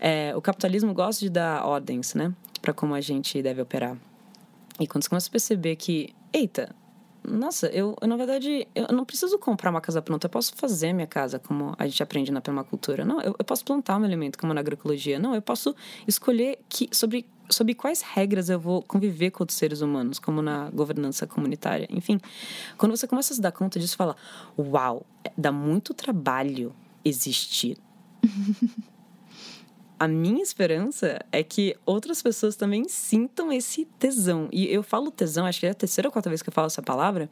é, 0.00 0.34
o 0.34 0.40
capitalismo 0.40 0.94
gosta 0.94 1.20
de 1.20 1.30
dar 1.30 1.66
ordens, 1.66 2.14
né, 2.14 2.32
para 2.62 2.72
como 2.72 2.94
a 2.94 3.00
gente 3.00 3.42
deve 3.42 3.60
operar. 3.60 3.96
E 4.80 4.86
quando 4.86 5.02
você 5.02 5.10
começa 5.10 5.28
a 5.28 5.32
perceber 5.32 5.76
que, 5.76 6.14
eita, 6.32 6.74
nossa, 7.26 7.68
eu, 7.68 7.96
eu, 8.00 8.06
na 8.06 8.16
verdade, 8.16 8.68
eu 8.74 8.88
não 8.88 9.04
preciso 9.04 9.38
comprar 9.38 9.70
uma 9.70 9.80
casa 9.80 10.02
pronta, 10.02 10.26
eu 10.26 10.30
posso 10.30 10.54
fazer 10.54 10.92
minha 10.92 11.06
casa, 11.06 11.38
como 11.38 11.74
a 11.78 11.86
gente 11.86 12.02
aprende 12.02 12.30
na 12.30 12.40
permacultura. 12.40 13.04
Não, 13.04 13.20
eu, 13.20 13.34
eu 13.38 13.44
posso 13.44 13.64
plantar 13.64 13.96
um 13.98 14.04
elemento, 14.04 14.38
como 14.38 14.52
na 14.52 14.60
agroecologia. 14.60 15.18
Não, 15.18 15.34
eu 15.34 15.42
posso 15.42 15.74
escolher 16.06 16.58
que, 16.68 16.88
sobre, 16.92 17.26
sobre 17.48 17.74
quais 17.74 18.02
regras 18.02 18.50
eu 18.50 18.60
vou 18.60 18.82
conviver 18.82 19.30
com 19.30 19.42
outros 19.42 19.58
seres 19.58 19.80
humanos, 19.80 20.18
como 20.18 20.42
na 20.42 20.70
governança 20.70 21.26
comunitária. 21.26 21.88
Enfim, 21.90 22.20
quando 22.76 22.96
você 22.96 23.06
começa 23.06 23.32
a 23.32 23.36
se 23.36 23.40
dar 23.40 23.52
conta 23.52 23.80
disso, 23.80 23.96
fala: 23.96 24.14
Uau, 24.58 25.06
dá 25.36 25.50
muito 25.50 25.94
trabalho 25.94 26.74
existir. 27.04 27.78
a 30.04 30.08
minha 30.08 30.42
esperança 30.42 31.18
é 31.32 31.42
que 31.42 31.74
outras 31.86 32.20
pessoas 32.20 32.56
também 32.56 32.86
sintam 32.86 33.50
esse 33.50 33.86
tesão. 33.98 34.50
E 34.52 34.66
eu 34.66 34.82
falo 34.82 35.10
tesão, 35.10 35.46
acho 35.46 35.60
que 35.60 35.66
é 35.66 35.70
a 35.70 35.74
terceira 35.74 36.08
ou 36.08 36.12
quarta 36.12 36.28
vez 36.28 36.42
que 36.42 36.50
eu 36.50 36.52
falo 36.52 36.66
essa 36.66 36.82
palavra, 36.82 37.30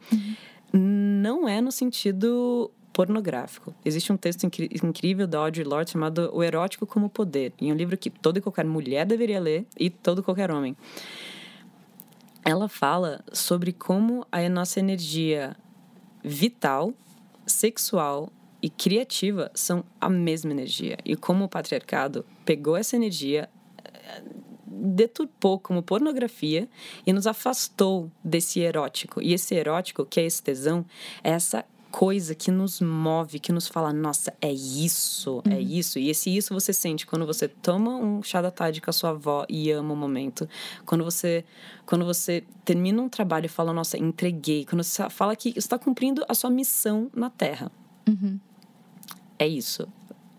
não 0.73 1.47
é 1.47 1.61
no 1.61 1.71
sentido 1.71 2.71
pornográfico. 2.91 3.75
Existe 3.85 4.11
um 4.11 4.17
texto 4.17 4.43
incrível 4.43 5.27
da 5.27 5.37
Audre 5.37 5.63
Lorde 5.63 5.91
chamado 5.91 6.31
O 6.33 6.43
Erótico 6.43 6.87
como 6.87 7.09
Poder, 7.09 7.53
em 7.61 7.71
um 7.71 7.75
livro 7.75 7.95
que 7.95 8.09
toda 8.09 8.39
e 8.39 8.41
qualquer 8.41 8.65
mulher 8.65 9.05
deveria 9.05 9.39
ler 9.39 9.67
e 9.79 9.91
todo 9.91 10.21
e 10.21 10.23
qualquer 10.23 10.49
homem. 10.49 10.75
Ela 12.43 12.67
fala 12.67 13.23
sobre 13.31 13.71
como 13.71 14.25
a 14.31 14.49
nossa 14.49 14.79
energia 14.79 15.55
vital, 16.23 16.91
sexual 17.45 18.31
e 18.63 18.69
criativa 18.69 19.51
são 19.53 19.83
a 19.99 20.09
mesma 20.09 20.51
energia. 20.51 20.97
E 21.03 21.17
como 21.17 21.43
o 21.43 21.49
patriarcado 21.49 22.25
pegou 22.45 22.77
essa 22.77 22.95
energia, 22.95 23.49
deturpou 24.65 25.59
como 25.59 25.83
pornografia 25.83 26.69
e 27.05 27.11
nos 27.11 27.27
afastou 27.27 28.09
desse 28.23 28.61
erótico. 28.61 29.21
E 29.21 29.33
esse 29.33 29.53
erótico, 29.53 30.05
que 30.05 30.21
é 30.21 30.25
esse 30.25 30.41
tesão, 30.41 30.85
é 31.21 31.31
essa 31.31 31.65
coisa 31.91 32.33
que 32.33 32.49
nos 32.49 32.79
move, 32.79 33.37
que 33.37 33.51
nos 33.51 33.67
fala, 33.67 33.91
nossa, 33.91 34.33
é 34.41 34.51
isso, 34.51 35.43
é 35.45 35.55
uhum. 35.55 35.59
isso. 35.59 35.99
E 35.99 36.09
esse 36.09 36.35
isso 36.35 36.53
você 36.53 36.71
sente 36.71 37.05
quando 37.05 37.25
você 37.25 37.49
toma 37.49 37.97
um 37.97 38.23
chá 38.23 38.41
da 38.41 38.49
tarde 38.49 38.79
com 38.79 38.89
a 38.89 38.93
sua 38.93 39.09
avó 39.09 39.45
e 39.49 39.71
ama 39.71 39.93
o 39.93 39.97
momento. 39.97 40.47
Quando 40.85 41.03
você, 41.03 41.43
quando 41.85 42.05
você 42.05 42.45
termina 42.63 43.01
um 43.01 43.09
trabalho 43.09 43.45
e 43.45 43.49
fala, 43.49 43.73
nossa, 43.73 43.97
entreguei. 43.97 44.65
Quando 44.65 44.83
você 44.83 45.09
fala 45.09 45.35
que 45.35 45.53
está 45.57 45.77
cumprindo 45.77 46.25
a 46.29 46.33
sua 46.33 46.49
missão 46.49 47.11
na 47.13 47.29
Terra. 47.29 47.69
Uhum 48.07 48.39
é 49.43 49.47
isso. 49.47 49.87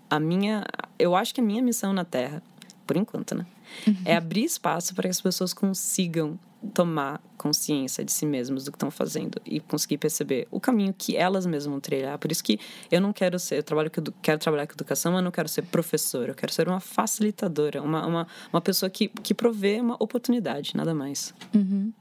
A 0.08 0.18
minha, 0.18 0.64
eu 0.98 1.14
acho 1.14 1.34
que 1.34 1.40
a 1.40 1.44
minha 1.44 1.62
missão 1.62 1.92
na 1.92 2.04
Terra, 2.04 2.42
por 2.86 2.96
enquanto, 2.96 3.34
né, 3.34 3.46
uhum. 3.86 3.96
é 4.04 4.16
abrir 4.16 4.44
espaço 4.44 4.94
para 4.94 5.04
que 5.04 5.10
as 5.10 5.20
pessoas 5.20 5.52
consigam 5.52 6.38
tomar 6.72 7.20
consciência 7.36 8.02
de 8.02 8.10
si 8.10 8.24
mesmos 8.24 8.64
do 8.64 8.72
que 8.72 8.76
estão 8.76 8.90
fazendo 8.90 9.38
e 9.44 9.60
conseguir 9.60 9.98
perceber 9.98 10.48
o 10.50 10.58
caminho 10.58 10.94
que 10.96 11.14
elas 11.14 11.44
mesmas 11.44 11.66
vão 11.66 11.80
trilhar. 11.80 12.16
Por 12.18 12.32
isso 12.32 12.42
que 12.42 12.58
eu 12.90 13.02
não 13.02 13.12
quero 13.12 13.38
ser, 13.38 13.58
eu 13.58 13.62
trabalho 13.62 13.90
com, 13.90 14.02
quero 14.22 14.38
trabalhar 14.38 14.66
com 14.66 14.72
educação, 14.72 15.12
mas 15.12 15.22
não 15.22 15.30
quero 15.30 15.48
ser 15.48 15.62
professora, 15.62 16.30
eu 16.30 16.34
quero 16.34 16.52
ser 16.52 16.66
uma 16.66 16.80
facilitadora, 16.80 17.82
uma, 17.82 18.06
uma, 18.06 18.26
uma 18.50 18.60
pessoa 18.62 18.88
que, 18.88 19.08
que 19.08 19.34
provê 19.34 19.78
uma 19.80 19.96
oportunidade, 20.02 20.74
nada 20.74 20.94
mais. 20.94 21.34
Uhum. 21.54 21.92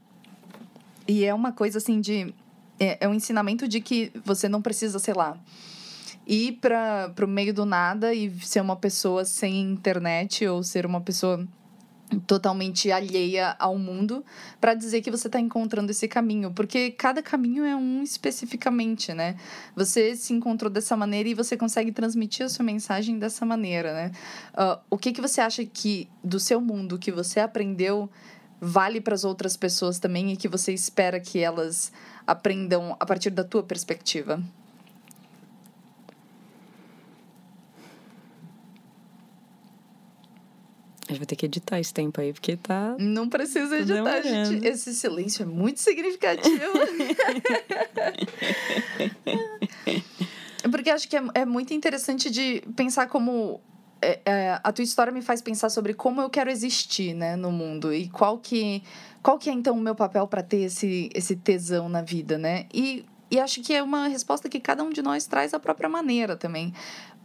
E 1.06 1.24
é 1.24 1.34
uma 1.34 1.52
coisa 1.52 1.76
assim 1.76 2.00
de. 2.00 2.32
É, 2.80 3.04
é 3.04 3.08
um 3.08 3.12
ensinamento 3.12 3.68
de 3.68 3.80
que 3.80 4.10
você 4.24 4.48
não 4.48 4.62
precisa, 4.62 4.98
sei 4.98 5.12
lá, 5.12 5.38
ir 6.26 6.58
para 6.60 7.14
o 7.22 7.26
meio 7.26 7.52
do 7.52 7.64
nada 7.64 8.14
e 8.14 8.30
ser 8.40 8.60
uma 8.60 8.76
pessoa 8.76 9.24
sem 9.24 9.60
internet 9.60 10.46
ou 10.46 10.62
ser 10.62 10.86
uma 10.86 11.00
pessoa 11.00 11.46
totalmente 12.26 12.90
alheia 12.90 13.56
ao 13.58 13.78
mundo 13.78 14.24
para 14.60 14.74
dizer 14.74 15.00
que 15.00 15.10
você 15.10 15.26
está 15.26 15.40
encontrando 15.40 15.90
esse 15.90 16.06
caminho, 16.06 16.52
porque 16.52 16.90
cada 16.90 17.22
caminho 17.22 17.64
é 17.64 17.74
um 17.74 18.02
especificamente, 18.02 19.12
né? 19.12 19.36
Você 19.74 20.14
se 20.14 20.32
encontrou 20.32 20.70
dessa 20.70 20.96
maneira 20.96 21.28
e 21.28 21.34
você 21.34 21.56
consegue 21.56 21.92
transmitir 21.92 22.46
a 22.46 22.48
sua 22.48 22.64
mensagem 22.64 23.18
dessa 23.18 23.44
maneira, 23.44 23.92
né? 23.92 24.12
Uh, 24.52 24.80
o 24.90 24.98
que 24.98 25.12
que 25.12 25.20
você 25.20 25.40
acha 25.40 25.64
que 25.64 26.08
do 26.22 26.38
seu 26.38 26.60
mundo 26.60 26.98
que 26.98 27.10
você 27.10 27.40
aprendeu 27.40 28.08
vale 28.60 29.00
para 29.00 29.14
as 29.14 29.24
outras 29.24 29.56
pessoas 29.56 29.98
também 29.98 30.32
e 30.32 30.36
que 30.36 30.48
você 30.48 30.72
espera 30.72 31.18
que 31.18 31.38
elas 31.38 31.92
aprendam 32.26 32.96
a 32.98 33.06
partir 33.06 33.30
da 33.30 33.44
tua 33.44 33.62
perspectiva? 33.62 34.42
Gente 41.14 41.20
vai 41.20 41.26
ter 41.26 41.36
que 41.36 41.46
editar 41.46 41.80
esse 41.80 41.94
tempo 41.94 42.20
aí, 42.20 42.32
porque 42.32 42.56
tá. 42.56 42.96
Não 42.98 43.28
precisa 43.28 43.78
editar, 43.78 44.22
gente. 44.22 44.66
Esse 44.66 44.94
silêncio 44.94 45.42
é 45.42 45.46
muito 45.46 45.80
significativo. 45.80 46.60
porque 50.70 50.90
acho 50.90 51.08
que 51.08 51.16
é, 51.16 51.22
é 51.34 51.44
muito 51.44 51.72
interessante 51.72 52.30
de 52.30 52.62
pensar 52.76 53.06
como. 53.06 53.60
É, 54.02 54.20
é, 54.26 54.60
a 54.62 54.70
tua 54.70 54.82
história 54.82 55.10
me 55.10 55.22
faz 55.22 55.40
pensar 55.40 55.70
sobre 55.70 55.94
como 55.94 56.20
eu 56.20 56.28
quero 56.28 56.50
existir 56.50 57.14
né, 57.14 57.36
no 57.36 57.50
mundo 57.50 57.94
e 57.94 58.10
qual 58.10 58.36
que, 58.36 58.82
qual 59.22 59.38
que 59.38 59.48
é 59.48 59.52
então 59.54 59.74
o 59.74 59.80
meu 59.80 59.94
papel 59.94 60.28
para 60.28 60.42
ter 60.42 60.64
esse, 60.64 61.08
esse 61.14 61.34
tesão 61.36 61.88
na 61.88 62.02
vida, 62.02 62.36
né? 62.36 62.66
E 62.72 63.06
e 63.30 63.40
acho 63.40 63.62
que 63.62 63.74
é 63.74 63.82
uma 63.82 64.06
resposta 64.06 64.48
que 64.48 64.60
cada 64.60 64.84
um 64.84 64.90
de 64.90 65.02
nós 65.02 65.26
traz 65.26 65.54
à 65.54 65.58
própria 65.58 65.88
maneira 65.88 66.36
também 66.36 66.72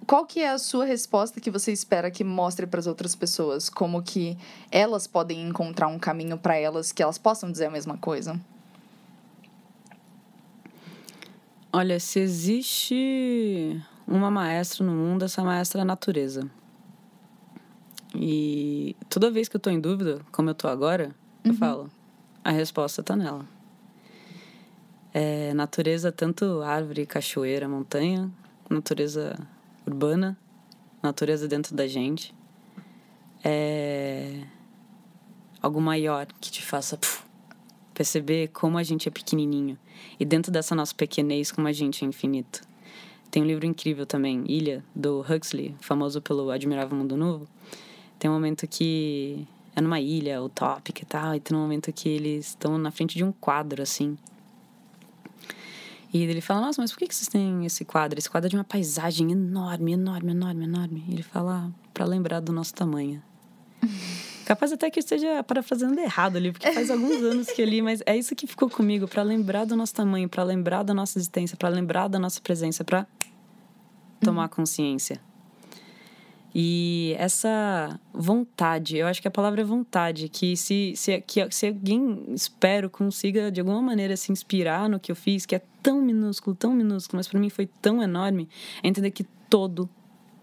qual 0.05 0.25
que 0.25 0.39
é 0.39 0.49
a 0.49 0.57
sua 0.57 0.85
resposta 0.85 1.39
que 1.39 1.51
você 1.51 1.71
espera 1.71 2.09
que 2.09 2.23
mostre 2.23 2.65
para 2.65 2.79
as 2.79 2.87
outras 2.87 3.15
pessoas? 3.15 3.69
Como 3.69 4.01
que 4.01 4.37
elas 4.71 5.07
podem 5.07 5.47
encontrar 5.47 5.87
um 5.87 5.99
caminho 5.99 6.37
para 6.37 6.57
elas 6.57 6.91
que 6.91 7.03
elas 7.03 7.17
possam 7.17 7.51
dizer 7.51 7.65
a 7.65 7.71
mesma 7.71 7.97
coisa? 7.97 8.39
Olha, 11.71 11.99
se 11.99 12.19
existe 12.19 13.79
uma 14.07 14.31
maestra 14.31 14.83
no 14.83 14.91
mundo, 14.91 15.25
essa 15.25 15.43
maestra 15.43 15.81
é 15.81 15.83
a 15.83 15.85
natureza. 15.85 16.49
E 18.15 18.95
toda 19.07 19.29
vez 19.29 19.47
que 19.47 19.55
eu 19.55 19.59
estou 19.59 19.71
em 19.71 19.79
dúvida, 19.79 20.19
como 20.31 20.49
eu 20.49 20.53
estou 20.53 20.69
agora, 20.69 21.15
eu 21.43 21.51
uhum. 21.51 21.57
falo, 21.57 21.91
a 22.43 22.49
resposta 22.49 23.01
está 23.01 23.15
nela. 23.15 23.45
É 25.13 25.53
natureza, 25.53 26.11
tanto 26.11 26.63
árvore, 26.63 27.05
cachoeira, 27.05 27.69
montanha, 27.69 28.31
natureza 28.67 29.35
urbana, 29.89 30.37
natureza 31.01 31.47
dentro 31.47 31.75
da 31.75 31.87
gente, 31.87 32.33
é 33.43 34.43
algo 35.61 35.81
maior 35.81 36.27
que 36.39 36.51
te 36.51 36.61
faça 36.61 36.97
puf, 36.97 37.23
perceber 37.93 38.49
como 38.49 38.77
a 38.77 38.83
gente 38.83 39.09
é 39.09 39.11
pequenininho 39.11 39.77
e 40.19 40.23
dentro 40.23 40.51
dessa 40.51 40.73
nossa 40.73 40.93
pequenez 40.95 41.51
como 41.51 41.67
a 41.67 41.71
gente 41.71 42.05
é 42.05 42.07
infinito. 42.07 42.61
Tem 43.29 43.43
um 43.43 43.45
livro 43.45 43.65
incrível 43.65 44.05
também, 44.05 44.43
Ilha, 44.47 44.83
do 44.95 45.21
Huxley, 45.21 45.75
famoso 45.79 46.21
pelo 46.21 46.49
Admirável 46.49 46.97
Mundo 46.97 47.15
Novo. 47.15 47.47
Tem 48.17 48.29
um 48.29 48.33
momento 48.33 48.67
que 48.67 49.47
é 49.75 49.81
numa 49.81 49.99
ilha 49.99 50.41
utópica 50.41 51.03
e 51.03 51.05
tal, 51.05 51.35
e 51.35 51.39
tem 51.39 51.55
um 51.55 51.61
momento 51.61 51.93
que 51.93 52.09
eles 52.09 52.47
estão 52.47 52.77
na 52.77 52.89
frente 52.89 53.15
de 53.15 53.23
um 53.23 53.31
quadro, 53.31 53.83
assim, 53.83 54.17
e 56.11 56.23
ele 56.23 56.41
fala, 56.41 56.61
nossa, 56.61 56.81
mas 56.81 56.91
por 56.91 56.97
que 56.99 57.13
vocês 57.13 57.27
têm 57.27 57.65
esse 57.65 57.85
quadro? 57.85 58.17
Esse 58.17 58.29
quadro 58.29 58.47
é 58.47 58.49
de 58.49 58.55
uma 58.55 58.63
paisagem 58.63 59.31
enorme, 59.31 59.93
enorme, 59.93 60.31
enorme, 60.31 60.63
enorme. 60.65 61.03
E 61.07 61.13
ele 61.13 61.23
fala, 61.23 61.71
para 61.93 62.05
lembrar 62.05 62.39
do 62.39 62.51
nosso 62.51 62.73
tamanho. 62.73 63.21
Capaz 64.45 64.71
até 64.71 64.89
que 64.89 64.97
eu 64.97 65.01
esteja 65.01 65.43
parafraseando 65.43 65.99
errado 65.99 66.37
ali, 66.37 66.51
porque 66.51 66.71
faz 66.71 66.89
alguns 66.89 67.21
anos 67.21 67.51
que 67.51 67.61
eu 67.61 67.67
li, 67.67 67.83
mas 67.83 68.01
é 68.03 68.17
isso 68.17 68.35
que 68.35 68.47
ficou 68.47 68.67
comigo, 68.67 69.07
para 69.07 69.21
lembrar 69.21 69.63
do 69.65 69.75
nosso 69.75 69.93
tamanho, 69.93 70.27
para 70.27 70.41
lembrar 70.41 70.81
da 70.81 70.91
nossa 70.91 71.19
existência, 71.19 71.55
para 71.55 71.69
lembrar 71.69 72.07
da 72.07 72.17
nossa 72.17 72.41
presença, 72.41 72.83
para 72.83 73.05
tomar 74.19 74.43
uhum. 74.43 74.49
consciência. 74.49 75.21
E 76.53 77.15
essa 77.17 77.99
vontade, 78.11 78.97
eu 78.97 79.05
acho 79.05 79.21
que 79.21 79.27
a 79.27 79.31
palavra 79.31 79.61
é 79.61 79.63
vontade, 79.63 80.29
que 80.29 80.57
se, 80.57 80.93
se, 80.95 81.21
que, 81.21 81.47
se 81.51 81.67
alguém, 81.67 82.25
espero, 82.33 82.89
consiga 82.89 83.51
de 83.51 83.59
alguma 83.59 83.81
maneira 83.81 84.17
se 84.17 84.31
inspirar 84.31 84.89
no 84.89 84.99
que 84.99 85.11
eu 85.11 85.15
fiz, 85.15 85.45
que 85.45 85.55
é 85.55 85.61
tão 85.83 86.01
minúsculo, 86.01 86.55
tão 86.55 86.73
minúsculo, 86.73 87.17
mas 87.17 87.27
para 87.27 87.39
mim 87.39 87.49
foi 87.49 87.67
tão 87.81 88.01
enorme, 88.01 88.49
é 88.81 88.87
entender 88.87 89.11
que 89.11 89.25
todo 89.49 89.87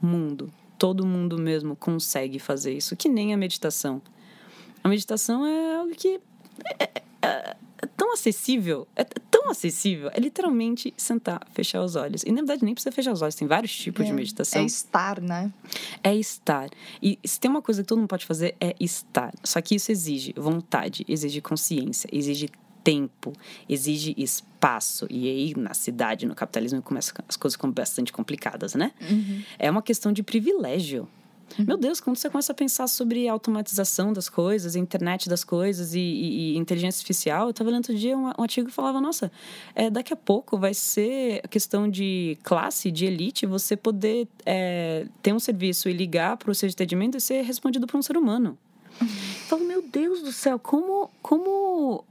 mundo, 0.00 0.52
todo 0.78 1.04
mundo 1.04 1.38
mesmo 1.38 1.74
consegue 1.74 2.38
fazer 2.38 2.72
isso, 2.72 2.94
que 2.94 3.08
nem 3.08 3.34
a 3.34 3.36
meditação. 3.36 4.00
A 4.84 4.88
meditação 4.88 5.44
é 5.44 5.76
algo 5.76 5.92
que 5.94 6.20
é, 6.78 7.02
é, 7.26 7.86
tão 7.96 8.12
acessível, 8.12 8.86
é 8.96 9.04
tão 9.04 9.50
acessível. 9.50 10.10
É 10.12 10.20
literalmente 10.20 10.92
sentar, 10.96 11.46
fechar 11.52 11.82
os 11.82 11.96
olhos. 11.96 12.22
E 12.22 12.30
na 12.30 12.38
verdade 12.38 12.64
nem 12.64 12.74
precisa 12.74 12.92
fechar 12.92 13.12
os 13.12 13.22
olhos, 13.22 13.34
tem 13.34 13.46
vários 13.46 13.74
tipos 13.76 14.04
é, 14.04 14.08
de 14.08 14.12
meditação. 14.12 14.62
É 14.62 14.64
estar, 14.64 15.20
né? 15.20 15.52
É 16.02 16.14
estar. 16.14 16.68
E 17.02 17.18
se 17.24 17.38
tem 17.38 17.50
uma 17.50 17.62
coisa 17.62 17.82
que 17.82 17.88
todo 17.88 17.98
mundo 17.98 18.08
pode 18.08 18.26
fazer 18.26 18.56
é 18.60 18.74
estar. 18.80 19.32
Só 19.44 19.60
que 19.60 19.74
isso 19.74 19.92
exige 19.92 20.32
vontade, 20.36 21.04
exige 21.08 21.40
consciência, 21.40 22.08
exige 22.12 22.50
tempo, 22.82 23.32
exige 23.68 24.14
espaço. 24.16 25.08
E 25.10 25.28
aí, 25.28 25.54
na 25.56 25.74
cidade, 25.74 26.24
no 26.24 26.36
capitalismo, 26.36 26.80
começam 26.80 27.14
as 27.28 27.36
coisas 27.36 27.56
ficam 27.56 27.70
bastante 27.70 28.12
complicadas, 28.12 28.74
né? 28.74 28.92
Uhum. 29.10 29.42
É 29.58 29.68
uma 29.68 29.82
questão 29.82 30.12
de 30.12 30.22
privilégio. 30.22 31.08
Meu 31.58 31.76
Deus, 31.76 32.00
quando 32.00 32.16
você 32.16 32.28
começa 32.28 32.52
a 32.52 32.54
pensar 32.54 32.86
sobre 32.86 33.28
automatização 33.28 34.12
das 34.12 34.28
coisas, 34.28 34.76
internet 34.76 35.28
das 35.28 35.44
coisas 35.44 35.94
e, 35.94 36.00
e, 36.00 36.52
e 36.52 36.56
inteligência 36.58 36.98
artificial, 36.98 37.46
eu 37.46 37.50
estava 37.50 37.70
lendo 37.70 37.78
outro 37.78 37.94
dia 37.94 38.16
um, 38.16 38.26
um, 38.26 38.42
artigo 38.42 38.68
que 38.68 38.74
falava: 38.74 39.00
nossa, 39.00 39.30
é, 39.74 39.88
daqui 39.88 40.12
a 40.12 40.16
pouco 40.16 40.58
vai 40.58 40.74
ser 40.74 41.40
a 41.44 41.48
questão 41.48 41.88
de 41.88 42.36
classe, 42.42 42.90
de 42.90 43.06
elite, 43.06 43.46
você 43.46 43.76
poder 43.76 44.28
é, 44.44 45.06
ter 45.22 45.32
um 45.32 45.38
serviço 45.38 45.88
e 45.88 45.92
ligar 45.92 46.36
para 46.36 46.50
o 46.50 46.54
seu 46.54 46.68
atendimento 46.68 47.16
e 47.16 47.20
ser 47.20 47.42
respondido 47.42 47.86
por 47.86 47.96
um 47.96 48.02
ser 48.02 48.16
humano. 48.16 48.58
Eu 49.00 49.06
falo, 49.48 49.64
meu 49.64 49.82
Deus 49.82 50.22
do 50.22 50.32
céu, 50.32 50.58
como, 50.58 51.10
como 51.22 52.04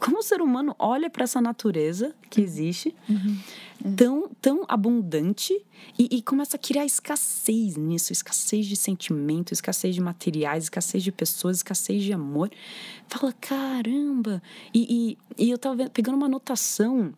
como 0.00 0.18
o 0.18 0.22
ser 0.22 0.40
humano 0.40 0.74
olha 0.78 1.10
para 1.10 1.24
essa 1.24 1.40
natureza 1.40 2.14
que 2.30 2.40
existe, 2.40 2.94
uhum. 3.08 3.94
tão, 3.96 4.30
tão 4.40 4.64
abundante, 4.68 5.54
e, 5.98 6.08
e, 6.10 6.22
começa 6.22 6.56
a 6.56 6.58
criar 6.58 6.84
escassez 6.84 7.76
nisso 7.76 8.12
escassez 8.12 8.66
de 8.66 8.76
sentimento, 8.76 9.52
escassez 9.52 9.94
de 9.94 10.00
materiais, 10.00 10.64
escassez 10.64 11.02
de 11.02 11.12
pessoas, 11.12 11.58
escassez 11.58 12.02
de 12.02 12.12
amor. 12.12 12.50
Fala, 13.08 13.32
caramba! 13.32 14.42
E, 14.74 15.16
e, 15.38 15.44
e 15.46 15.50
eu 15.50 15.58
tava 15.58 15.88
pegando 15.90 16.16
uma 16.16 16.26
anotação 16.26 17.12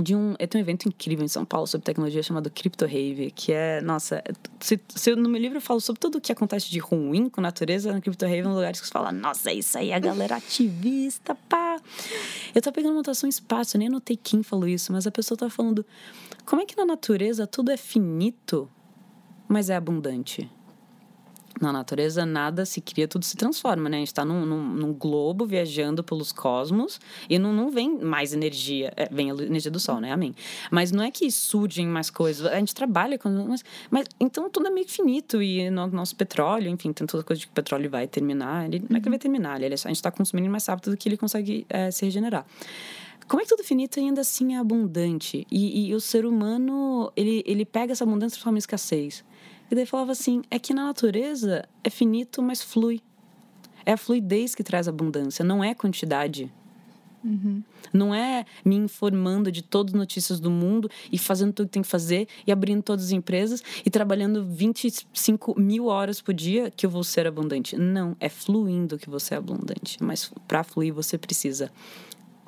de 0.00 0.14
um. 0.14 0.34
Tem 0.34 0.60
um 0.60 0.64
evento 0.64 0.88
incrível 0.88 1.24
em 1.24 1.28
São 1.28 1.44
Paulo 1.44 1.66
sobre 1.66 1.84
tecnologia 1.84 2.22
chamado 2.22 2.50
Crypto 2.50 2.84
Rave, 2.84 3.30
que 3.30 3.52
é, 3.52 3.80
nossa, 3.80 4.22
se, 4.60 4.80
se 4.88 5.14
no 5.14 5.28
meu 5.28 5.40
livro 5.40 5.58
eu 5.58 5.62
falo 5.62 5.80
sobre 5.80 6.00
tudo 6.00 6.18
o 6.18 6.20
que 6.20 6.32
acontece 6.32 6.70
de 6.70 6.78
ruim 6.78 7.28
com 7.28 7.40
a 7.40 7.42
natureza, 7.42 7.92
no 7.92 8.00
Crypto 8.00 8.24
Rave 8.24 8.40
é 8.40 8.48
um 8.48 8.54
lugar 8.54 8.72
que 8.72 8.78
você 8.78 8.90
fala, 8.90 9.12
nossa, 9.12 9.50
é 9.50 9.54
isso 9.54 9.78
aí, 9.78 9.92
a 9.92 9.98
galera 9.98 10.36
ativista, 10.36 11.34
pá. 11.48 11.80
Eu 12.54 12.62
tô 12.62 12.72
pegando 12.72 12.92
uma 12.92 12.98
anotação 12.98 13.28
espaço, 13.28 13.76
eu 13.76 13.78
nem 13.78 13.88
anotei 13.88 14.16
quem 14.16 14.42
falou 14.42 14.68
isso, 14.68 14.92
mas 14.92 15.06
a 15.06 15.10
pessoa 15.10 15.36
tá 15.38 15.50
falando, 15.50 15.84
como 16.44 16.62
é 16.62 16.66
que 16.66 16.76
na 16.76 16.86
natureza 16.86 17.46
tudo 17.46 17.70
é 17.70 17.76
finito, 17.76 18.68
mas 19.48 19.70
é 19.70 19.76
abundante? 19.76 20.50
Na 21.60 21.72
natureza 21.72 22.24
nada 22.24 22.64
se 22.64 22.80
cria, 22.80 23.08
tudo 23.08 23.24
se 23.24 23.36
transforma, 23.36 23.88
né? 23.88 23.96
A 23.96 24.00
gente 24.00 24.08
está 24.08 24.24
num, 24.24 24.44
num, 24.44 24.62
num, 24.62 24.92
globo 24.92 25.46
viajando 25.46 26.02
pelos 26.02 26.32
cosmos 26.32 27.00
e 27.28 27.38
não, 27.38 27.52
não 27.52 27.70
vem 27.70 27.98
mais 27.98 28.32
energia, 28.32 28.92
é, 28.96 29.08
vem 29.10 29.30
a 29.30 29.34
energia 29.34 29.70
do 29.70 29.80
sol, 29.80 30.00
né? 30.00 30.12
Amém. 30.12 30.34
Mas 30.70 30.92
não 30.92 31.02
é 31.02 31.10
que 31.10 31.30
surgem 31.30 31.86
mais 31.86 32.10
coisas, 32.10 32.46
a 32.46 32.58
gente 32.58 32.74
trabalha 32.74 33.18
com. 33.18 33.28
Mas, 33.48 33.64
mas 33.90 34.06
então 34.18 34.48
tudo 34.50 34.66
é 34.68 34.70
meio 34.70 34.88
finito 34.88 35.42
e 35.42 35.70
no, 35.70 35.86
nosso 35.88 36.16
petróleo, 36.16 36.68
enfim, 36.68 36.92
tem 36.92 37.06
toda 37.06 37.22
coisa 37.22 37.40
de 37.40 37.46
que 37.46 37.52
o 37.52 37.54
petróleo 37.54 37.90
vai 37.90 38.06
terminar, 38.06 38.66
ele 38.66 38.84
não 38.88 38.98
é 38.98 39.00
que 39.00 39.08
vai 39.08 39.18
terminar, 39.18 39.60
ele, 39.62 39.74
é 39.74 39.78
a 39.78 39.88
gente 39.88 39.96
está 39.96 40.10
consumindo 40.10 40.48
mais 40.50 40.66
rápido 40.66 40.90
do 40.90 40.96
que 40.96 41.08
ele 41.08 41.16
consegue 41.16 41.66
é, 41.68 41.90
se 41.90 42.04
regenerar 42.04 42.46
como 43.28 43.42
é 43.42 43.44
que 43.44 43.50
tudo 43.50 43.62
finito 43.62 44.00
ainda 44.00 44.22
assim 44.22 44.54
é 44.54 44.58
abundante? 44.58 45.46
E, 45.50 45.90
e, 45.90 45.94
o 45.94 46.00
ser 46.00 46.24
humano, 46.24 47.12
ele, 47.14 47.44
ele 47.46 47.64
pega 47.66 47.92
essa 47.92 48.02
abundância 48.02 48.34
e 48.34 48.36
transforma 48.36 48.56
em 48.56 48.60
escassez. 48.60 49.22
E 49.70 49.74
daí 49.74 49.86
falava 49.86 50.12
assim: 50.12 50.42
é 50.50 50.58
que 50.58 50.74
na 50.74 50.86
natureza 50.86 51.68
é 51.82 51.90
finito, 51.90 52.42
mas 52.42 52.62
flui. 52.62 53.00
É 53.84 53.92
a 53.92 53.96
fluidez 53.96 54.54
que 54.54 54.62
traz 54.62 54.86
abundância, 54.86 55.44
não 55.44 55.64
é 55.64 55.74
quantidade. 55.74 56.52
Uhum. 57.24 57.62
Não 57.92 58.14
é 58.14 58.44
me 58.64 58.76
informando 58.76 59.50
de 59.50 59.62
todas 59.62 59.92
as 59.92 59.98
notícias 59.98 60.38
do 60.38 60.50
mundo 60.50 60.90
e 61.10 61.18
fazendo 61.18 61.52
tudo 61.52 61.66
que 61.66 61.72
tem 61.72 61.82
que 61.82 61.88
fazer 61.88 62.28
e 62.46 62.52
abrindo 62.52 62.82
todas 62.82 63.06
as 63.06 63.10
empresas 63.10 63.62
e 63.84 63.90
trabalhando 63.90 64.44
25 64.44 65.58
mil 65.58 65.86
horas 65.86 66.20
por 66.20 66.32
dia 66.32 66.70
que 66.70 66.86
eu 66.86 66.90
vou 66.90 67.02
ser 67.02 67.26
abundante. 67.26 67.76
Não, 67.76 68.16
é 68.20 68.28
fluindo 68.28 68.98
que 68.98 69.10
você 69.10 69.34
é 69.34 69.38
abundante. 69.38 69.96
Mas 70.00 70.30
para 70.46 70.62
fluir 70.62 70.92
você 70.92 71.18
precisa 71.18 71.72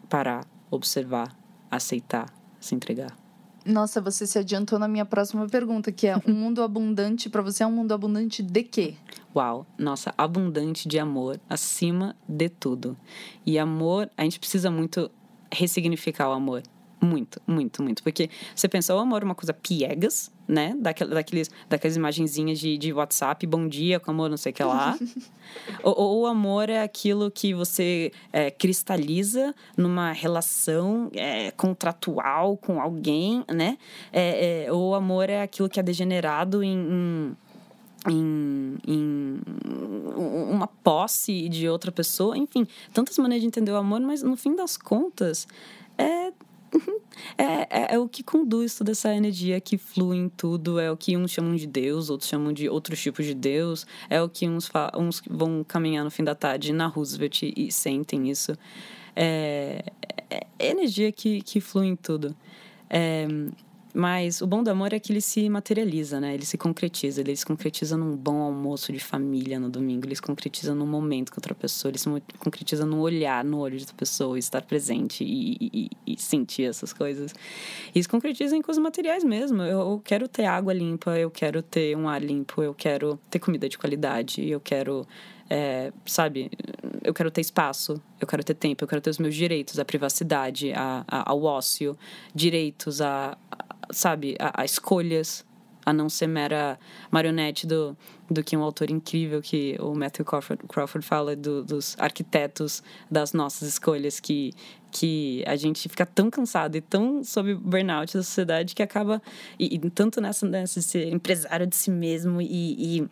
parar, 0.09 0.47
observar, 0.71 1.37
aceitar, 1.71 2.33
se 2.61 2.75
entregar. 2.75 3.17
Nossa, 3.65 4.01
você 4.01 4.27
se 4.27 4.39
adiantou 4.39 4.79
na 4.79 4.89
minha 4.89 5.05
próxima 5.05 5.47
pergunta, 5.47 5.93
que 5.93 6.07
é 6.07 6.17
um 6.27 6.33
mundo 6.33 6.63
abundante 6.63 7.29
para 7.29 7.43
você 7.43 7.63
é 7.63 7.67
um 7.67 7.73
mundo 7.73 7.93
abundante 7.93 8.43
de 8.43 8.63
quê? 8.63 8.95
Uau, 9.37 9.67
nossa, 9.79 10.15
abundante 10.17 10.89
de 10.89 10.99
amor 10.99 11.39
acima 11.49 12.17
de 12.27 12.49
tudo. 12.49 12.97
E 13.45 13.59
amor, 13.59 14.11
a 14.17 14.23
gente 14.25 14.39
precisa 14.39 14.71
muito 14.71 15.11
ressignificar 15.53 16.29
o 16.31 16.33
amor. 16.33 16.63
Muito, 17.03 17.41
muito, 17.47 17.83
muito. 17.83 18.03
Porque 18.03 18.29
você 18.55 18.69
pensa, 18.69 18.95
o 18.95 18.99
amor 18.99 19.23
é 19.23 19.25
uma 19.25 19.35
coisa 19.35 19.55
piegas, 19.55 20.31
né? 20.51 20.75
Daquelas, 20.79 21.15
daqueles, 21.15 21.51
daquelas 21.69 21.97
imagenzinhas 21.97 22.59
de, 22.59 22.77
de 22.77 22.93
WhatsApp, 22.93 23.47
bom 23.47 23.69
dia, 23.69 24.01
com 24.01 24.11
amor, 24.11 24.29
não 24.29 24.37
sei 24.37 24.51
o 24.51 24.55
que 24.55 24.65
lá. 24.65 24.99
ou, 25.83 25.95
ou, 25.97 26.21
o 26.23 26.27
amor 26.27 26.69
é 26.69 26.83
aquilo 26.83 27.31
que 27.31 27.55
você 27.55 28.13
é, 28.33 28.51
cristaliza 28.51 29.55
numa 29.77 30.13
relação 30.13 31.11
é, 31.15 31.53
contratual 31.53 32.57
com 32.57 32.81
alguém, 32.81 33.45
né? 33.49 33.79
É, 34.13 34.65
é, 34.65 34.73
ou 34.73 34.91
o 34.91 34.95
amor 34.95 35.31
é 35.31 35.43
aquilo 35.43 35.69
que 35.69 35.79
é 35.79 35.83
degenerado 35.83 36.63
em, 36.63 36.77
em 36.77 37.37
em, 38.09 38.79
em, 38.89 39.41
uma 40.17 40.67
posse 40.67 41.51
de 41.51 41.69
outra 41.69 41.93
pessoa, 41.93 42.35
enfim, 42.35 42.67
tantas 42.95 43.19
maneiras 43.19 43.43
de 43.43 43.49
entender 43.49 43.73
o 43.73 43.77
amor, 43.77 44.01
mas 44.01 44.23
no 44.23 44.39
fim 44.39 44.57
das 44.57 44.75
contas 44.79 45.47
é 45.99 46.33
é, 47.37 47.45
é, 47.45 47.95
é, 47.95 47.99
o 47.99 48.09
que 48.09 48.23
conduz 48.23 48.77
toda 48.77 48.93
essa 48.93 49.15
energia 49.15 49.61
que 49.61 49.77
flui 49.77 50.17
em 50.17 50.29
tudo. 50.29 50.79
É 50.79 50.91
o 50.91 50.97
que 50.97 51.17
uns 51.17 51.31
chamam 51.31 51.55
de 51.55 51.67
Deus, 51.67 52.11
outros 52.11 52.29
chamam 52.29 52.53
de 52.53 52.69
outros 52.69 53.01
tipos 53.01 53.27
de 53.27 53.35
Deus. 53.35 53.87
É 54.09 54.23
o 54.23 54.29
que 54.29 54.49
uns, 54.49 54.71
uns 54.97 55.23
vão 55.29 55.65
caminhar 55.65 56.05
no 56.05 56.11
fim 56.11 56.25
da 56.25 56.35
tarde 56.35 56.73
na 56.73 56.87
Roosevelt 56.87 57.43
e, 57.43 57.71
sentem 57.71 58.31
isso. 58.31 58.57
É, 59.15 59.85
é, 60.31 60.47
é 60.59 60.71
energia 60.71 61.11
que, 61.13 61.43
que 61.43 61.61
flui 61.61 61.87
em 61.87 61.97
tudo. 61.97 62.35
É, 62.89 63.27
mas 63.93 64.41
o 64.41 64.47
bom 64.47 64.63
do 64.63 64.71
amor 64.71 64.93
é 64.93 65.01
que 65.01 65.13
ele 65.13 65.21
se 65.21 65.49
materializa, 65.49 66.21
né? 66.21 66.35
Ele 66.35 66.45
se 66.45 66.57
concretiza. 66.57 67.21
Ele 67.21 67.35
se 67.35 67.45
concretiza 67.45 67.97
num 67.97 68.17
bom 68.17 68.43
almoço 68.43 68.93
de 68.93 69.01
família 69.01 69.59
no 69.59 69.69
domingo. 69.69 70.07
Ele 70.07 70.15
se 70.15 70.23
concretiza 70.23 70.75
num 70.75 70.87
momento 70.87 71.31
com 71.33 71.39
outra 71.39 71.55
pessoa. 71.55 71.91
Ele 71.91 71.99
se 71.99 72.09
concretiza 72.39 72.87
no 72.87 73.01
olhar 73.01 73.45
no 73.45 73.59
olho 73.59 73.77
de 73.77 73.83
outra 73.83 73.97
pessoa, 73.97 74.39
estar 74.39 74.63
presente 74.63 75.25
e, 75.25 75.57
e, 75.61 75.91
e 76.07 76.21
sentir 76.21 76.65
essas 76.65 76.93
coisas. 76.93 77.35
E 77.95 78.03
se 78.03 78.09
concretiza 78.09 78.57
em 78.57 78.63
coisas 78.63 78.83
materiais 78.83 79.25
mesmo. 79.25 79.63
Eu, 79.63 79.81
eu 79.81 80.03
quero 80.05 80.29
ter 80.29 80.45
água 80.45 80.73
limpa, 80.73 81.19
eu 81.19 81.31
quero 81.31 81.63
ter 81.63 81.97
um 81.97 82.09
ar 82.09 82.23
limpo, 82.23 82.63
eu 82.63 82.75
quero 82.75 83.19
ter 83.29 83.41
comida 83.41 83.69
de 83.69 83.77
qualidade, 83.77 84.49
eu 84.49 84.61
quero 84.61 85.07
é, 85.51 85.93
sabe, 86.07 86.49
eu 87.03 87.13
quero 87.13 87.29
ter 87.29 87.41
espaço, 87.41 88.01
eu 88.21 88.27
quero 88.27 88.45
ter 88.45 88.55
tempo, 88.55 88.85
eu 88.85 88.89
quero 88.89 89.01
ter 89.01 89.11
os 89.11 89.19
meus 89.19 89.35
direitos, 89.35 89.81
a 89.81 89.85
privacidade, 89.85 90.73
a, 90.73 91.05
a 91.09 91.31
ao 91.31 91.43
ócio, 91.43 91.99
direitos 92.33 93.01
a, 93.01 93.37
sabe, 93.93 94.37
a, 94.39 94.63
a, 94.63 94.65
escolhas, 94.65 95.45
a 95.85 95.93
não 95.93 96.09
ser 96.09 96.27
mera 96.27 96.79
marionete 97.11 97.67
do, 97.67 97.97
do 98.31 98.43
que 98.43 98.57
um 98.57 98.63
autor 98.63 98.91
incrível 98.91 99.41
que 99.41 99.77
o 99.81 99.95
Matthew 99.95 100.25
Crawford, 100.25 100.63
Crawford 100.69 101.07
fala 101.07 101.35
do, 101.35 101.65
dos 101.65 101.97
arquitetos 101.99 102.83
das 103.11 103.33
nossas 103.33 103.69
escolhas 103.69 104.21
que 104.21 104.53
que 104.93 105.45
a 105.47 105.55
gente 105.55 105.89
fica 105.89 106.05
tão 106.05 106.29
cansado 106.29 106.77
e 106.77 106.81
tão 106.81 107.23
sob 107.23 107.55
burnout 107.55 108.13
da 108.13 108.23
sociedade 108.25 108.75
que 108.75 108.83
acaba 108.83 109.23
e, 109.57 109.77
e 109.77 109.91
tanto 109.91 110.21
nessa, 110.21 110.47
nessa 110.47 110.81
de 110.81 110.87
ser 110.87 111.13
empresário 111.13 111.65
de 111.65 111.77
si 111.77 111.93
mesmo 111.93 112.43
e, 112.43 112.99
e 112.99 113.09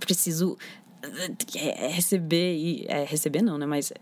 preciso 0.00 0.58
é, 1.56 1.88
receber 1.88 2.56
e 2.56 2.84
é, 2.88 3.04
receber 3.04 3.42
não, 3.42 3.58
né? 3.58 3.66
Mas 3.66 3.92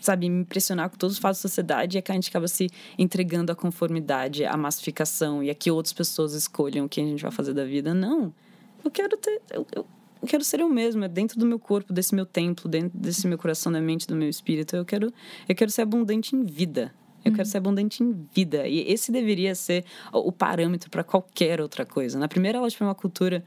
sabe, 0.00 0.28
me 0.28 0.40
impressionar 0.40 0.90
com 0.90 0.96
todos 0.96 1.16
os 1.16 1.20
fatos 1.20 1.38
da 1.38 1.48
sociedade 1.48 1.98
é 1.98 2.02
que 2.02 2.10
a 2.10 2.14
gente 2.14 2.28
acaba 2.28 2.48
se 2.48 2.68
entregando 2.98 3.52
à 3.52 3.54
conformidade, 3.54 4.44
à 4.44 4.56
massificação 4.56 5.42
e 5.42 5.50
a 5.50 5.54
que 5.54 5.70
outras 5.70 5.92
pessoas 5.92 6.34
escolham 6.34 6.86
o 6.86 6.88
que 6.88 7.00
a 7.00 7.04
gente 7.04 7.22
vai 7.22 7.30
fazer 7.30 7.54
da 7.54 7.64
vida. 7.64 7.94
Não. 7.94 8.32
Eu 8.84 8.90
quero 8.90 9.16
ter. 9.16 9.40
Eu, 9.50 9.66
eu, 9.74 9.86
eu 10.22 10.28
quero 10.28 10.44
ser 10.44 10.60
eu 10.60 10.68
mesmo, 10.68 11.04
é 11.04 11.08
dentro 11.08 11.38
do 11.38 11.46
meu 11.46 11.58
corpo, 11.58 11.92
desse 11.92 12.14
meu 12.14 12.26
templo, 12.26 12.68
dentro 12.68 12.98
desse 12.98 13.26
meu 13.26 13.38
coração, 13.38 13.72
da 13.72 13.80
mente, 13.80 14.06
do 14.06 14.14
meu 14.14 14.28
espírito. 14.28 14.76
Eu 14.76 14.84
quero, 14.84 15.12
eu 15.48 15.54
quero 15.54 15.70
ser 15.70 15.82
abundante 15.82 16.34
em 16.36 16.44
vida. 16.44 16.92
Eu 17.24 17.30
uhum. 17.30 17.36
quero 17.36 17.48
ser 17.48 17.58
abundante 17.58 18.02
em 18.02 18.26
vida. 18.34 18.66
E 18.66 18.80
esse 18.90 19.12
deveria 19.12 19.54
ser 19.54 19.84
o 20.12 20.32
parâmetro 20.32 20.90
para 20.90 21.04
qualquer 21.04 21.60
outra 21.60 21.84
coisa. 21.84 22.18
Na 22.18 22.28
primeira 22.28 22.58
aula 22.58 22.68
de 22.68 22.76
permacultura, 22.76 23.44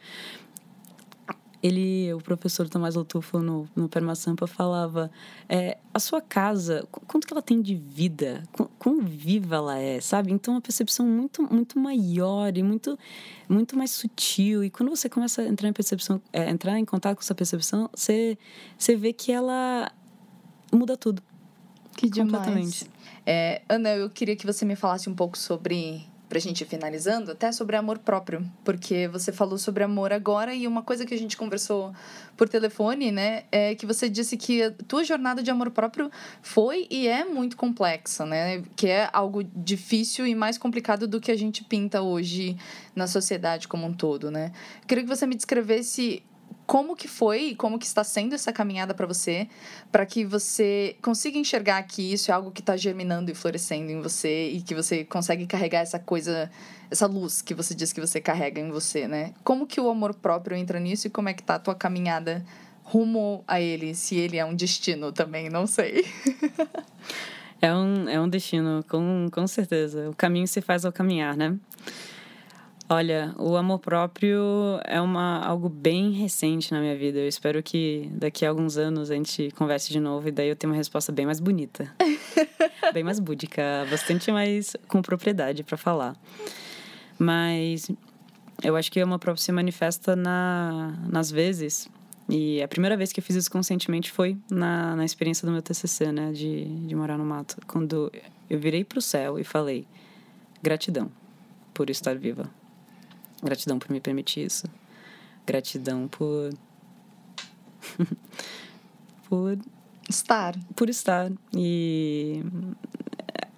ele, 1.63 2.13
o 2.13 2.19
professor 2.19 2.67
Tomás 2.67 2.95
Lotufo 2.95 3.39
no, 3.39 3.69
no 3.73 3.87
Permasampa 3.87 4.45
falava 4.45 5.09
é, 5.47 5.77
a 5.93 5.99
sua 5.99 6.19
casa, 6.19 6.85
quanto 7.07 7.25
que 7.25 7.33
ela 7.33 7.41
tem 7.41 7.61
de 7.61 7.73
vida, 7.73 8.43
quão, 8.77 8.99
viva 8.99 9.55
ela 9.55 9.79
é, 9.79 10.01
sabe? 10.01 10.33
Então, 10.33 10.55
uma 10.55 10.61
percepção 10.61 11.07
muito, 11.07 11.41
muito 11.41 11.79
maior 11.79 12.57
e 12.57 12.61
muito, 12.61 12.99
muito 13.47 13.77
mais 13.77 13.91
sutil. 13.91 14.61
E 14.61 14.69
quando 14.69 14.89
você 14.89 15.07
começa 15.07 15.41
a 15.41 15.47
entrar 15.47 15.69
em 15.69 15.73
percepção, 15.73 16.21
é, 16.33 16.49
entrar 16.49 16.77
em 16.77 16.83
contato 16.83 17.15
com 17.15 17.21
essa 17.21 17.33
percepção, 17.33 17.89
você, 17.95 18.37
você 18.77 18.97
vê 18.97 19.13
que 19.13 19.31
ela 19.31 19.89
muda 20.69 20.97
tudo. 20.97 21.23
Que 21.95 22.09
demais. 22.09 22.89
É, 23.25 23.61
Ana, 23.69 23.95
eu 23.95 24.09
queria 24.09 24.35
que 24.35 24.45
você 24.45 24.65
me 24.65 24.75
falasse 24.75 25.09
um 25.09 25.15
pouco 25.15 25.37
sobre 25.37 26.05
para 26.33 26.39
a 26.39 26.41
gente 26.41 26.61
ir 26.61 26.65
finalizando, 26.65 27.31
até 27.31 27.51
sobre 27.51 27.75
amor 27.75 27.99
próprio, 27.99 28.43
porque 28.63 29.07
você 29.07 29.31
falou 29.31 29.55
sobre 29.55 29.83
amor 29.83 30.11
agora 30.11 30.51
e 30.51 30.65
uma 30.65 30.81
coisa 30.81 31.05
que 31.05 31.13
a 31.13 31.17
gente 31.17 31.37
conversou 31.37 31.93
por 32.35 32.49
telefone, 32.49 33.11
né, 33.11 33.43
é 33.51 33.75
que 33.75 33.85
você 33.85 34.09
disse 34.09 34.35
que 34.35 34.63
a 34.63 34.71
tua 34.71 35.03
jornada 35.03 35.43
de 35.43 35.51
amor 35.51 35.69
próprio 35.69 36.09
foi 36.41 36.87
e 36.89 37.07
é 37.07 37.23
muito 37.23 37.55
complexa, 37.55 38.25
né, 38.25 38.63
que 38.75 38.87
é 38.87 39.07
algo 39.13 39.43
difícil 39.43 40.25
e 40.25 40.33
mais 40.33 40.57
complicado 40.57 41.07
do 41.07 41.21
que 41.21 41.31
a 41.31 41.37
gente 41.37 41.63
pinta 41.63 42.01
hoje 42.01 42.57
na 42.95 43.05
sociedade 43.05 43.67
como 43.67 43.85
um 43.85 43.93
todo, 43.93 44.31
né. 44.31 44.51
Eu 44.81 44.87
queria 44.87 45.03
que 45.03 45.09
você 45.09 45.27
me 45.27 45.35
descrevesse 45.35 46.23
como 46.65 46.95
que 46.95 47.07
foi 47.07 47.49
e 47.49 47.55
como 47.55 47.77
que 47.77 47.85
está 47.85 48.03
sendo 48.03 48.33
essa 48.33 48.53
caminhada 48.53 48.93
para 48.93 49.05
você, 49.05 49.47
para 49.91 50.05
que 50.05 50.23
você 50.23 50.95
consiga 51.01 51.37
enxergar 51.37 51.81
que 51.83 52.13
isso 52.13 52.31
é 52.31 52.33
algo 52.33 52.51
que 52.51 52.61
está 52.61 52.77
germinando 52.77 53.31
e 53.31 53.35
florescendo 53.35 53.91
em 53.91 54.01
você 54.01 54.49
e 54.49 54.61
que 54.61 54.73
você 54.73 55.03
consegue 55.03 55.45
carregar 55.45 55.79
essa 55.79 55.99
coisa, 55.99 56.49
essa 56.89 57.05
luz 57.05 57.41
que 57.41 57.53
você 57.53 57.75
diz 57.75 57.91
que 57.91 57.99
você 57.99 58.21
carrega 58.21 58.61
em 58.61 58.71
você, 58.71 59.07
né? 59.07 59.33
Como 59.43 59.67
que 59.67 59.79
o 59.79 59.89
amor 59.89 60.13
próprio 60.13 60.55
entra 60.55 60.79
nisso 60.79 61.07
e 61.07 61.09
como 61.09 61.29
é 61.29 61.33
que 61.33 61.43
tá 61.43 61.55
a 61.55 61.59
tua 61.59 61.75
caminhada 61.75 62.45
rumo 62.83 63.43
a 63.47 63.61
ele, 63.61 63.95
se 63.95 64.15
ele 64.15 64.37
é 64.37 64.45
um 64.45 64.55
destino 64.55 65.11
também, 65.11 65.49
não 65.49 65.65
sei. 65.65 66.05
é 67.61 67.73
um, 67.73 68.09
é 68.09 68.19
um 68.19 68.27
destino, 68.27 68.83
com, 68.89 69.29
com 69.31 69.47
certeza. 69.47 70.09
O 70.09 70.15
caminho 70.15 70.47
se 70.47 70.61
faz 70.61 70.85
ao 70.85 70.91
caminhar, 70.91 71.35
né? 71.35 71.57
Olha, 72.95 73.33
o 73.39 73.55
amor 73.55 73.79
próprio 73.79 74.39
é 74.85 75.01
uma, 75.01 75.39
algo 75.43 75.67
bem 75.67 76.11
recente 76.11 76.71
na 76.71 76.79
minha 76.79 76.95
vida. 76.95 77.17
Eu 77.17 77.27
espero 77.27 77.63
que 77.63 78.07
daqui 78.11 78.45
a 78.45 78.49
alguns 78.49 78.77
anos 78.77 79.09
a 79.09 79.15
gente 79.15 79.49
converse 79.55 79.91
de 79.91 79.99
novo 79.99 80.27
e 80.27 80.31
daí 80.31 80.49
eu 80.49 80.55
tenha 80.55 80.69
uma 80.69 80.77
resposta 80.77 81.11
bem 81.11 81.25
mais 81.25 81.39
bonita. 81.39 81.91
bem 82.93 83.03
mais 83.03 83.19
búdica, 83.19 83.63
bastante 83.89 84.31
mais 84.31 84.75
com 84.87 85.01
propriedade 85.01 85.63
para 85.63 85.75
falar. 85.75 86.15
Mas 87.17 87.89
eu 88.63 88.75
acho 88.75 88.91
que 88.91 88.99
o 88.99 89.03
amor 89.03 89.17
próprio 89.17 89.43
se 89.43 89.51
manifesta 89.51 90.15
na, 90.15 90.95
nas 91.09 91.31
vezes. 91.31 91.89
E 92.29 92.61
a 92.61 92.67
primeira 92.67 92.95
vez 92.95 93.11
que 93.11 93.19
eu 93.19 93.23
fiz 93.23 93.35
isso 93.35 93.49
conscientemente 93.49 94.11
foi 94.11 94.37
na, 94.51 94.95
na 94.95 95.03
experiência 95.03 95.47
do 95.47 95.51
meu 95.51 95.63
TCC, 95.63 96.11
né? 96.11 96.31
De, 96.31 96.65
de 96.65 96.93
morar 96.93 97.17
no 97.17 97.25
mato. 97.25 97.57
Quando 97.65 98.11
eu 98.47 98.59
virei 98.59 98.83
para 98.83 98.99
o 98.99 99.01
céu 99.01 99.39
e 99.39 99.43
falei: 99.43 99.87
gratidão 100.61 101.11
por 101.73 101.89
estar 101.89 102.15
viva 102.15 102.47
Gratidão 103.43 103.77
por 103.77 103.91
me 103.91 103.99
permitir 103.99 104.45
isso. 104.45 104.65
Gratidão 105.45 106.07
por. 106.07 106.53
por. 109.27 109.59
Estar. 110.09 110.55
Por 110.75 110.89
estar. 110.89 111.31
E. 111.53 112.41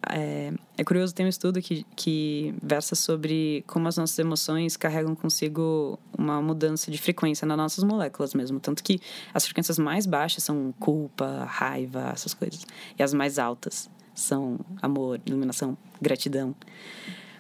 É, 0.08 0.54
é 0.78 0.84
curioso, 0.84 1.14
tem 1.14 1.26
um 1.26 1.30
estudo 1.30 1.62
que, 1.62 1.86
que 1.96 2.54
versa 2.62 2.96
sobre 2.96 3.64
como 3.68 3.88
as 3.88 3.98
nossas 3.98 4.18
emoções 4.20 4.78
carregam 4.78 5.16
consigo 5.16 6.00
uma 6.16 6.40
mudança 6.42 6.92
de 6.92 6.98
frequência 6.98 7.46
nas 7.46 7.58
nossas 7.58 7.84
moléculas 7.84 8.34
mesmo. 8.34 8.60
Tanto 8.60 8.84
que 8.84 9.00
as 9.34 9.46
frequências 9.46 9.80
mais 9.80 10.06
baixas 10.06 10.44
são 10.44 10.74
culpa, 10.80 11.46
raiva, 11.46 12.12
essas 12.14 12.34
coisas. 12.34 12.66
E 12.98 13.04
as 13.04 13.14
mais 13.14 13.40
altas 13.40 13.90
são 14.14 14.60
amor, 14.82 15.20
iluminação, 15.26 15.78
gratidão. 16.02 16.56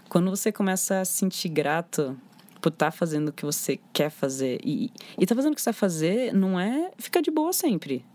Quando 0.10 0.30
você 0.30 0.52
começa 0.52 1.02
a 1.02 1.06
sentir 1.06 1.50
grato 1.50 2.18
estar 2.70 2.88
tá 2.88 2.92
fazendo 2.92 3.30
o 3.30 3.34
que 3.34 3.46
você 3.46 3.80
quer 3.94 4.10
fazer. 4.10 4.60
E, 4.64 4.92
e 5.18 5.26
tá 5.26 5.36
fazendo 5.36 5.54
o 5.54 5.56
que 5.56 5.62
você 5.62 5.72
vai 5.72 5.80
fazer 5.80 6.34
não 6.34 6.60
é 6.60 6.92
ficar 6.98 7.22
de 7.22 7.32
boa 7.32 7.54
sempre. 7.54 8.06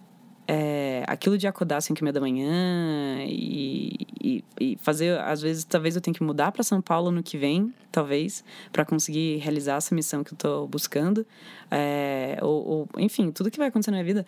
É, 0.53 1.05
aquilo 1.07 1.39
de 1.39 1.47
acordar 1.47 1.77
às 1.77 1.85
5 1.85 2.01
e 2.01 2.03
meia 2.03 2.13
da 2.13 2.21
manhã 2.21 3.23
e, 3.25 4.07
e, 4.21 4.45
e, 4.61 4.77
fazer, 4.81 5.17
às 5.21 5.41
vezes, 5.41 5.65
talvez 5.65 5.95
eu 5.95 6.01
tenha 6.01 6.13
que 6.13 6.25
mudar 6.25 6.51
para 6.51 6.65
São 6.65 6.83
Paulo 6.83 7.13
no 7.13 7.23
que 7.23 7.39
vem, 7.39 7.73
talvez, 7.93 8.43
para 8.73 8.85
conseguir 8.85 9.37
realizar 9.37 9.77
essa 9.77 9.95
missão 9.95 10.25
que 10.25 10.33
eu 10.33 10.35
estou 10.35 10.67
buscando. 10.67 11.25
É, 11.71 12.37
ou, 12.43 12.67
ou, 12.67 12.89
enfim, 12.99 13.31
tudo 13.31 13.49
que 13.49 13.59
vai 13.59 13.69
acontecer 13.69 13.93
na 13.93 13.99
minha 13.99 14.05
vida 14.05 14.27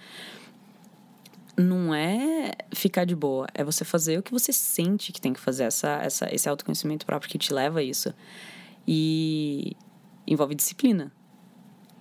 não 1.56 1.94
é 1.94 2.52
ficar 2.72 3.04
de 3.04 3.14
boa, 3.14 3.46
é 3.52 3.62
você 3.62 3.84
fazer 3.84 4.18
o 4.18 4.22
que 4.22 4.30
você 4.30 4.52
sente 4.52 5.12
que 5.12 5.20
tem 5.20 5.32
que 5.32 5.40
fazer, 5.40 5.64
essa, 5.64 6.00
essa, 6.02 6.34
esse 6.34 6.48
autoconhecimento 6.48 7.04
próprio 7.04 7.30
que 7.30 7.38
te 7.38 7.52
leva 7.52 7.80
a 7.80 7.82
isso. 7.82 8.14
E 8.86 9.76
envolve 10.26 10.54
disciplina. 10.54 11.12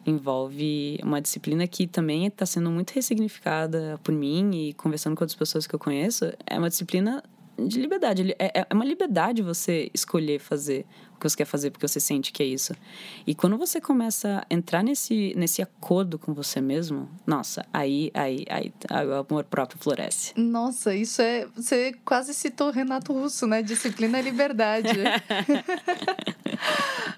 Envolve 0.06 1.00
uma 1.04 1.22
disciplina 1.22 1.68
que 1.68 1.86
também 1.86 2.26
está 2.26 2.46
sendo 2.46 2.72
muito 2.72 2.92
ressignificada 2.92 4.00
por 4.04 4.14
mim 4.14 4.50
e 4.54 4.74
conversando 4.74 5.16
com 5.16 5.24
outras 5.24 5.38
pessoas 5.38 5.68
que 5.68 5.76
eu 5.76 5.80
conheço. 5.80 6.26
É 6.46 6.58
uma 6.58 6.70
disciplina 6.70 7.24
de 7.58 7.80
liberdade. 7.80 8.36
É, 8.40 8.62
é 8.62 8.74
uma 8.74 8.86
liberdade 8.86 9.42
você 9.42 9.92
escolher 9.94 10.40
fazer 10.40 10.86
que 11.22 11.30
você 11.30 11.38
quer 11.38 11.46
fazer 11.46 11.72
porque 11.72 11.88
você 11.88 12.00
sente 12.00 12.32
que 12.32 12.42
é 12.42 12.46
isso. 12.46 12.74
E 13.26 13.36
quando 13.36 13.58
você 13.58 13.80
começa 13.80 14.40
a 14.50 14.54
entrar 14.54 14.84
nesse, 14.84 15.34
nesse 15.38 15.62
acordo 15.62 16.18
com 16.18 16.34
você 16.34 16.60
mesmo, 16.60 17.10
nossa, 17.26 17.66
aí, 17.72 18.12
aí, 18.14 18.46
aí, 18.50 18.74
aí 18.90 19.08
o 19.08 19.14
amor 19.14 19.44
próprio 19.46 19.80
floresce. 19.80 20.34
Nossa, 20.36 20.96
isso 20.96 21.22
é. 21.22 21.46
Você 21.56 21.94
quase 22.04 22.34
citou 22.34 22.72
Renato 22.72 23.14
Russo, 23.14 23.46
né? 23.46 23.62
Disciplina 23.62 24.20
e 24.20 24.24
liberdade. 24.24 24.90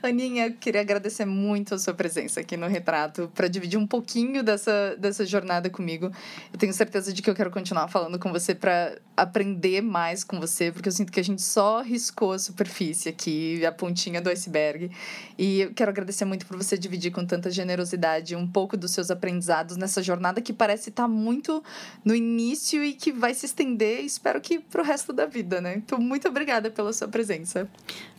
Aninha, 0.01 0.51
queria 0.51 0.81
agradecer 0.81 1.25
muito 1.25 1.75
a 1.75 1.79
sua 1.79 1.93
presença 1.93 2.41
aqui 2.41 2.57
no 2.57 2.67
Retrato 2.67 3.31
para 3.33 3.47
dividir 3.47 3.79
um 3.79 3.87
pouquinho 3.87 4.43
dessa, 4.43 4.95
dessa 4.97 5.25
jornada 5.25 5.69
comigo. 5.69 6.11
Eu 6.51 6.59
tenho 6.59 6.73
certeza 6.73 7.13
de 7.13 7.21
que 7.21 7.29
eu 7.29 7.35
quero 7.35 7.49
continuar 7.49 7.87
falando 7.87 8.19
com 8.19 8.31
você 8.31 8.53
para 8.53 8.97
aprender 9.15 9.81
mais 9.81 10.23
com 10.23 10.39
você, 10.39 10.71
porque 10.71 10.89
eu 10.89 10.91
sinto 10.91 11.11
que 11.11 11.19
a 11.19 11.23
gente 11.23 11.41
só 11.41 11.81
riscou 11.81 12.33
a 12.33 12.39
superfície 12.39 13.09
aqui, 13.09 13.65
a 13.65 13.71
pontinha 13.71 13.92
do 14.21 14.29
iceberg. 14.29 14.91
E 15.37 15.61
eu 15.61 15.73
quero 15.73 15.91
agradecer 15.91 16.25
muito 16.25 16.45
por 16.45 16.57
você 16.57 16.77
dividir 16.77 17.11
com 17.11 17.25
tanta 17.25 17.49
generosidade 17.49 18.35
um 18.35 18.47
pouco 18.47 18.75
dos 18.75 18.91
seus 18.91 19.09
aprendizados 19.11 19.77
nessa 19.77 20.01
jornada 20.01 20.41
que 20.41 20.51
parece 20.51 20.89
estar 20.89 21.07
muito 21.07 21.63
no 22.03 22.15
início 22.15 22.83
e 22.83 22.93
que 22.93 23.11
vai 23.11 23.33
se 23.33 23.45
estender, 23.45 24.03
espero 24.03 24.41
que 24.41 24.59
para 24.59 24.81
o 24.81 24.85
resto 24.85 25.13
da 25.13 25.25
vida, 25.25 25.61
né? 25.61 25.75
Então, 25.77 25.99
muito 25.99 26.27
obrigada 26.27 26.69
pela 26.69 26.91
sua 26.91 27.07
presença. 27.07 27.69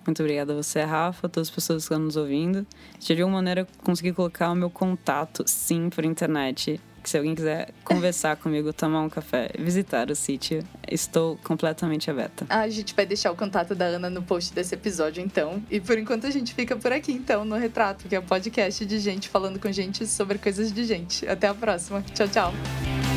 Muito 0.07 0.23
obrigada 0.23 0.53
a 0.53 0.57
você, 0.57 0.83
Rafa, 0.83 1.27
a 1.27 1.31
todas 1.31 1.49
as 1.49 1.55
pessoas 1.55 1.83
que 1.83 1.95
estão 1.95 1.99
nos 1.99 2.17
ouvindo. 2.17 2.67
De 2.99 3.13
alguma 3.13 3.39
maneira 3.39 3.67
conseguir 3.83 4.13
colocar 4.13 4.51
o 4.51 4.55
meu 4.55 4.71
contato, 4.71 5.45
sim, 5.47 5.89
por 5.89 6.05
internet, 6.05 6.81
que 7.05 7.11
se 7.11 7.19
alguém 7.19 7.35
quiser 7.35 7.69
conversar 7.85 8.37
comigo, 8.37 8.73
tomar 8.73 9.03
um 9.03 9.11
café, 9.11 9.51
visitar 9.59 10.11
o 10.11 10.17
sítio, 10.17 10.65
estou 10.91 11.39
completamente 11.45 12.11
aberta. 12.11 12.47
Ah, 12.49 12.61
a 12.61 12.69
gente 12.69 12.95
vai 12.95 13.05
deixar 13.05 13.31
o 13.31 13.37
contato 13.37 13.75
da 13.75 13.85
Ana 13.85 14.09
no 14.09 14.23
post 14.23 14.55
desse 14.55 14.75
episódio, 14.75 15.23
então. 15.23 15.63
E 15.71 15.79
por 15.79 15.99
enquanto 15.99 16.27
a 16.27 16.31
gente 16.31 16.55
fica 16.55 16.75
por 16.75 16.93
aqui, 16.93 17.13
então, 17.13 17.45
no 17.45 17.57
Retrato, 17.57 18.09
que 18.09 18.17
é 18.17 18.19
o 18.19 18.23
um 18.23 18.27
podcast 18.27 18.85
de 18.85 18.99
gente 18.99 19.29
falando 19.29 19.61
com 19.61 19.71
gente 19.71 20.07
sobre 20.07 20.39
coisas 20.39 20.73
de 20.73 20.85
gente. 20.85 21.29
Até 21.29 21.47
a 21.47 21.55
próxima. 21.55 22.03
Tchau, 22.15 22.27
tchau. 22.27 23.14